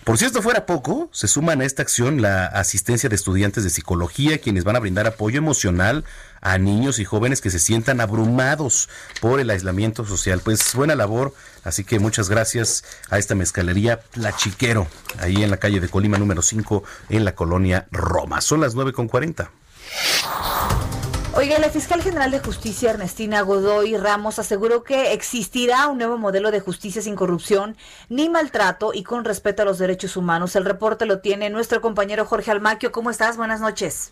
Por 0.04 0.18
si 0.18 0.26
esto 0.26 0.42
fuera 0.42 0.66
poco, 0.66 1.10
se 1.12 1.28
suman 1.28 1.62
a 1.62 1.66
esta 1.66 1.84
acción 1.84 2.22
la 2.22 2.46
asistencia 2.46 3.10
de 3.10 3.16
estudiantes 3.16 3.64
de 3.64 3.70
psicología, 3.70 4.40
quienes 4.40 4.64
van 4.64 4.76
a 4.76 4.80
brindar 4.80 5.06
apoyo 5.06 5.38
emocional 5.38 6.04
a 6.42 6.58
niños 6.58 7.00
y 7.00 7.06
jóvenes 7.06 7.42
que 7.42 7.52
se 7.52 7.60
sientan 7.60 8.02
abrumados 8.02 8.90
por 9.22 9.40
el 9.40 9.50
aislamiento 9.50 10.06
social. 10.06 10.42
Pues 10.44 10.74
buena 10.74 10.96
labor, 10.96 11.34
así 11.64 11.84
que 11.84 12.00
muchas 12.00 12.30
gracias 12.30 12.84
a 13.10 13.20
esta 13.20 13.36
mezcalería 13.36 14.00
Plachiquero, 14.00 14.88
ahí 15.20 15.44
en 15.44 15.52
la 15.52 15.58
calle 15.58 15.80
de 15.80 15.90
Colima 15.90 16.18
número 16.18 16.42
5, 16.42 16.84
en 17.10 17.26
la 17.26 17.36
colonia 17.36 17.88
Roma. 17.92 18.42
Son 18.42 18.62
las 18.62 18.76
9.40. 18.76 19.50
Oiga, 21.40 21.58
la 21.58 21.70
fiscal 21.70 22.02
general 22.02 22.32
de 22.32 22.42
justicia 22.42 22.92
Ernestina 22.92 23.40
Godoy 23.44 23.96
Ramos 23.96 24.40
aseguró 24.40 24.84
que 24.84 25.14
existirá 25.14 25.88
un 25.88 25.98
nuevo 25.98 26.18
modelo 26.18 26.52
de 26.52 26.60
justicia 26.60 27.02
sin 27.02 27.16
corrupción 27.16 27.78
ni 28.10 28.28
maltrato 28.28 28.92
y 28.94 29.06
con 29.06 29.24
respeto 29.24 29.62
a 29.62 29.66
los 29.66 29.80
derechos 29.80 30.18
humanos. 30.18 30.58
El 30.58 30.66
reporte 30.66 31.06
lo 31.06 31.22
tiene 31.22 31.50
nuestro 31.50 31.80
compañero 31.80 32.26
Jorge 32.26 32.52
Almaquio. 32.52 32.92
¿Cómo 32.92 33.10
estás? 33.10 33.38
Buenas 33.38 33.62
noches. 33.62 34.12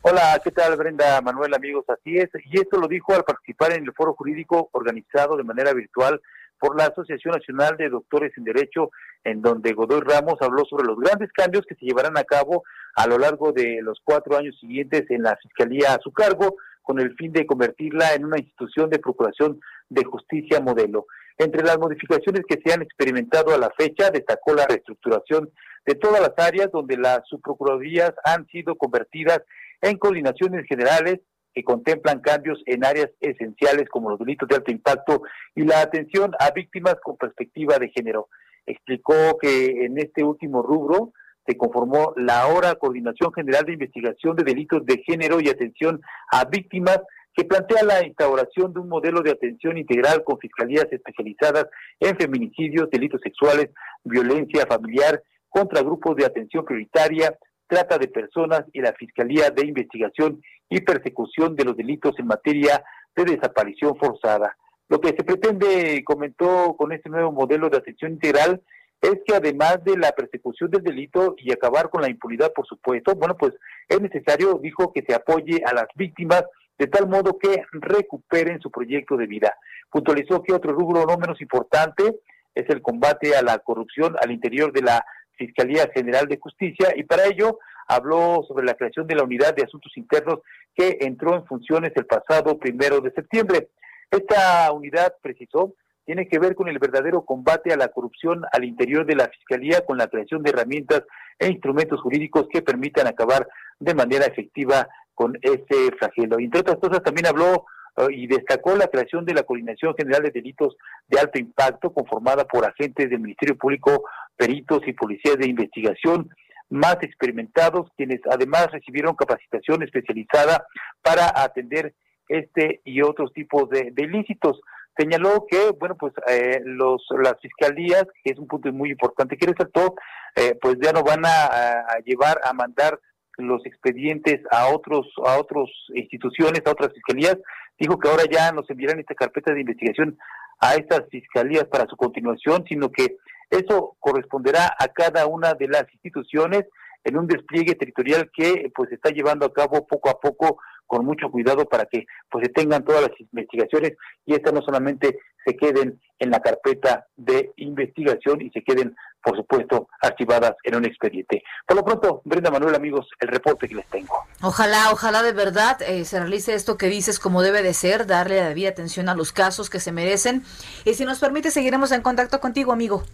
Hola, 0.00 0.40
¿qué 0.42 0.50
tal 0.50 0.74
Brenda, 0.78 1.20
Manuel, 1.20 1.52
amigos? 1.52 1.84
Así 1.86 2.16
es, 2.16 2.30
y 2.46 2.58
esto 2.58 2.80
lo 2.80 2.88
dijo 2.88 3.14
al 3.14 3.24
participar 3.24 3.72
en 3.72 3.84
el 3.84 3.92
foro 3.92 4.14
jurídico 4.14 4.70
organizado 4.72 5.36
de 5.36 5.44
manera 5.44 5.74
virtual 5.74 6.18
por 6.58 6.78
la 6.78 6.86
Asociación 6.86 7.34
Nacional 7.34 7.76
de 7.76 7.90
Doctores 7.90 8.32
en 8.38 8.44
Derecho, 8.44 8.90
en 9.22 9.42
donde 9.42 9.74
Godoy 9.74 10.00
Ramos 10.00 10.40
habló 10.40 10.64
sobre 10.64 10.86
los 10.86 10.98
grandes 10.98 11.30
cambios 11.30 11.66
que 11.68 11.74
se 11.74 11.84
llevarán 11.84 12.16
a 12.16 12.24
cabo 12.24 12.64
a 12.94 13.06
lo 13.06 13.18
largo 13.18 13.52
de 13.52 13.80
los 13.82 14.00
cuatro 14.04 14.36
años 14.36 14.58
siguientes 14.60 15.04
en 15.10 15.22
la 15.22 15.36
Fiscalía 15.36 15.94
a 15.94 16.00
su 16.02 16.12
cargo, 16.12 16.56
con 16.82 17.00
el 17.00 17.14
fin 17.16 17.32
de 17.32 17.46
convertirla 17.46 18.14
en 18.14 18.24
una 18.24 18.38
institución 18.38 18.88
de 18.88 18.98
procuración 18.98 19.60
de 19.90 20.04
justicia 20.04 20.60
modelo. 20.60 21.06
Entre 21.36 21.62
las 21.62 21.78
modificaciones 21.78 22.42
que 22.48 22.60
se 22.64 22.72
han 22.72 22.82
experimentado 22.82 23.54
a 23.54 23.58
la 23.58 23.70
fecha, 23.78 24.10
destacó 24.10 24.54
la 24.54 24.66
reestructuración 24.66 25.50
de 25.86 25.94
todas 25.94 26.20
las 26.20 26.32
áreas 26.36 26.70
donde 26.72 26.96
las 26.96 27.20
subprocuradurías 27.28 28.12
han 28.24 28.46
sido 28.48 28.74
convertidas 28.76 29.40
en 29.80 29.98
coordinaciones 29.98 30.66
generales 30.66 31.20
que 31.54 31.62
contemplan 31.62 32.20
cambios 32.20 32.60
en 32.66 32.84
áreas 32.84 33.10
esenciales 33.20 33.88
como 33.88 34.10
los 34.10 34.18
delitos 34.18 34.48
de 34.48 34.56
alto 34.56 34.70
impacto 34.70 35.22
y 35.54 35.64
la 35.64 35.80
atención 35.80 36.32
a 36.38 36.50
víctimas 36.50 36.96
con 37.02 37.16
perspectiva 37.16 37.78
de 37.78 37.90
género. 37.90 38.28
Explicó 38.66 39.38
que 39.40 39.84
en 39.84 39.98
este 39.98 40.24
último 40.24 40.62
rubro 40.62 41.12
se 41.48 41.56
conformó 41.56 42.12
la 42.16 42.42
ahora 42.42 42.74
Coordinación 42.74 43.32
General 43.32 43.64
de 43.64 43.72
Investigación 43.72 44.36
de 44.36 44.44
Delitos 44.44 44.84
de 44.84 45.02
Género 45.06 45.40
y 45.40 45.48
Atención 45.48 46.00
a 46.30 46.44
Víctimas 46.44 47.00
que 47.34 47.44
plantea 47.44 47.84
la 47.84 48.04
instauración 48.04 48.72
de 48.72 48.80
un 48.80 48.88
modelo 48.88 49.22
de 49.22 49.30
atención 49.30 49.78
integral 49.78 50.24
con 50.24 50.38
fiscalías 50.38 50.86
especializadas 50.90 51.66
en 52.00 52.16
feminicidios, 52.16 52.90
delitos 52.90 53.20
sexuales, 53.22 53.70
violencia 54.04 54.66
familiar, 54.66 55.22
contra 55.48 55.82
grupos 55.82 56.16
de 56.16 56.26
atención 56.26 56.64
prioritaria, 56.64 57.38
trata 57.68 57.96
de 57.96 58.08
personas 58.08 58.64
y 58.72 58.80
la 58.80 58.92
Fiscalía 58.92 59.50
de 59.50 59.66
Investigación 59.66 60.42
y 60.68 60.80
Persecución 60.80 61.54
de 61.54 61.64
los 61.64 61.76
Delitos 61.76 62.18
en 62.18 62.26
materia 62.26 62.82
de 63.14 63.24
desaparición 63.24 63.96
forzada. 63.96 64.56
Lo 64.88 65.00
que 65.00 65.08
se 65.08 65.22
pretende, 65.22 66.02
comentó 66.04 66.74
con 66.76 66.92
este 66.92 67.08
nuevo 67.08 67.30
modelo 67.30 67.68
de 67.68 67.76
atención 67.76 68.12
integral, 68.12 68.62
es 69.00 69.20
que 69.26 69.34
además 69.34 69.82
de 69.84 69.96
la 69.96 70.12
persecución 70.12 70.70
del 70.70 70.82
delito 70.82 71.34
y 71.38 71.52
acabar 71.52 71.88
con 71.88 72.02
la 72.02 72.10
impunidad, 72.10 72.52
por 72.52 72.66
supuesto, 72.66 73.14
bueno, 73.14 73.36
pues 73.36 73.52
es 73.88 74.00
necesario, 74.00 74.58
dijo, 74.60 74.92
que 74.92 75.04
se 75.06 75.14
apoye 75.14 75.62
a 75.64 75.72
las 75.72 75.86
víctimas 75.94 76.44
de 76.78 76.86
tal 76.86 77.08
modo 77.08 77.38
que 77.38 77.62
recuperen 77.72 78.60
su 78.60 78.70
proyecto 78.70 79.16
de 79.16 79.26
vida. 79.26 79.54
Puntualizó 79.90 80.42
que 80.42 80.52
otro 80.52 80.72
rubro 80.72 81.04
no 81.06 81.16
menos 81.16 81.40
importante 81.40 82.20
es 82.54 82.68
el 82.70 82.82
combate 82.82 83.36
a 83.36 83.42
la 83.42 83.58
corrupción 83.58 84.16
al 84.20 84.30
interior 84.30 84.72
de 84.72 84.82
la 84.82 85.04
Fiscalía 85.36 85.88
General 85.94 86.26
de 86.26 86.38
Justicia 86.38 86.92
y 86.96 87.04
para 87.04 87.26
ello 87.26 87.58
habló 87.86 88.44
sobre 88.46 88.66
la 88.66 88.74
creación 88.74 89.06
de 89.06 89.14
la 89.14 89.24
Unidad 89.24 89.54
de 89.54 89.62
Asuntos 89.62 89.96
Internos 89.96 90.40
que 90.74 90.98
entró 91.00 91.34
en 91.34 91.46
funciones 91.46 91.92
el 91.96 92.06
pasado 92.06 92.58
primero 92.58 93.00
de 93.00 93.12
septiembre. 93.12 93.68
Esta 94.10 94.70
unidad, 94.72 95.14
precisó, 95.22 95.74
tiene 96.08 96.26
que 96.26 96.38
ver 96.38 96.54
con 96.54 96.68
el 96.68 96.78
verdadero 96.78 97.26
combate 97.26 97.70
a 97.70 97.76
la 97.76 97.88
corrupción 97.88 98.42
al 98.52 98.64
interior 98.64 99.04
de 99.04 99.14
la 99.14 99.28
Fiscalía 99.28 99.84
con 99.84 99.98
la 99.98 100.06
creación 100.06 100.42
de 100.42 100.48
herramientas 100.48 101.02
e 101.38 101.48
instrumentos 101.48 102.00
jurídicos 102.00 102.48
que 102.50 102.62
permitan 102.62 103.06
acabar 103.06 103.46
de 103.78 103.92
manera 103.92 104.24
efectiva 104.24 104.88
con 105.14 105.38
ese 105.42 105.92
flagelo. 105.98 106.38
Entre 106.38 106.62
otras 106.62 106.78
cosas, 106.78 107.02
también 107.02 107.26
habló 107.26 107.66
eh, 107.98 108.06
y 108.08 108.26
destacó 108.26 108.74
la 108.74 108.86
creación 108.86 109.26
de 109.26 109.34
la 109.34 109.42
Coordinación 109.42 109.94
General 109.98 110.22
de 110.22 110.30
Delitos 110.30 110.78
de 111.08 111.20
Alto 111.20 111.38
Impacto, 111.38 111.92
conformada 111.92 112.46
por 112.46 112.64
agentes 112.64 113.10
del 113.10 113.20
Ministerio 113.20 113.58
Público, 113.58 114.04
peritos 114.34 114.80
y 114.86 114.94
policías 114.94 115.36
de 115.36 115.46
investigación 115.46 116.30
más 116.70 116.96
experimentados, 117.02 117.90
quienes 117.98 118.22
además 118.30 118.72
recibieron 118.72 119.14
capacitación 119.14 119.82
especializada 119.82 120.64
para 121.02 121.30
atender 121.34 121.92
este 122.28 122.80
y 122.84 123.02
otros 123.02 123.32
tipos 123.32 123.68
de, 123.70 123.92
ilícitos. 123.96 124.58
Señaló 124.98 125.46
que, 125.48 125.70
bueno, 125.78 125.96
pues 125.96 126.12
eh, 126.26 126.60
los, 126.64 127.06
las 127.22 127.40
fiscalías, 127.40 128.04
que 128.24 128.32
es 128.32 128.38
un 128.38 128.48
punto 128.48 128.72
muy 128.72 128.90
importante 128.90 129.36
que 129.36 129.46
resaltó, 129.46 129.94
eh, 130.34 130.58
pues 130.60 130.76
ya 130.82 130.90
no 130.92 131.04
van 131.04 131.24
a, 131.24 131.98
llevar 132.04 132.40
a 132.42 132.52
mandar 132.52 132.98
los 133.36 133.64
expedientes 133.64 134.40
a 134.50 134.66
otros 134.74 135.06
a 135.24 135.38
otras 135.38 135.68
instituciones, 135.94 136.62
a 136.66 136.72
otras 136.72 136.92
fiscalías. 136.92 137.36
Dijo 137.78 137.96
que 137.96 138.08
ahora 138.08 138.24
ya 138.28 138.50
nos 138.50 138.68
enviarán 138.68 138.98
esta 138.98 139.14
carpeta 139.14 139.54
de 139.54 139.60
investigación 139.60 140.18
a 140.58 140.74
estas 140.74 141.08
fiscalías 141.10 141.66
para 141.66 141.86
su 141.86 141.96
continuación, 141.96 142.64
sino 142.68 142.90
que 142.90 143.18
eso 143.50 143.96
corresponderá 144.00 144.74
a 144.78 144.88
cada 144.88 145.26
una 145.26 145.54
de 145.54 145.68
las 145.68 145.84
instituciones 145.92 146.64
en 147.04 147.16
un 147.16 147.28
despliegue 147.28 147.76
territorial 147.76 148.30
que 148.34 148.72
pues 148.74 148.90
está 148.90 149.10
llevando 149.10 149.46
a 149.46 149.52
cabo 149.52 149.86
poco 149.86 150.10
a 150.10 150.18
poco 150.18 150.58
con 150.88 151.04
mucho 151.04 151.30
cuidado 151.30 151.66
para 151.66 151.86
que 151.86 152.06
pues 152.28 152.46
se 152.46 152.52
tengan 152.52 152.84
todas 152.84 153.02
las 153.02 153.20
investigaciones 153.20 153.92
y 154.26 154.34
estas 154.34 154.52
no 154.52 154.62
solamente 154.62 155.20
se 155.44 155.56
queden 155.56 156.00
en 156.18 156.30
la 156.30 156.40
carpeta 156.40 157.06
de 157.16 157.52
investigación 157.56 158.40
y 158.42 158.50
se 158.50 158.62
queden 158.62 158.96
por 159.22 159.36
supuesto 159.36 159.88
archivadas 160.00 160.54
en 160.64 160.76
un 160.76 160.84
expediente. 160.84 161.42
Por 161.66 161.76
lo 161.76 161.84
pronto, 161.84 162.22
Brenda 162.24 162.50
Manuel, 162.50 162.74
amigos, 162.74 163.06
el 163.20 163.28
reporte 163.28 163.68
que 163.68 163.74
les 163.74 163.86
tengo. 163.86 164.14
Ojalá, 164.42 164.90
ojalá 164.90 165.22
de 165.22 165.32
verdad 165.32 165.80
eh, 165.82 166.04
se 166.04 166.18
realice 166.18 166.54
esto 166.54 166.76
que 166.76 166.86
dices 166.86 167.18
como 167.18 167.42
debe 167.42 167.62
de 167.62 167.74
ser, 167.74 168.06
darle 168.06 168.40
la 168.40 168.48
debida 168.48 168.70
atención 168.70 169.08
a 169.08 169.14
los 169.14 169.32
casos 169.32 169.70
que 169.70 169.80
se 169.80 169.92
merecen. 169.92 170.42
Y 170.84 170.94
si 170.94 171.04
nos 171.04 171.20
permite, 171.20 171.50
seguiremos 171.50 171.92
en 171.92 172.02
contacto 172.02 172.40
contigo, 172.40 172.72
amigo. 172.72 173.04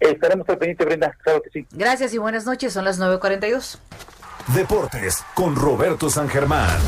Estaremos 0.00 0.48
al 0.48 0.58
pendiente, 0.58 0.84
Brenda, 0.84 1.16
claro 1.22 1.42
que 1.42 1.50
sí. 1.50 1.66
Gracias 1.72 2.12
y 2.14 2.18
buenas 2.18 2.44
noches, 2.46 2.72
son 2.72 2.84
las 2.84 3.00
9.42. 3.00 3.78
Deportes 4.54 5.24
con 5.34 5.56
Roberto 5.56 6.08
San 6.08 6.28
Germán. 6.28 6.78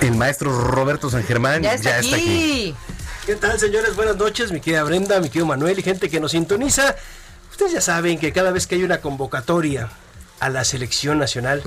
El 0.00 0.14
maestro 0.14 0.56
Roberto 0.68 1.10
San 1.10 1.24
Germán 1.24 1.62
ya 1.62 1.74
está, 1.74 1.96
aquí. 1.96 2.74
¿Qué 3.26 3.34
tal, 3.34 3.58
señores? 3.58 3.96
Buenas 3.96 4.16
noches, 4.16 4.52
mi 4.52 4.60
querida 4.60 4.84
Brenda, 4.84 5.18
mi 5.18 5.28
querido 5.28 5.46
Manuel 5.46 5.78
y 5.78 5.82
gente 5.82 6.08
que 6.08 6.20
nos 6.20 6.30
sintoniza. 6.32 6.94
Ustedes 7.50 7.72
ya 7.72 7.80
saben 7.80 8.18
que 8.18 8.32
cada 8.32 8.52
vez 8.52 8.66
que 8.66 8.76
hay 8.76 8.84
una 8.84 9.00
convocatoria 9.00 9.88
a 10.38 10.50
la 10.50 10.64
selección 10.64 11.18
nacional, 11.18 11.62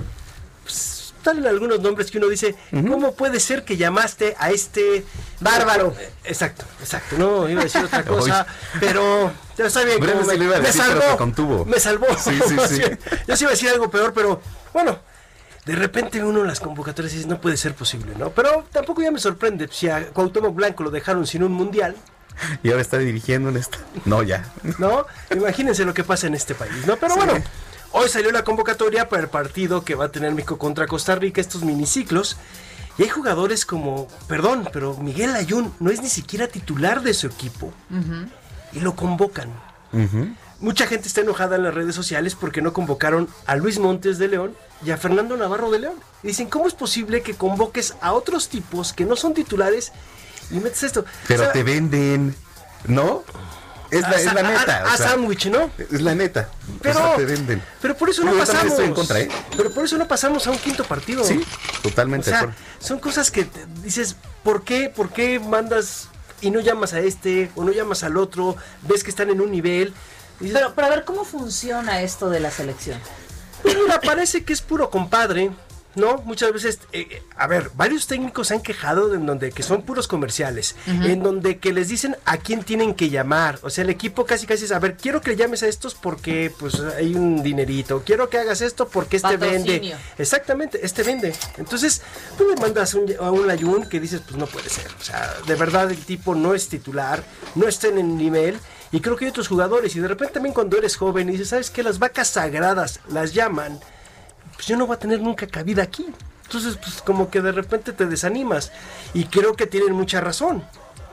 pues, 0.64 0.97
salen 1.28 1.46
algunos 1.46 1.82
nombres 1.82 2.10
que 2.10 2.20
uno 2.20 2.28
dice, 2.28 2.56
¿cómo 2.72 3.14
puede 3.14 3.42
ser 3.42 3.66
que 3.66 3.76
llamaste 3.76 4.34
a 4.40 4.50
este 4.52 5.04
bárbaro? 5.42 5.94
Exacto, 6.24 6.64
exacto, 6.80 7.18
no, 7.18 7.50
iba 7.50 7.60
a 7.60 7.64
decir 7.66 7.84
otra 7.84 8.04
cosa, 8.06 8.48
pero 8.80 9.30
ya 9.58 9.66
está 9.66 9.84
bien, 9.84 10.00
me, 10.00 10.16
me, 10.60 10.72
salvó, 10.72 11.66
me 11.66 11.80
salvó. 11.82 12.08
Sí, 12.18 12.40
sí, 12.48 12.58
sí. 12.70 12.82
Yo 13.28 13.36
sí 13.36 13.44
iba 13.44 13.52
a 13.52 13.56
decir 13.56 13.70
algo 13.70 13.92
peor, 13.92 14.14
pero 14.14 14.42
bueno, 14.74 15.00
de 15.66 15.76
repente 15.76 16.24
uno 16.24 16.42
en 16.42 16.48
las 16.48 16.62
convocatorias 16.62 17.14
dice, 17.14 17.28
no 17.28 17.42
puede 17.42 17.58
ser 17.58 17.74
posible, 17.74 18.14
¿no? 18.18 18.30
Pero 18.30 18.66
tampoco 18.72 19.02
ya 19.02 19.12
me 19.12 19.20
sorprende, 19.20 19.68
si 19.70 19.90
a 19.90 20.12
Cuauhtémoc 20.14 20.56
Blanco 20.56 20.84
lo 20.84 20.92
dejaron 20.92 21.28
sin 21.28 21.44
un 21.44 21.52
mundial. 21.52 21.94
Y 22.64 22.70
ahora 22.70 22.82
está 22.82 23.00
dirigiendo 23.00 23.50
en 23.50 23.58
esto. 23.58 23.80
No, 24.06 24.24
ya. 24.24 24.46
¿No? 24.78 25.06
Imagínense 25.32 25.84
lo 25.84 25.94
que 25.94 26.06
pasa 26.06 26.28
en 26.28 26.36
este 26.36 26.56
país, 26.56 26.86
¿no? 26.86 26.96
Pero 26.96 27.16
bueno, 27.16 27.34
hoy 27.92 28.10
salió 28.10 28.32
la 28.32 28.44
convocatoria 28.44 29.10
para 29.10 29.24
el 29.24 29.30
partido 29.30 29.84
que 29.84 29.96
va 29.96 30.06
a 30.06 30.12
tener 30.12 30.34
México 30.34 30.58
contra 30.58 30.88
Costa 30.88 31.16
Rica, 31.16 31.42
estos 31.42 31.64
miniciclos. 31.64 32.38
Y 32.98 33.04
hay 33.04 33.10
jugadores 33.10 33.66
como, 33.66 34.08
perdón, 34.28 34.68
pero 34.74 34.96
Miguel 34.98 35.36
Ayun 35.36 35.74
no 35.80 35.92
es 35.92 36.02
ni 36.02 36.10
siquiera 36.10 36.48
titular 36.48 37.02
de 37.02 37.14
su 37.14 37.28
equipo. 37.28 37.72
Y 38.74 38.80
lo 38.80 38.96
convocan. 38.96 39.52
Mucha 40.60 40.88
gente 40.88 41.08
está 41.08 41.22
enojada 41.22 41.56
en 41.56 41.64
las 41.64 41.74
redes 41.74 41.94
sociales 41.94 42.34
porque 42.34 42.64
no 42.64 42.74
convocaron 42.74 43.30
a 43.46 43.56
Luis 43.56 43.78
Montes 43.78 44.18
de 44.18 44.28
León 44.28 44.56
y 44.84 44.90
a 44.90 44.98
Fernando 44.98 45.38
Navarro 45.38 45.70
de 45.70 45.80
León. 45.80 45.96
Y 46.24 46.28
dicen, 46.28 46.50
¿cómo 46.50 46.68
es 46.68 46.74
posible 46.74 47.22
que 47.22 47.36
convoques 47.36 47.94
a 48.02 48.14
otros 48.14 48.50
tipos 48.50 48.94
que 48.94 49.06
no 49.06 49.16
son 49.16 49.36
titulares 49.36 49.92
y 50.50 50.56
metes 50.56 50.82
esto? 50.82 51.06
Pero 51.28 51.52
te 51.52 51.62
venden, 51.62 52.36
¿no? 52.88 53.24
Es 53.92 54.02
la, 54.02 54.12
es 54.12 54.34
la 54.34 54.44
neta. 54.44 54.84
A, 54.84 54.98
sándwich, 54.98 55.48
¿no? 55.48 55.72
Es 55.78 56.02
la 56.02 56.16
neta. 56.16 56.50
Pero, 56.82 57.14
te 57.16 57.26
venden. 57.26 57.62
pero 57.82 57.96
por 57.96 58.10
eso 58.10 58.24
no, 58.24 58.34
pasamos. 58.34 58.72
Estoy 58.72 58.86
en 58.86 58.94
contra, 58.94 59.20
¿eh? 59.20 59.30
Pero 59.56 59.72
por 59.72 59.86
eso 59.86 59.98
no 59.98 60.08
pasamos 60.08 60.46
a 60.48 60.52
un 60.52 60.58
quinto 60.58 60.84
partido. 60.84 61.24
Sí, 61.24 61.44
totalmente. 61.82 62.30
O 62.30 62.34
sea, 62.34 62.56
son 62.80 63.00
cosas 63.00 63.32
que 63.32 63.48
dices, 63.82 64.16
¿por 64.44 64.64
qué? 64.64 64.90
¿Por 64.90 65.10
qué 65.10 65.40
mandas 65.40 66.10
y 66.42 66.52
no 66.52 66.60
llamas 66.60 66.94
a 66.94 67.00
este 67.00 67.50
o 67.56 67.64
no 67.64 67.72
llamas 67.72 68.04
al 68.04 68.18
otro? 68.18 68.56
Ves 68.82 69.04
que 69.04 69.10
están 69.10 69.30
en 69.30 69.42
un 69.42 69.52
nivel. 69.52 69.94
pero, 70.40 70.74
pero 70.76 70.88
a 70.88 70.90
ver, 70.90 71.06
¿cómo 71.06 71.24
funciona 71.24 72.02
esto 72.02 72.30
de 72.30 72.40
la 72.40 72.52
selección? 72.52 73.00
Pues 73.62 73.76
mira, 73.76 74.00
parece 74.02 74.44
que 74.44 74.54
es 74.54 74.62
puro 74.62 74.90
compadre. 74.90 75.52
¿No? 75.98 76.18
Muchas 76.26 76.54
veces, 76.54 76.80
eh, 76.94 77.22
a 77.36 77.48
ver, 77.48 77.72
varios 77.76 78.08
técnicos 78.08 78.48
se 78.48 78.54
han 78.54 78.62
quejado 78.62 79.14
en 79.14 79.26
donde 79.26 79.52
que 79.52 79.64
son 79.64 79.82
puros 79.82 80.08
comerciales, 80.08 80.76
en 80.86 81.24
donde 81.24 81.58
que 81.58 81.74
les 81.74 81.90
dicen 81.90 82.16
a 82.26 82.38
quién 82.38 82.64
tienen 82.64 82.94
que 82.94 83.10
llamar, 83.10 83.60
o 83.64 83.70
sea, 83.70 83.84
el 83.84 83.90
equipo 83.90 84.26
casi 84.26 84.46
casi 84.48 84.66
es, 84.66 84.72
a 84.72 84.80
ver, 84.80 84.96
quiero 84.96 85.22
que 85.22 85.32
le 85.32 85.36
llames 85.36 85.64
a 85.64 85.68
estos 85.68 85.96
porque 85.96 86.54
pues 86.58 86.80
hay 86.80 87.16
un 87.16 87.44
dinerito, 87.44 88.04
quiero 88.06 88.30
que 88.30 88.38
hagas 88.38 88.62
esto 88.62 88.88
porque 88.88 89.18
este 89.18 89.38
vende. 89.38 89.96
Exactamente, 90.18 90.80
este 90.86 91.04
vende. 91.04 91.34
Entonces, 91.58 92.02
tú 92.38 92.48
le 92.50 92.56
mandas 92.62 92.96
a 93.20 93.32
un 93.32 93.48
Layun 93.48 93.90
que 93.90 94.00
dices, 94.00 94.22
pues 94.22 94.38
no 94.38 94.46
puede 94.46 94.70
ser, 94.70 94.88
o 95.00 95.04
sea, 95.04 95.34
de 95.46 95.56
verdad 95.56 95.90
el 95.92 96.04
tipo 96.06 96.36
no 96.36 96.54
es 96.54 96.70
titular, 96.70 97.24
no 97.56 97.68
está 97.68 97.88
en 97.88 97.98
el 97.98 98.18
nivel. 98.18 98.60
Y 98.92 99.02
creo 99.02 99.18
que 99.18 99.26
hay 99.26 99.32
otros 99.32 99.50
jugadores. 99.50 99.96
Y 99.96 100.00
de 100.00 100.08
repente 100.08 100.36
también 100.36 100.54
cuando 100.54 100.78
eres 100.78 100.96
joven 100.96 101.28
y 101.28 101.34
dices, 101.34 101.50
¿sabes 101.50 101.70
qué? 101.70 101.84
Las 101.84 102.00
vacas 102.00 102.30
sagradas 102.30 103.02
las 103.10 103.34
llaman. 103.34 103.80
Pues 104.56 104.68
yo 104.68 104.78
no 104.78 104.88
voy 104.88 104.96
a 104.96 105.00
tener 105.00 105.22
nunca 105.22 105.48
cabida 105.48 105.84
aquí. 105.84 106.06
Entonces, 106.44 106.78
pues 106.78 107.02
como 107.02 107.30
que 107.30 107.42
de 107.42 107.52
repente 107.52 107.94
te 107.94 108.06
desanimas. 108.06 108.72
Y 109.14 109.26
creo 109.26 109.56
que 109.56 109.68
tienen 109.68 109.94
mucha 109.94 110.22
razón. 110.22 110.64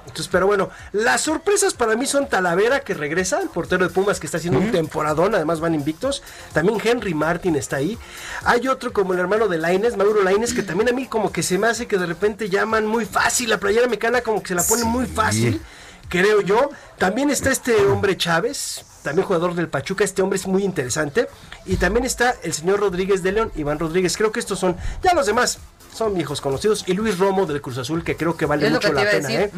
Entonces, 0.07 0.29
pero 0.31 0.47
bueno, 0.47 0.71
las 0.93 1.23
sorpresas 1.23 1.73
para 1.73 1.97
mí 1.97 2.07
son 2.07 2.29
Talavera, 2.29 2.81
que 2.81 2.95
regresa, 2.95 3.41
el 3.41 3.49
portero 3.49 3.89
de 3.89 3.93
Pumas, 3.93 4.21
que 4.21 4.27
está 4.27 4.37
haciendo 4.39 4.61
un 4.61 4.71
temporadón, 4.71 5.35
además 5.35 5.61
van 5.61 5.75
invictos. 5.75 6.23
También 6.53 6.79
Henry 6.83 7.15
Martin 7.15 7.57
está 7.57 7.77
ahí. 7.77 7.99
Hay 8.45 8.69
otro 8.69 8.93
como 8.93 9.15
el 9.15 9.21
hermano 9.21 9.49
de 9.49 9.59
Laines, 9.59 9.97
Mauro 9.97 10.23
Laines, 10.23 10.53
que 10.53 10.63
también 10.63 10.91
a 10.91 10.93
mí 10.93 11.07
como 11.07 11.33
que 11.33 11.43
se 11.43 11.59
me 11.59 11.69
hace 11.69 11.87
que 11.87 11.97
de 11.97 12.07
repente 12.07 12.51
llaman 12.51 12.87
muy 12.87 13.07
fácil. 13.07 13.49
La 13.49 13.59
playera 13.59 13.87
mexicana 13.87 14.21
como 14.21 14.43
que 14.43 14.49
se 14.49 14.55
la 14.55 14.63
ponen 14.63 14.87
muy 14.87 15.07
fácil, 15.07 15.61
creo 16.09 16.41
yo. 16.41 16.71
También 16.99 17.31
está 17.31 17.51
este 17.51 17.77
hombre 17.87 18.17
Chávez, 18.17 18.85
también 19.03 19.27
jugador 19.27 19.55
del 19.55 19.69
Pachuca. 19.69 20.05
Este 20.05 20.23
hombre 20.23 20.39
es 20.39 20.47
muy 20.47 20.65
interesante. 20.65 21.29
Y 21.67 21.77
también 21.77 22.05
está 22.05 22.35
el 22.43 22.53
señor 22.53 22.81
Rodríguez 22.81 23.23
de 23.23 23.33
León, 23.33 23.53
Iván 23.57 23.79
Rodríguez. 23.79 24.17
Creo 24.17 24.33
que 24.33 24.41
estos 24.41 24.59
son, 24.59 24.77
ya 25.03 25.15
los 25.15 25.27
demás 25.27 25.59
son 25.95 26.15
viejos 26.15 26.41
conocidos. 26.41 26.85
Y 26.87 26.95
Luis 26.95 27.19
Romo 27.19 27.47
del 27.47 27.61
Cruz 27.63 27.79
Azul, 27.79 28.03
que 28.05 28.17
creo 28.17 28.37
que 28.37 28.47
vale 28.47 28.69
mucho 28.71 28.89
que 28.89 28.95
la 28.95 29.11
pena. 29.11 29.33
¿eh? 29.33 29.51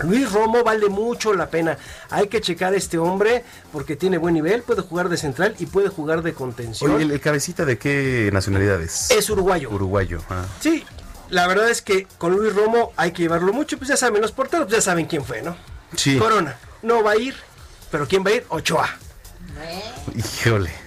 Luis 0.00 0.30
Romo 0.30 0.62
vale 0.62 0.88
mucho 0.90 1.32
la 1.32 1.48
pena. 1.48 1.78
Hay 2.10 2.28
que 2.28 2.40
checar 2.42 2.74
a 2.74 2.76
este 2.76 2.98
hombre 2.98 3.42
porque 3.72 3.96
tiene 3.96 4.18
buen 4.18 4.34
nivel, 4.34 4.62
puede 4.62 4.82
jugar 4.82 5.08
de 5.08 5.16
central 5.16 5.56
y 5.58 5.64
puede 5.66 5.88
jugar 5.88 6.22
de 6.22 6.34
contención. 6.34 6.90
Oye, 6.90 7.04
¿el, 7.04 7.12
el 7.12 7.20
cabecita 7.20 7.64
de 7.64 7.78
qué 7.78 8.28
nacionalidad 8.32 8.80
es? 8.82 9.10
Es 9.10 9.30
uruguayo. 9.30 9.70
Uruguayo. 9.70 10.20
ah. 10.28 10.44
Sí, 10.60 10.84
la 11.30 11.46
verdad 11.46 11.70
es 11.70 11.82
que 11.82 12.06
con 12.18 12.32
Luis 12.32 12.54
Romo 12.54 12.92
hay 12.96 13.12
que 13.12 13.22
llevarlo 13.22 13.52
mucho, 13.52 13.78
pues 13.78 13.88
ya 13.88 13.96
saben, 13.96 14.22
los 14.22 14.32
porteros 14.32 14.66
pues 14.66 14.76
ya 14.76 14.82
saben 14.82 15.06
quién 15.06 15.24
fue, 15.24 15.42
¿no? 15.42 15.56
Sí. 15.96 16.18
Corona, 16.18 16.56
no 16.82 17.02
va 17.02 17.12
a 17.12 17.16
ir, 17.16 17.34
pero 17.90 18.06
¿quién 18.06 18.24
va 18.24 18.30
a 18.30 18.34
ir? 18.34 18.46
Ochoa. 18.48 18.88
Híjole. 20.14 20.85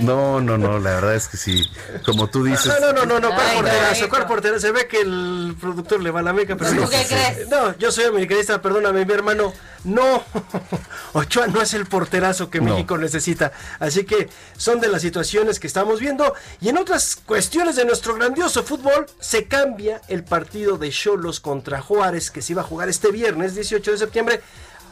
No, 0.00 0.40
no, 0.40 0.56
no, 0.58 0.78
la 0.78 0.94
verdad 0.94 1.14
es 1.14 1.28
que 1.28 1.36
sí. 1.36 1.64
Como 2.04 2.28
tú 2.28 2.44
dices. 2.44 2.66
No, 2.66 2.78
no, 2.80 2.92
no, 2.92 3.06
no, 3.06 3.20
no, 3.20 3.34
¿cuál 3.34 3.54
porterazo? 3.54 4.08
¿Cuál 4.08 4.26
porterazo? 4.26 4.60
Se 4.60 4.72
ve 4.72 4.86
que 4.86 5.00
el 5.00 5.56
productor 5.60 6.02
le 6.02 6.10
va 6.10 6.20
a 6.20 6.22
la 6.22 6.32
meca, 6.32 6.56
pero 6.56 6.70
¿Tú 6.70 6.76
no. 6.82 6.88
qué 6.88 7.04
crees? 7.08 7.48
No, 7.48 7.76
yo 7.78 7.90
soy 7.90 8.04
americanista, 8.04 8.60
perdóname, 8.62 9.04
mi 9.04 9.12
hermano. 9.12 9.52
No, 9.84 10.22
Ochoa 11.12 11.46
no 11.48 11.60
es 11.60 11.74
el 11.74 11.86
porterazo 11.86 12.48
que 12.50 12.60
No. 12.60 12.72
México 12.72 12.96
necesita. 12.96 13.52
Así 13.78 14.04
que 14.04 14.28
son 14.56 14.80
de 14.80 14.88
las 14.88 15.02
situaciones 15.02 15.60
que 15.60 15.66
estamos 15.66 16.00
viendo. 16.00 16.34
Y 16.60 16.68
en 16.70 16.78
otras 16.78 17.16
cuestiones 17.16 17.76
de 17.76 17.84
nuestro 17.84 18.14
grandioso 18.14 18.62
fútbol, 18.64 19.06
se 19.20 19.44
cambia 19.46 20.00
el 20.08 20.24
partido 20.24 20.78
de 20.78 20.90
Cholos 20.90 21.40
contra 21.40 21.80
Juárez, 21.82 22.30
que 22.30 22.40
se 22.40 22.52
iba 22.52 22.62
a 22.62 22.64
jugar 22.64 22.88
este 22.88 23.10
viernes 23.10 23.54
18 23.54 23.90
de 23.92 23.98
septiembre. 23.98 24.40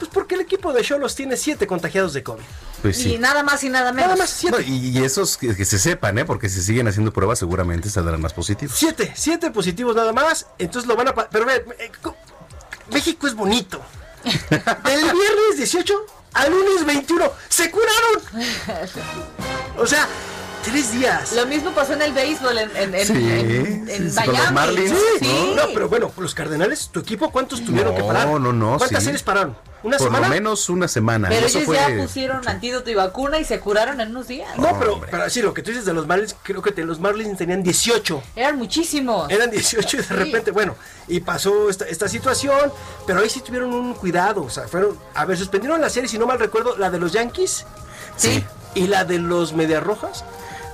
Pues 0.02 0.10
porque 0.12 0.34
el 0.34 0.40
equipo 0.40 0.72
de 0.72 0.82
Cholos 0.82 1.14
tiene 1.14 1.36
siete 1.36 1.68
contagiados 1.68 2.12
de 2.12 2.24
COVID. 2.24 2.42
Pues 2.82 2.96
sí. 2.96 3.14
Y 3.14 3.18
nada 3.18 3.44
más 3.44 3.62
y 3.62 3.68
nada 3.68 3.92
menos. 3.92 4.08
Nada 4.10 4.18
más 4.18 4.30
siete. 4.30 4.56
No, 4.56 4.60
y, 4.60 4.88
y 4.98 5.04
esos 5.04 5.36
que, 5.36 5.54
que 5.54 5.64
se 5.64 5.78
sepan, 5.78 6.18
¿eh? 6.18 6.24
Porque 6.24 6.48
si 6.48 6.60
siguen 6.60 6.88
haciendo 6.88 7.12
pruebas, 7.12 7.38
seguramente 7.38 7.88
saldrán 7.88 8.20
más 8.20 8.32
positivos. 8.32 8.76
Siete, 8.76 9.12
siete 9.14 9.52
positivos 9.52 9.94
nada 9.94 10.12
más. 10.12 10.46
Entonces 10.58 10.88
lo 10.88 10.96
van 10.96 11.06
a... 11.06 11.14
Pero 11.14 11.46
ve, 11.46 11.64
eh, 11.78 11.92
co- 12.02 12.16
México 12.92 13.28
es 13.28 13.34
bonito. 13.36 13.80
Del 14.24 15.00
viernes 15.02 15.56
18 15.58 15.94
al 16.34 16.50
lunes 16.50 16.84
21 16.84 17.30
se 17.48 17.70
curaron. 17.70 18.48
O 19.78 19.86
sea, 19.86 20.08
tres 20.64 20.90
días. 20.92 21.32
Lo 21.34 21.46
mismo 21.46 21.70
pasó 21.70 21.92
en 21.92 22.02
el 22.02 22.12
béisbol, 22.12 22.58
en, 22.58 22.76
en, 22.76 22.94
en, 22.96 23.06
Sí, 23.06 23.12
en- 23.12 23.88
en 23.88 24.10
sí, 24.10 24.16
con 24.16 24.26
los 24.26 24.36
Miami. 24.36 24.54
Marlins, 24.54 24.98
Sí. 25.20 25.52
No, 25.54 25.62
pero 25.72 25.88
bueno, 25.88 26.10
los 26.16 26.34
Cardenales, 26.34 26.88
¿tu 26.92 26.98
equipo 26.98 27.30
cuántos 27.30 27.64
tuvieron 27.64 27.92
No, 27.94 28.00
que 28.00 28.04
parar? 28.04 28.26
no, 28.26 28.52
no, 28.52 28.78
¿Cuántas 28.78 28.98
sí. 29.00 29.04
series 29.06 29.22
pararon? 29.22 29.56
¿Una 29.82 29.96
Por 29.96 30.06
semana? 30.06 30.28
lo 30.28 30.34
menos 30.34 30.68
una 30.68 30.86
semana. 30.86 31.28
Pero 31.28 31.46
Eso 31.46 31.58
ellos 31.58 31.66
fue. 31.66 31.76
ya 31.76 32.02
pusieron 32.02 32.46
antídoto 32.48 32.88
y 32.90 32.94
vacuna 32.94 33.38
y 33.40 33.44
se 33.44 33.58
curaron 33.60 34.00
en 34.00 34.10
unos 34.10 34.28
días. 34.28 34.56
No, 34.56 34.78
pero, 34.78 35.00
pero 35.10 35.28
sí, 35.28 35.42
lo 35.42 35.52
que 35.52 35.62
tú 35.62 35.70
dices 35.70 35.84
de 35.84 35.92
los 35.92 36.06
Marlins, 36.06 36.36
creo 36.42 36.62
que 36.62 36.70
te- 36.70 36.84
los 36.84 37.00
Marlins 37.00 37.36
tenían 37.36 37.62
18. 37.62 38.22
Eran 38.36 38.56
muchísimos. 38.58 39.28
Eran 39.30 39.50
18 39.50 39.96
y 39.96 40.00
de 40.02 40.14
repente, 40.14 40.50
bueno, 40.52 40.76
y 41.08 41.20
pasó 41.20 41.68
esta, 41.68 41.86
esta 41.88 42.08
situación, 42.08 42.72
pero 43.06 43.20
ahí 43.20 43.28
sí 43.28 43.40
tuvieron 43.40 43.72
un 43.74 43.94
cuidado, 43.94 44.42
o 44.44 44.50
sea, 44.50 44.68
fueron, 44.68 44.96
a 45.14 45.24
ver, 45.24 45.36
suspendieron 45.36 45.80
la 45.80 45.90
serie, 45.90 46.08
si 46.08 46.18
no 46.18 46.26
mal 46.26 46.38
recuerdo, 46.38 46.76
la 46.78 46.90
de 46.90 46.98
los 47.00 47.12
Yankees 47.12 47.66
Sí. 48.16 48.44
y 48.74 48.86
la 48.86 49.04
de 49.04 49.18
los 49.18 49.52
Medias 49.52 49.82
Rojas 49.82 50.24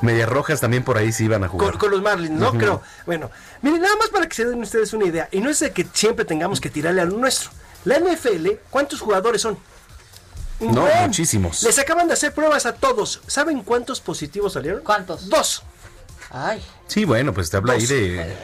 Medias 0.01 0.29
Rojas 0.29 0.61
también 0.61 0.85
por 0.85 0.97
ahí 0.97 1.11
sí 1.13 1.25
iban 1.25 1.43
a 1.43 1.49
jugar. 1.49 1.71
con, 1.71 1.79
con 1.81 1.91
los 1.91 2.03
Marlins, 2.03 2.39
¿no? 2.39 2.53
Creo. 2.53 2.83
Bueno, 3.05 3.33
miren, 3.63 3.81
nada 3.83 3.97
más 3.97 4.11
para 4.11 4.29
que 4.29 4.35
se 4.37 4.45
den 4.45 4.63
ustedes 4.63 4.93
una 4.93 5.07
idea, 5.07 5.29
y 5.33 5.41
no 5.41 5.51
es 5.51 5.59
de 5.59 5.73
que 5.73 5.85
siempre 5.93 6.25
tengamos 6.25 6.61
que 6.61 6.71
tirarle 6.71 7.01
al 7.01 7.19
nuestro. 7.21 7.51
La 7.89 7.99
NFL, 7.99 8.49
¿cuántos 8.71 9.01
jugadores 9.01 9.41
son? 9.41 9.59
No, 10.61 10.87
muchísimos. 11.03 11.63
Les 11.63 11.79
acaban 11.79 12.07
de 12.09 12.15
hacer 12.15 12.35
pruebas 12.35 12.67
a 12.67 12.75
todos. 12.75 13.21
¿Saben 13.27 13.63
cuántos 13.63 14.01
positivos 14.01 14.53
salieron? 14.53 14.83
¿Cuántos? 14.83 15.29
Dos. 15.29 15.63
Ay, 16.31 16.63
Sí, 16.87 17.05
bueno, 17.05 17.33
pues 17.33 17.49
te 17.49 17.57
habla 17.57 17.75
ahí 17.75 17.87
de. 17.87 18.37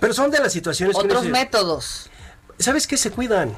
Pero 0.00 0.12
son 0.14 0.30
de 0.30 0.40
las 0.40 0.52
situaciones 0.52 0.96
que 0.96 1.04
otros 1.04 1.22
dice, 1.22 1.32
métodos. 1.32 2.10
¿Sabes 2.58 2.86
qué 2.86 2.96
se 2.96 3.10
cuidan? 3.10 3.56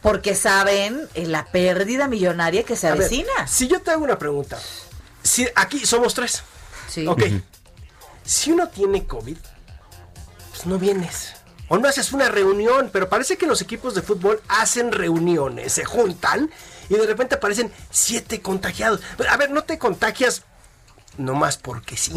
Porque 0.00 0.34
saben 0.34 1.06
eh, 1.14 1.26
la 1.26 1.44
pérdida 1.46 2.08
millonaria 2.08 2.62
que 2.64 2.76
se 2.76 2.86
A 2.86 2.92
ver, 2.92 3.00
avecina. 3.02 3.46
si 3.46 3.68
yo 3.68 3.82
te 3.82 3.90
hago 3.90 4.04
una 4.04 4.18
pregunta, 4.18 4.58
si 5.22 5.46
aquí 5.56 5.84
somos 5.84 6.14
tres, 6.14 6.42
Sí. 6.88 7.06
ok, 7.06 7.22
si 8.24 8.52
uno 8.52 8.68
tiene 8.68 9.06
COVID, 9.06 9.36
pues 10.50 10.66
no 10.66 10.78
vienes. 10.78 11.33
O 11.68 11.78
no 11.78 11.88
haces 11.88 12.12
una 12.12 12.28
reunión, 12.28 12.90
pero 12.92 13.08
parece 13.08 13.36
que 13.38 13.46
los 13.46 13.60
equipos 13.62 13.94
de 13.94 14.02
fútbol 14.02 14.40
hacen 14.48 14.92
reuniones, 14.92 15.72
se 15.72 15.84
juntan 15.84 16.50
y 16.90 16.94
de 16.94 17.06
repente 17.06 17.36
aparecen 17.36 17.72
siete 17.90 18.40
contagiados. 18.42 19.00
A 19.30 19.36
ver, 19.38 19.50
no 19.50 19.64
te 19.64 19.78
contagias 19.78 20.42
nomás 21.16 21.56
porque 21.56 21.96
sí. 21.96 22.12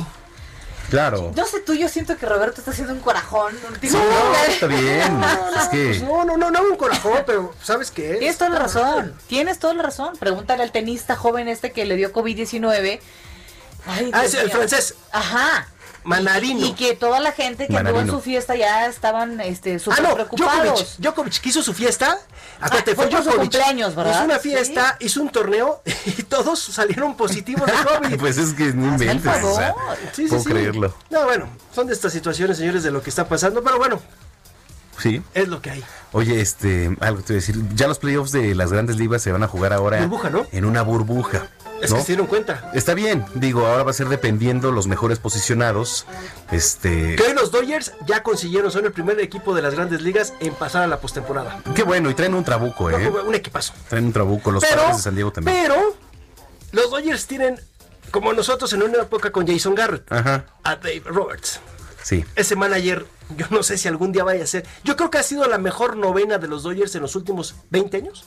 Claro. 0.90 1.34
No 1.36 1.46
sé 1.46 1.60
tú, 1.62 1.74
yo 1.74 1.90
siento 1.90 2.18
que 2.18 2.26
Roberto 2.26 2.60
está 2.62 2.72
haciendo 2.72 2.94
un 2.94 3.00
corajón 3.02 3.54
últimamente. 3.70 3.90
no, 3.92 4.44
está 4.48 4.68
bien. 4.68 5.22
Es 5.58 5.68
que. 5.70 5.86
Pues 5.88 6.02
no, 6.04 6.24
no, 6.24 6.38
no, 6.38 6.50
no 6.50 6.62
un 6.64 6.78
corajón, 6.78 7.24
pero 7.26 7.54
¿sabes 7.62 7.92
qué? 7.92 8.16
Tienes 8.16 8.38
toda 8.38 8.52
la 8.52 8.60
razón, 8.60 9.14
tienes 9.28 9.60
toda 9.60 9.74
la 9.74 9.84
razón. 9.84 10.16
Pregúntale 10.18 10.64
al 10.64 10.72
tenista 10.72 11.16
joven 11.18 11.48
este 11.50 11.72
que 11.74 11.86
le 11.86 11.96
dio 11.98 12.14
COVID-19. 12.14 13.00
Ay, 13.86 14.12
Ah, 14.14 14.26
es 14.26 14.34
el 14.34 14.50
francés. 14.52 14.96
Ajá. 15.12 15.68
Manarino. 16.08 16.66
Y 16.66 16.74
que 16.74 16.96
toda 16.96 17.20
la 17.20 17.32
gente 17.34 17.68
que 17.68 17.76
anduvo 17.78 17.90
en 18.00 18.06
Manarino. 18.06 18.14
su 18.14 18.22
fiesta 18.22 18.56
ya 18.56 18.88
estaban 18.88 19.42
este, 19.42 19.76
Ah, 19.76 19.80
súper 19.80 20.02
no, 20.04 20.14
preocupados. 20.14 20.64
Djokovic, 20.64 20.98
Djokovic 21.00 21.42
que 21.42 21.50
hizo 21.50 21.62
su 21.62 21.74
fiesta. 21.74 22.18
Acuérdate, 22.62 22.92
Ah, 22.92 22.96
fue 22.96 23.06
fue 23.08 23.18
su 23.18 23.24
Djokovic. 23.24 23.40
cumpleaños, 23.42 23.96
¿verdad? 23.96 24.14
Hizo 24.16 24.24
una 24.26 24.40
Sí. 24.40 24.50
fiesta, 24.50 24.98
hizo 25.02 25.22
un 25.22 25.30
torneo 25.30 25.82
y 26.06 26.24
todos 26.24 26.60
salieron 26.60 27.16
positivos 27.18 27.66
de 27.68 27.74
COVID. 27.74 28.18
Pues 28.20 28.38
es 28.38 28.54
que 28.54 28.74
no 28.74 28.88
inventes. 28.88 29.44
O 29.44 29.56
sea, 29.56 29.76
Sí, 30.14 30.24
sí, 30.24 30.28
puedo 30.30 30.44
sí. 30.44 30.50
creerlo. 30.50 30.94
No, 31.10 31.26
bueno, 31.26 31.50
son 31.76 31.88
de 31.88 31.94
estas 31.94 32.14
situaciones, 32.14 32.58
señores, 32.58 32.84
de 32.84 32.92
lo 32.92 33.02
que 33.04 33.10
está 33.10 33.28
pasando, 33.28 33.62
pero 33.62 33.78
bueno, 33.78 34.00
Sí. 35.00 35.22
es 35.36 35.48
lo 35.48 35.62
que 35.62 35.70
hay. 35.72 35.84
Oye, 36.14 36.42
este, 36.42 36.96
algo 37.02 37.22
te 37.22 37.34
voy 37.34 37.38
a 37.38 37.40
decir. 37.42 37.56
Ya 37.76 37.88
los 37.88 38.00
playoffs 38.00 38.32
de 38.32 38.56
las 38.56 38.72
grandes 38.72 38.96
ligas 38.96 39.22
se 39.22 39.32
van 39.32 39.44
a 39.44 39.48
jugar 39.48 39.72
ahora. 39.74 40.00
Burbuja, 40.00 40.30
¿no? 40.32 40.48
En 40.52 40.66
una 40.66 40.82
burbuja. 40.82 41.50
Es 41.82 41.92
¿no? 41.92 41.98
que 41.98 42.02
se 42.04 42.08
dieron 42.08 42.28
cuenta. 42.28 42.72
Está 42.74 42.94
bien, 42.94 43.26
digo, 43.36 43.66
ahora 43.66 43.84
va 43.84 43.92
a 43.92 43.94
ser 43.94 44.08
dependiendo 44.10 44.72
los 44.72 44.88
mejores 44.88 45.20
posicionados. 45.20 46.06
Este. 46.52 47.16
Que 47.16 47.24
hoy 47.24 47.34
los 47.34 47.52
Dodgers 47.52 47.94
ya 48.08 48.24
consiguieron, 48.24 48.72
son 48.72 48.86
el 48.86 48.92
primer 48.92 49.20
equipo 49.20 49.54
de 49.54 49.62
las 49.62 49.74
grandes 49.76 50.02
ligas 50.02 50.34
en 50.40 50.54
pasar 50.56 50.84
a 50.84 50.88
la 50.88 51.00
postemporada. 51.00 51.62
Qué 51.76 51.84
bueno, 51.84 52.10
y 52.10 52.14
traen 52.14 52.34
un 52.34 52.44
trabuco, 52.44 52.90
¿eh? 52.90 53.08
Un 53.10 53.36
equipazo. 53.36 53.74
Traen 53.90 54.06
un 54.06 54.14
trabuco, 54.14 54.52
los 54.52 54.64
Pero- 54.64 54.78
padres 54.82 54.98
de 54.98 55.04
San 55.04 55.16
Diego 55.16 55.32
también. 55.32 55.58
Pero 55.62 55.96
los 56.72 56.90
Dodgers 56.90 57.28
tienen, 57.28 57.60
como 58.12 58.34
nosotros 58.34 58.72
en 58.74 58.84
una 58.84 59.04
época 59.04 59.32
con 59.32 59.46
Jason 59.48 59.76
Garrett, 59.76 60.12
Ajá, 60.12 60.46
a 60.64 60.76
Dave 60.76 61.04
Roberts. 61.06 61.60
sí. 62.04 62.26
Ese 62.36 62.56
manager, 62.56 63.06
yo 63.38 63.46
no 63.50 63.62
sé 63.64 63.78
si 63.78 63.88
algún 63.88 64.12
día 64.14 64.24
vaya 64.24 64.44
a 64.44 64.48
ser. 64.48 64.66
Yo 64.84 64.96
creo 64.96 65.10
que 65.12 65.18
ha 65.18 65.24
sido 65.24 65.46
la 65.48 65.58
mejor 65.58 65.98
novena 65.98 66.38
de 66.38 66.48
los 66.48 66.64
Dodgers 66.64 66.96
en 66.96 67.02
los 67.02 67.16
últimos 67.16 67.56
20 67.70 67.98
años. 67.98 68.26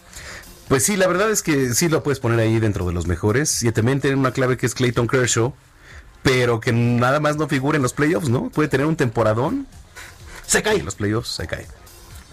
Pues 0.71 0.85
sí, 0.85 0.97
la 0.97 1.09
verdad 1.09 1.29
es 1.33 1.43
que 1.43 1.75
sí 1.75 1.89
lo 1.89 2.05
puedes 2.05 2.21
poner 2.21 2.39
ahí 2.39 2.61
dentro 2.61 2.87
de 2.87 2.93
los 2.93 3.09
mejores. 3.09 3.65
Y 3.65 3.73
también 3.73 4.01
tienen 4.01 4.21
una 4.21 4.31
clave 4.31 4.57
que 4.57 4.67
es 4.67 4.75
Clayton 4.77 5.09
Kershaw, 5.09 5.53
pero 6.23 6.61
que 6.61 6.73
nada 6.73 7.19
más 7.19 7.37
no 7.37 7.49
figura 7.49 7.75
en 7.75 7.83
los 7.83 7.93
playoffs, 7.93 8.29
¿no? 8.29 8.51
Puede 8.51 8.69
tener 8.69 8.87
un 8.87 8.95
temporadón. 8.95 9.67
Se 10.47 10.63
cae. 10.63 10.77
En 10.77 10.85
los 10.85 10.95
playoffs 10.95 11.31
se 11.31 11.49
cae. 11.49 11.67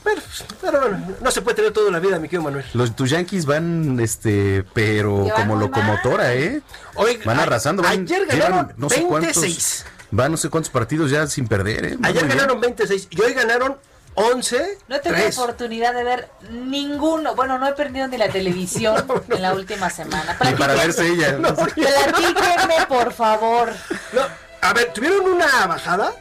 Pero, 0.04 0.22
pero 0.62 0.82
bueno, 0.82 1.16
no 1.20 1.32
se 1.32 1.42
puede 1.42 1.56
tener 1.56 1.74
toda 1.74 1.90
la 1.90 1.98
vida, 1.98 2.20
mi 2.20 2.28
querido 2.28 2.44
Manuel. 2.44 2.64
Los 2.76 2.96
tus 2.96 3.10
Yankees 3.10 3.48
van, 3.48 4.00
este, 4.00 4.64
pero 4.72 5.26
como 5.36 5.56
locomotora, 5.56 6.36
¿eh? 6.36 6.62
Hoy, 6.94 7.18
Van 7.26 7.40
arrasando. 7.40 7.82
Van, 7.82 8.02
ayer 8.02 8.24
ganaron 8.28 8.72
no 8.78 8.88
sé 8.88 8.98
26. 8.98 9.08
cuántos. 9.10 9.86
Van 10.12 10.32
no 10.32 10.38
sé 10.38 10.50
cuántos 10.50 10.70
partidos 10.70 11.10
ya 11.10 11.26
sin 11.26 11.48
perder, 11.48 11.86
¿eh? 11.86 11.96
Van 11.98 12.12
Ayer 12.12 12.28
ganaron 12.28 12.62
26 12.62 13.08
y 13.10 13.20
hoy 13.20 13.34
ganaron 13.34 13.78
11. 14.20 14.78
No 14.88 14.96
he 14.96 15.00
tenido 15.00 15.22
3. 15.22 15.38
oportunidad 15.38 15.94
de 15.94 16.04
ver 16.04 16.30
ninguno. 16.50 17.36
Bueno, 17.36 17.60
no 17.60 17.68
he 17.68 17.74
perdido 17.74 18.08
ni 18.08 18.18
la 18.18 18.30
televisión 18.30 19.06
en 19.30 19.42
la 19.42 19.54
última 19.54 19.90
semana. 19.92 20.36
Ni 20.44 20.54
para 20.56 20.74
verse 20.74 21.08
ella. 21.08 21.38
Platíquenme, 21.76 22.86
por 22.90 23.14
favor. 23.14 23.72
No, 24.14 24.22
a 24.62 24.74
ver, 24.74 24.92
tuvieron 24.92 25.22
una 25.28 25.68
bajada 25.68 26.14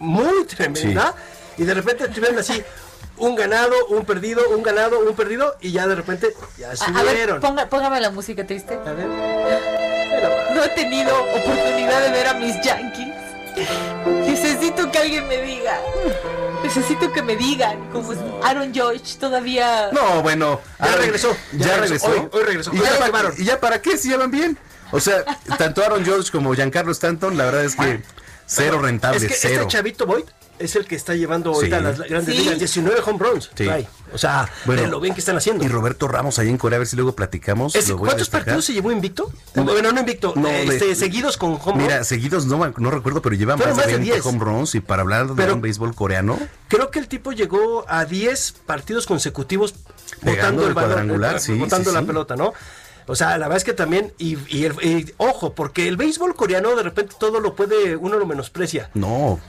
muy 0.00 0.44
tremenda 0.46 1.14
y 1.56 1.62
de 1.64 1.74
repente 1.74 2.08
tuvieron 2.08 2.38
así 2.38 2.60
un 3.18 3.36
ganado, 3.36 3.74
un 3.90 4.04
perdido, 4.04 4.42
un 4.50 4.62
ganado, 4.62 4.98
un 4.98 5.14
perdido 5.14 5.56
y 5.60 5.70
ya 5.72 5.86
de 5.86 5.94
repente 5.94 6.34
ya 6.58 6.68
A, 6.70 6.70
a 6.98 7.02
ver, 7.04 7.12
subieron. 7.12 7.40
ponga- 7.40 7.68
póngame 7.68 8.00
la 8.00 8.10
música 8.10 8.44
triste. 8.46 8.74
A 8.74 8.92
ver. 8.92 9.06
No 10.54 10.64
he 10.64 10.68
tenido 10.70 11.14
oportunidad 11.22 12.00
de 12.02 12.10
ver 12.10 12.26
a 12.26 12.34
mis 12.34 12.56
Yankees. 12.64 13.14
Necesito 14.60 14.92
que 14.92 14.98
alguien 14.98 15.26
me 15.26 15.38
diga. 15.40 15.80
Necesito 16.62 17.10
que 17.12 17.22
me 17.22 17.34
digan. 17.34 17.88
Como 17.90 18.12
es 18.12 18.18
Aaron 18.44 18.74
George 18.74 19.16
todavía. 19.18 19.88
No, 19.92 20.20
bueno. 20.22 20.60
Ya 20.78 20.84
Aaron- 20.84 20.98
regresó, 21.00 21.36
Ya, 21.52 21.66
ya 21.66 21.76
regresó. 21.78 22.06
regresó. 22.08 22.22
Hoy- 22.22 22.28
hoy 22.40 22.44
regresó. 22.46 22.70
¿Y 22.74 22.78
Hoy 22.78 22.84
ya, 22.84 22.90
para, 22.92 23.06
llevaron. 23.06 23.34
¿Y 23.38 23.44
ya 23.44 23.58
para 23.60 23.80
qué? 23.80 23.96
Si 23.96 24.08
llevan 24.10 24.30
bien. 24.30 24.58
O 24.92 25.00
sea, 25.00 25.24
tanto 25.56 25.82
Aaron 25.82 26.04
George 26.04 26.30
como 26.30 26.52
Giancarlo 26.54 26.92
Stanton, 26.92 27.38
la 27.38 27.44
verdad 27.46 27.64
es 27.64 27.74
que 27.76 28.02
cero 28.44 28.80
rentable, 28.82 29.16
Es 29.18 29.26
que 29.26 29.34
cero. 29.34 29.62
este 29.62 29.68
chavito 29.68 30.04
Boyd 30.04 30.24
es 30.60 30.76
el 30.76 30.86
que 30.86 30.94
está 30.94 31.14
llevando 31.14 31.52
ahorita 31.52 31.78
Sí. 31.78 31.82
las 31.84 31.98
grandes 31.98 32.34
Sí. 32.36 32.40
ligas. 32.42 32.58
19 32.58 33.00
home 33.04 33.18
runs. 33.18 33.50
Sí. 33.56 33.64
trae. 33.64 33.88
O 34.12 34.18
sea, 34.18 34.48
Bueno, 34.66 34.86
lo 34.86 35.00
bien 35.00 35.14
que 35.14 35.20
están 35.20 35.36
haciendo. 35.36 35.64
Y 35.64 35.68
Roberto 35.68 36.06
Ramos 36.08 36.38
allá 36.38 36.50
en 36.50 36.58
Corea, 36.58 36.76
a 36.76 36.80
ver 36.80 36.86
si 36.88 36.96
luego 36.96 37.14
platicamos. 37.14 37.74
Lo 37.88 37.96
¿Cuántos 37.98 38.28
partidos 38.28 38.64
se 38.64 38.72
llevó 38.72 38.90
invicto? 38.92 39.32
No. 39.54 39.64
bueno, 39.64 39.92
no 39.92 40.00
invicto, 40.00 40.32
No, 40.36 40.48
este, 40.48 40.86
de- 40.88 40.94
seguidos 40.94 41.36
con 41.36 41.52
home 41.52 41.60
run. 41.74 41.82
Mira, 41.82 42.04
seguidos 42.04 42.46
no, 42.46 42.72
no 42.76 42.90
recuerdo, 42.90 43.22
pero 43.22 43.36
lleva 43.36 43.56
más 43.56 43.66
de 43.68 43.74
más 43.74 43.86
de 43.86 43.92
20 43.94 44.12
10. 44.14 44.26
home 44.26 44.38
runs 44.38 44.74
y 44.74 44.80
para 44.80 45.02
hablar 45.02 45.28
de 45.28 45.34
Pero- 45.34 45.54
un 45.54 45.60
béisbol 45.60 45.94
coreano, 45.94 46.38
Creo 46.68 46.90
que 46.92 46.98
el 47.00 47.08
tipo 47.08 47.32
llegó 47.32 47.84
a 47.88 48.04
10 48.04 48.52
partidos 48.66 49.06
consecutivos 49.06 49.74
Pegando 50.22 50.32
botando 50.32 50.62
el 50.62 50.68
el 50.68 50.74
balón, 50.74 50.90
cuadrangular, 50.90 51.36
eh, 51.36 51.40
sí, 51.40 51.52
botando 51.58 51.90
sí, 51.90 51.94
la 51.94 52.00
sí. 52.00 52.06
pelota, 52.06 52.36
¿no? 52.36 52.52
O 53.06 53.16
sea, 53.16 53.30
la 53.38 53.46
verdad 53.46 53.56
es 53.56 53.64
que 53.64 53.72
también, 53.72 54.12
y, 54.18 54.36
y 54.56 54.64
el- 54.66 54.74
y 54.84 55.12
ojo, 55.16 55.52
porque 55.54 55.88
el 55.88 55.96
béisbol 55.96 56.36
coreano 56.36 56.76
de 56.76 56.82
repente 56.84 57.14
todo 57.18 57.40
lo 57.40 57.56
puede, 57.56 57.96
uno 57.96 58.16
lo 58.18 58.26
menosprecia. 58.26 58.90
no, 58.94 59.40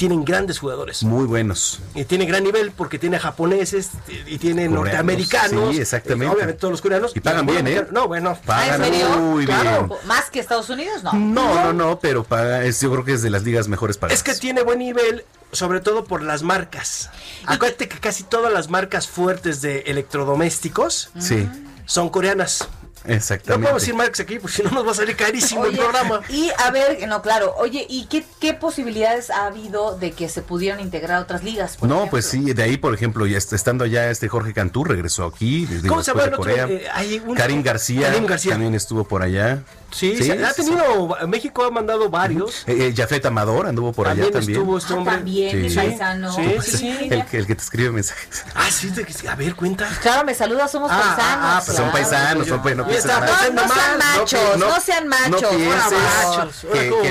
Tienen 0.00 0.24
grandes 0.24 0.58
jugadores. 0.60 1.02
muy 1.02 1.26
buenos. 1.26 1.80
Y 1.94 2.06
tiene 2.06 2.24
gran 2.24 2.42
nivel 2.42 2.70
porque 2.72 2.98
tiene 2.98 3.18
japoneses 3.18 3.90
y 4.26 4.38
tiene 4.38 4.62
Coreanos, 4.64 4.78
norteamericanos. 4.84 5.74
sí, 5.74 5.80
exactamente. 5.82 6.24
y 6.24 6.34
Obviamente 6.34 6.58
todos 6.58 6.72
los 6.72 6.80
coreanos. 6.80 7.12
Y 7.14 7.20
pagan 7.20 7.44
bien, 7.44 7.66
¿eh? 7.66 7.84
No, 7.92 8.08
bueno. 8.08 8.38
Pagan 8.46 8.80
¿Ah, 8.80 8.86
¿En 8.86 8.92
serio? 8.94 9.08
muy 9.18 9.44
Claro. 9.44 9.86
bien. 9.88 9.98
¿Más 10.06 10.30
que 10.30 10.40
Estados 10.40 10.70
Unidos? 10.70 11.04
No. 11.04 11.12
No, 11.12 11.54
no, 11.64 11.72
no, 11.74 11.98
pero 12.00 12.24
paga, 12.24 12.64
es, 12.64 12.80
yo 12.80 12.90
creo 12.90 13.04
que 13.04 13.12
es 13.12 13.20
de 13.20 13.28
las 13.28 13.42
ligas 13.42 13.68
mejores 13.68 13.98
pagadas. 13.98 14.16
Es 14.18 14.22
que 14.24 14.34
tiene 14.40 14.62
buen 14.62 14.78
nivel, 14.78 15.26
sobre 15.52 15.80
todo 15.80 16.04
por 16.04 16.22
las 16.22 16.42
marcas. 16.42 17.10
Acuérdate 17.44 17.86
que 17.86 17.98
casi 17.98 18.22
todas 18.22 18.50
las 18.50 18.70
marcas 18.70 19.06
fuertes 19.06 19.60
de 19.60 19.80
electrodomésticos 19.80 21.10
Sí, 21.18 21.46
son 21.84 22.08
coreanas. 22.08 22.66
No 23.04 23.14
exactamente. 23.14 23.62
podemos 23.62 23.82
decir 23.82 23.94
marcas 23.94 24.20
aquí, 24.20 24.38
porque 24.38 24.56
si 24.56 24.62
no 24.62 24.70
nos 24.70 24.86
va 24.86 24.90
a 24.92 24.94
salir 24.94 25.16
carísimo 25.16 25.64
el 25.66 25.76
programa. 25.76 26.20
y 26.28 26.50
a 26.58 26.70
ver, 26.70 27.06
no, 27.08 27.22
claro. 27.22 27.54
Oye, 27.58 27.86
¿y 27.88 28.06
qué, 28.06 28.24
qué 28.40 28.52
posibilidades 28.54 29.30
ha 29.30 29.46
habido 29.46 29.96
de 29.96 30.12
que 30.12 30.28
se 30.28 30.42
pudieran 30.42 30.80
integrar 30.80 31.22
otras 31.22 31.42
ligas? 31.42 31.78
No, 31.80 31.86
ejemplo? 31.86 32.10
pues 32.10 32.26
sí, 32.26 32.52
de 32.52 32.62
ahí, 32.62 32.76
por 32.76 32.92
ejemplo, 32.94 33.26
ya 33.26 33.38
est- 33.38 33.52
estando 33.52 33.84
allá 33.84 34.10
este 34.10 34.28
Jorge 34.28 34.52
Cantú 34.52 34.84
regresó 34.84 35.24
aquí, 35.24 35.66
digo, 35.66 35.88
¿Cómo 35.88 36.02
se 36.02 36.10
llama 36.10 36.22
el 36.24 36.28
otro? 36.28 36.38
Corea. 36.38 36.66
Eh, 36.68 36.86
hay 36.92 37.22
un- 37.24 37.34
Karim 37.36 37.62
García, 37.62 38.08
Karim 38.08 38.26
García. 38.26 38.52
también 38.52 38.74
estuvo 38.74 39.04
por 39.04 39.22
allá. 39.22 39.62
Sí, 39.92 40.16
se- 40.22 40.32
ha 40.44 40.52
sí, 40.52 40.62
tenido, 40.62 41.16
México 41.26 41.64
ha 41.64 41.70
mandado 41.72 42.08
varios. 42.10 42.62
Eh, 42.68 42.86
eh, 42.88 42.94
Jafet 42.96 43.26
Amador 43.26 43.66
anduvo 43.66 43.92
por 43.92 44.06
allá 44.06 44.22
También 44.30 44.32
también. 44.32 44.58
estuvo 44.60 44.78
este 44.78 44.94
Ah, 44.94 45.04
también, 45.16 45.68
Sí. 45.68 45.74
paisano. 45.74 46.32
Sí, 46.32 46.42
sí, 46.62 46.76
sí. 46.76 47.08
El, 47.10 47.24
que- 47.26 47.38
el 47.38 47.46
que 47.46 47.54
te 47.56 47.62
escribe 47.62 47.90
mensajes. 47.90 48.44
Ah, 48.54 48.70
sí, 48.70 48.88
de 48.90 49.04
que- 49.04 49.28
a 49.28 49.34
ver, 49.34 49.56
cuenta. 49.56 49.88
Claro, 50.00 50.24
me 50.24 50.34
saluda, 50.34 50.68
somos 50.68 50.90
Ah, 50.92 50.96
paisanos. 51.16 51.18
ah, 51.44 51.56
ah, 51.58 51.62
pues 51.64 51.76
Son 51.76 51.90
paisanos, 51.90 52.46
son 52.46 52.62
pa- 52.62 52.74
no 52.74 52.84
Ya 52.89 52.89
pienses 52.90 53.06
mal. 53.18 53.54
No, 53.54 53.68
sean 53.74 53.98
machos, 53.98 54.56
no, 54.58 54.80
sean 54.80 55.08
machos. 55.08 56.54
Que, 56.72 56.90
¿cómo 56.90 57.02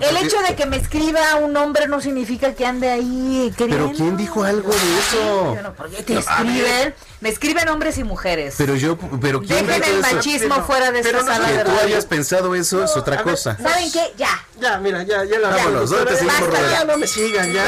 que 0.00 0.08
El 0.08 0.16
hecho 0.18 0.36
de 0.46 0.54
que 0.54 0.66
me 0.66 0.76
escriba 0.76 1.36
un 1.36 1.56
hombre 1.56 1.88
no 1.88 2.00
significa 2.00 2.54
que 2.54 2.66
ande 2.66 2.90
ahí 2.90 3.52
queriendo. 3.56 3.86
Pero 3.88 3.96
¿quién 3.96 4.16
dijo 4.16 4.44
algo 4.44 4.70
de 4.70 4.98
eso? 4.98 5.44
Bueno, 5.52 5.72
¿por 5.74 5.90
qué 5.90 6.02
te 6.02 6.18
escriben? 6.18 6.94
Me 7.20 7.28
escriben 7.28 7.68
hombres 7.68 7.98
y 7.98 8.04
mujeres. 8.04 8.54
Pero 8.58 8.74
yo, 8.74 8.96
pero 9.20 9.40
¿quién 9.40 9.66
Dejen 9.66 9.84
el 9.84 10.00
eso? 10.04 10.14
machismo 10.14 10.54
Pero- 10.56 10.66
fuera 10.66 10.90
de 10.90 11.00
esta 11.00 11.12
no 11.12 11.24
sala 11.24 11.46
Que 11.46 11.52
de 11.58 11.64
tú 11.64 11.70
radio. 11.70 11.82
hayas 11.86 12.06
pensado 12.06 12.54
eso 12.54 12.82
es 12.84 12.96
otra 12.96 13.22
cosa. 13.22 13.56
¿Saben 13.62 13.92
qué? 13.92 14.12
Ya. 14.16 14.44
Ya, 14.60 14.78
mira, 14.78 15.02
ya, 15.02 15.24
ya 15.24 15.38
la 15.38 15.50
Vámonos, 15.50 15.90
¿dónde 15.90 16.14
te? 16.16 16.26
Ya 16.26 16.84
no 16.84 16.96
me 16.98 17.06
sigan, 17.06 17.52
ya. 17.52 17.64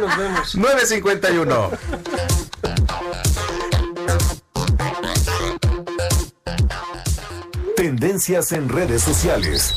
Nos 0.00 0.16
vemos. 0.16 0.54
951. 0.54 1.70
Tendencias 8.04 8.52
en 8.52 8.70
redes 8.70 9.02
sociales. 9.02 9.74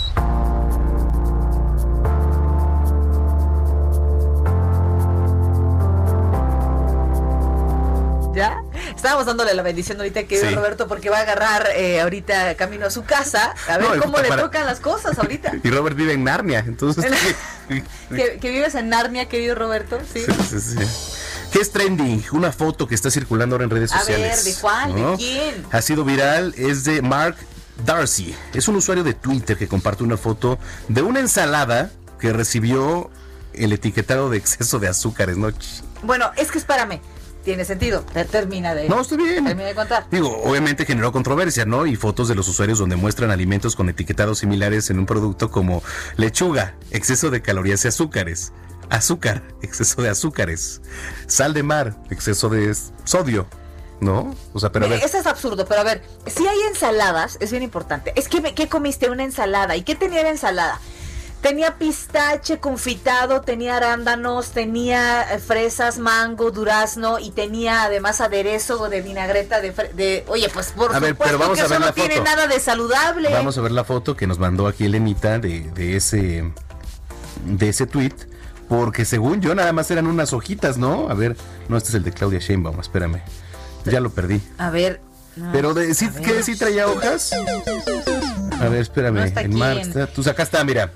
¿Ya? 8.34 8.64
Estábamos 8.96 9.28
dándole 9.28 9.54
la 9.54 9.62
bendición 9.62 9.98
ahorita 9.98 10.24
que 10.24 10.40
Sí. 10.40 10.50
Roberto 10.56 10.88
porque 10.88 11.10
va 11.12 11.20
a 11.20 11.22
agarrar 11.22 11.68
eh, 11.76 12.02
ahorita 12.02 12.56
camino 12.56 12.88
a 12.88 12.90
su 12.90 13.04
casa. 13.04 13.54
A 13.68 13.78
ver 13.78 13.98
No, 13.98 14.02
cómo 14.02 14.18
le 14.20 14.28
para- 14.28 14.42
tocan 14.42 14.66
las 14.66 14.80
cosas 14.80 15.20
ahorita. 15.20 15.52
Y 15.64 15.70
Robert 15.70 15.96
vive 15.96 16.14
en 16.14 16.24
Narnia, 16.24 16.60
entonces. 16.66 17.06
que, 18.10 18.40
que 18.40 18.50
vives 18.50 18.74
en 18.74 18.90
Narnia, 18.90 19.30
querido 19.30 19.54
Roberto. 19.54 20.00
Sí. 20.12 20.22
Sí, 20.26 20.34
sí, 20.50 20.60
sí. 20.60 20.78
¿Qué 21.52 21.60
es 21.60 21.72
trending? 21.72 22.24
Una 22.32 22.52
foto 22.52 22.88
que 22.88 22.96
está 22.96 23.12
circulando 23.12 23.54
ahora 23.56 23.66
en 23.66 23.70
redes 23.70 23.92
A 23.94 24.00
sociales. 24.00 24.44
ver, 24.44 24.54
¿de 24.56 24.60
cuál? 24.62 24.96
¿De 24.96 25.18
quién? 25.18 25.66
Ha 25.72 25.82
sido 25.84 26.04
viral, 26.04 26.56
es 26.58 26.84
de 26.84 27.04
Mark 27.04 27.36
Darcy. 27.86 28.34
Es 28.54 28.68
un 28.68 28.76
usuario 28.76 29.04
de 29.04 29.14
Twitter 29.14 29.58
que 29.58 29.68
comparte 29.68 30.04
una 30.04 30.18
foto 30.18 30.60
de 30.88 31.02
una 31.02 31.20
ensalada 31.20 31.92
que 32.20 32.32
recibió 32.34 33.10
el 33.54 33.74
etiquetado 33.74 34.30
de 34.30 34.38
exceso 34.38 34.80
de 34.80 34.88
azúcares, 34.88 35.38
¿no? 35.38 35.50
Bueno, 36.04 36.32
es 36.38 36.52
que 36.52 36.58
espérame. 36.58 37.02
Tiene 37.44 37.66
sentido. 37.66 38.06
Te- 38.14 38.24
Termina 38.24 38.74
de. 38.74 38.88
No, 38.88 39.02
está 39.02 39.18
bien. 39.18 39.44
Termina 39.44 39.68
de 39.68 39.76
contar. 39.76 40.06
Digo, 40.10 40.42
obviamente 40.44 40.86
generó 40.86 41.12
controversia, 41.12 41.66
¿no? 41.66 41.86
Y 41.86 41.98
fotos 41.98 42.30
de 42.30 42.36
los 42.36 42.48
usuarios 42.48 42.80
donde 42.80 42.96
muestran 42.96 43.32
alimentos 43.32 43.76
con 43.76 43.90
etiquetados 43.90 44.40
similares 44.40 44.90
en 44.90 44.98
un 44.98 45.06
producto 45.06 45.52
como 45.52 45.84
lechuga, 46.16 46.76
exceso 46.92 47.30
de 47.32 47.42
calorías 47.42 47.84
y 47.84 47.90
azúcares, 47.90 48.54
azúcar, 48.90 49.44
exceso 49.62 50.02
de 50.02 50.08
azúcares, 50.10 50.82
sal 51.28 51.54
de 51.54 51.64
mar, 51.64 51.98
exceso 52.10 52.48
de 52.48 52.74
sodio, 53.04 53.46
¿no? 54.04 54.36
O 54.54 54.60
sea, 54.60 54.72
pero 54.72 54.86
a 54.86 54.90
ver, 54.90 55.02
Eso 55.04 55.18
es 55.18 55.26
absurdo, 55.26 55.66
pero 55.66 55.82
a 55.82 55.84
ver, 55.84 56.04
si 56.28 56.46
hay 56.48 56.60
ensaladas, 56.70 57.38
es 57.40 57.52
bien 57.52 57.64
importante. 57.64 58.14
Es 58.16 58.28
que, 58.28 58.42
¿qué 58.54 58.68
comiste? 58.68 59.10
Una 59.10 59.24
ensalada. 59.24 59.76
¿Y 59.76 59.84
qué 59.84 59.96
tenía 59.96 60.22
la 60.24 60.30
ensalada? 60.30 60.80
Tenía 61.42 61.78
pistache 61.78 62.60
confitado, 62.60 63.42
tenía 63.42 63.76
arándanos, 63.76 64.52
tenía 64.52 65.24
eh, 65.34 65.40
fresas, 65.40 65.98
mango, 66.00 66.52
durazno 66.52 67.20
y 67.20 67.32
tenía 67.32 67.84
además 67.84 68.22
aderezo 68.22 68.88
de 68.88 69.02
vinagreta 69.02 69.60
de, 69.60 69.72
de 69.72 70.24
oye, 70.30 70.48
pues 70.54 70.72
por 70.72 70.96
A 70.96 71.00
ver, 71.00 71.10
supuesto 71.12 71.26
pero 71.26 71.40
vamos 71.40 71.58
que 71.58 71.62
a 71.64 71.66
eso 71.66 71.74
ver 71.74 71.80
no 71.82 71.86
la 71.88 71.92
tiene 71.92 72.16
foto. 72.16 72.24
nada 72.24 72.48
de 72.48 72.60
saludable. 72.62 73.30
vamos 73.30 73.58
a 73.58 73.62
ver 73.62 73.72
la 73.74 73.84
foto 73.84 74.16
que 74.16 74.26
nos 74.26 74.40
mandó 74.40 74.68
aquí 74.68 74.86
Elenita 74.86 75.38
de, 75.40 75.70
de 75.72 75.98
ese 75.98 76.50
de 77.46 77.70
ese 77.70 77.88
tweet. 77.88 78.14
Porque 78.70 79.04
según 79.04 79.42
yo 79.42 79.54
nada 79.54 79.74
más 79.74 79.92
eran 79.92 80.08
unas 80.08 80.32
hojitas, 80.32 80.78
¿no? 80.78 81.10
A 81.10 81.14
ver, 81.14 81.36
no, 81.68 81.76
este 81.76 81.90
es 81.90 81.96
el 81.96 82.04
de 82.04 82.14
Claudia 82.14 82.40
Sheinbaum, 82.40 82.80
espérame. 82.80 83.22
Ya 83.86 84.00
lo 84.00 84.10
perdí. 84.10 84.42
A 84.58 84.70
ver. 84.70 85.02
no, 85.36 85.52
Pero 85.52 85.74
de, 85.74 85.94
¿sí. 85.94 86.10
¿qué 86.24 86.44
sí 86.44 86.56
traía 86.58 86.88
hojas? 86.88 87.32
A 88.60 88.68
ver, 88.70 88.82
espérame. 88.82 89.16
No 89.16 89.24
está 89.24 89.42
en 89.42 89.48
aquí 89.52 89.56
Mar- 89.60 89.78
en- 89.78 89.88
está- 89.90 90.08
tú 90.08 90.22
acá 90.30 90.44
está, 90.44 90.64
mira. 90.64 90.92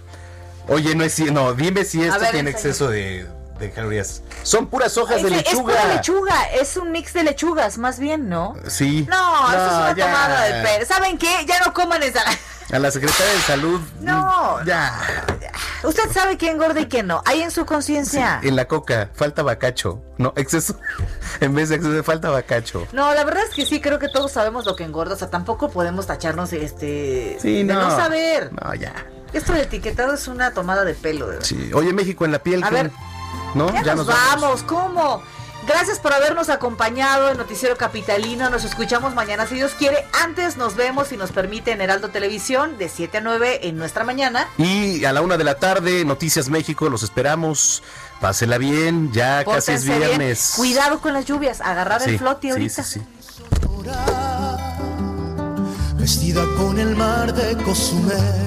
Oye, 0.69 0.95
no 0.95 1.03
es 1.03 1.13
no, 1.31 1.53
dime 1.53 1.85
si 1.85 2.03
esto 2.03 2.19
ver, 2.19 2.31
tiene 2.31 2.49
exceso 2.49 2.89
de, 2.89 3.25
de 3.60 3.72
calorías. 3.72 4.22
Son 4.43 4.68
puras 4.68 4.97
hojas 4.97 5.22
de 5.22 5.28
Es 5.30 5.34
lechuga. 5.36 5.74
pura 5.76 5.93
lechuga, 5.95 6.43
es 6.53 6.78
un 6.78 6.91
mix 6.91 7.14
de 7.14 7.24
lechugas, 7.24 7.78
más 7.78 7.99
bien, 7.99 8.30
¿no? 8.30 8.55
Sí. 8.68 9.05
No, 9.10 9.47
eso 9.49 9.66
es 9.66 9.72
una 9.74 9.95
ya. 9.95 10.05
tomada 10.05 10.41
de 10.43 10.64
pelo. 10.64 10.86
¿Saben 10.86 11.18
qué? 11.18 11.45
Ya 11.47 11.60
no 11.66 11.74
coman 11.74 12.01
ensalada. 12.03 12.38
A 12.70 12.80
la 12.80 12.91
secretaria 12.91 13.32
de 13.34 13.39
salud. 13.41 13.80
No, 14.01 14.62
Ya. 14.66 14.93
Usted 15.84 16.12
sabe 16.12 16.36
quién 16.38 16.55
engorda 16.55 16.82
y 16.82 16.88
quién 16.88 17.08
no. 17.08 17.22
Hay 17.26 17.41
en 17.41 17.49
su 17.51 17.66
conciencia. 17.66 18.41
En 18.43 18.58
la 18.58 18.68
coca, 18.68 19.10
falta 19.14 19.41
bacacho. 19.41 20.01
No, 20.18 20.34
exceso. 20.36 20.78
En 21.39 21.53
vez 21.53 21.70
de 21.70 21.76
exceso, 21.76 22.03
falta 22.03 22.30
bacacho. 22.30 22.86
No, 22.91 23.14
la 23.14 23.24
verdad 23.24 23.43
es 23.47 23.53
que 23.55 23.66
sí, 23.66 23.80
creo 23.80 23.99
que 23.99 24.10
todos 24.10 24.32
sabemos 24.34 24.66
lo 24.66 24.76
que 24.76 24.84
engorda. 24.84 25.14
O 25.14 25.18
sea, 25.18 25.30
tampoco 25.30 25.70
podemos 25.70 26.08
tacharnos 26.08 26.51
este. 26.51 27.38
Sí, 27.39 27.58
de 27.64 27.74
no. 27.74 27.89
no 27.89 27.95
saber. 27.95 28.51
No, 28.51 28.74
ya. 28.74 28.93
Esto 29.34 29.53
del 29.53 29.62
etiquetado 29.62 30.14
es 30.16 30.28
una 30.28 30.51
tomada 30.53 30.84
de 30.84 30.93
pelo, 30.95 31.28
de 31.28 31.34
verdad. 31.34 31.45
Sí. 31.47 31.72
Oye, 31.74 31.93
México 31.93 32.26
en 32.26 32.32
la 32.32 32.39
piel. 32.39 32.64
A 32.64 32.70
¿qué? 32.70 32.74
ver. 32.76 32.91
¿No? 33.58 33.84
Ya, 33.84 33.95
nos, 33.95 34.05
vamos. 34.08 34.64
¿cómo? 34.64 35.22
Gracias 35.68 35.99
por 35.99 36.14
habernos 36.14 36.47
acompañado 36.49 37.30
en 37.30 37.38
Noticiero 37.38 37.76
Capitalino. 37.76 38.49
Nos 38.49 38.64
escuchamos 38.64 39.14
mañana 39.14 39.45
si 39.47 39.55
Dios 39.55 39.74
quiere. 39.78 40.05
Antes 40.24 40.55
nos 40.55 40.76
vemos, 40.76 41.10
si 41.10 41.18
nos 41.18 41.32
permite, 41.32 41.72
en 41.72 41.82
Heraldo 41.82 42.10
Televisión 42.10 42.78
de 42.78 42.88
7 42.88 43.18
a 43.18 43.22
9 43.22 43.68
en 43.68 43.78
nuestra 43.78 44.03
mañana. 44.05 44.47
Y 44.58 45.03
a 45.03 45.12
la 45.12 45.22
una 45.22 45.36
de 45.38 45.43
la 45.43 45.55
tarde, 45.55 46.05
Noticias 46.05 46.47
México, 46.49 46.89
los 46.89 47.03
esperamos. 47.03 47.84
Pásela 48.22 48.58
bien, 48.58 49.12
ya 49.12 49.43
casi 49.43 49.74
es 49.74 49.84
bien. 49.86 49.99
viernes. 49.99 50.53
Cuidado 50.55 50.99
con 51.01 51.14
las 51.14 51.26
lluvias. 51.26 51.60
Agarrar 51.62 52.01
Sí, 52.01 52.12
el 52.12 52.18
flote 52.20 52.47
sí, 52.47 52.51
ahorita. 52.51 52.84
sí, 52.84 52.99
sí. 52.99 53.05
vestida 55.95 56.43
con 56.58 56.80
el 56.80 56.95
mar 56.95 57.34
de 57.34 57.55
Cozumel, 57.64 58.46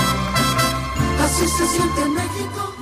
Así 1.41 1.49
se 1.49 1.65
siente 1.65 2.05
México. 2.05 2.73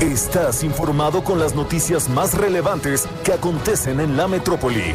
Estás 0.00 0.62
informado 0.62 1.24
con 1.24 1.40
las 1.40 1.52
noticias 1.52 2.08
más 2.08 2.34
relevantes 2.34 3.08
que 3.24 3.32
acontecen 3.32 3.98
en 3.98 4.16
la 4.16 4.28
metrópoli. 4.28 4.94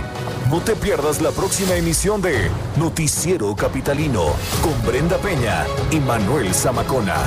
No 0.49 0.61
te 0.61 0.77
pierdas 0.77 1.21
la 1.21 1.31
próxima 1.31 1.75
emisión 1.75 2.21
de 2.21 2.49
Noticiero 2.77 3.53
Capitalino 3.53 4.33
con 4.61 4.81
Brenda 4.87 5.17
Peña 5.17 5.65
y 5.91 5.99
Manuel 5.99 6.53
Zamacona. 6.53 7.17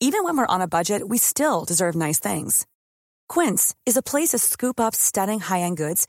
Even 0.00 0.24
when 0.24 0.36
we're 0.36 0.46
on 0.48 0.60
a 0.60 0.66
budget, 0.66 1.02
we 1.06 1.18
still 1.18 1.64
deserve 1.64 1.94
nice 1.94 2.18
things. 2.18 2.66
Quince 3.28 3.76
is 3.86 3.96
a 3.96 4.02
place 4.02 4.30
to 4.30 4.38
scoop 4.38 4.80
up 4.80 4.94
stunning 4.94 5.40
high-end 5.40 5.76
goods 5.76 6.08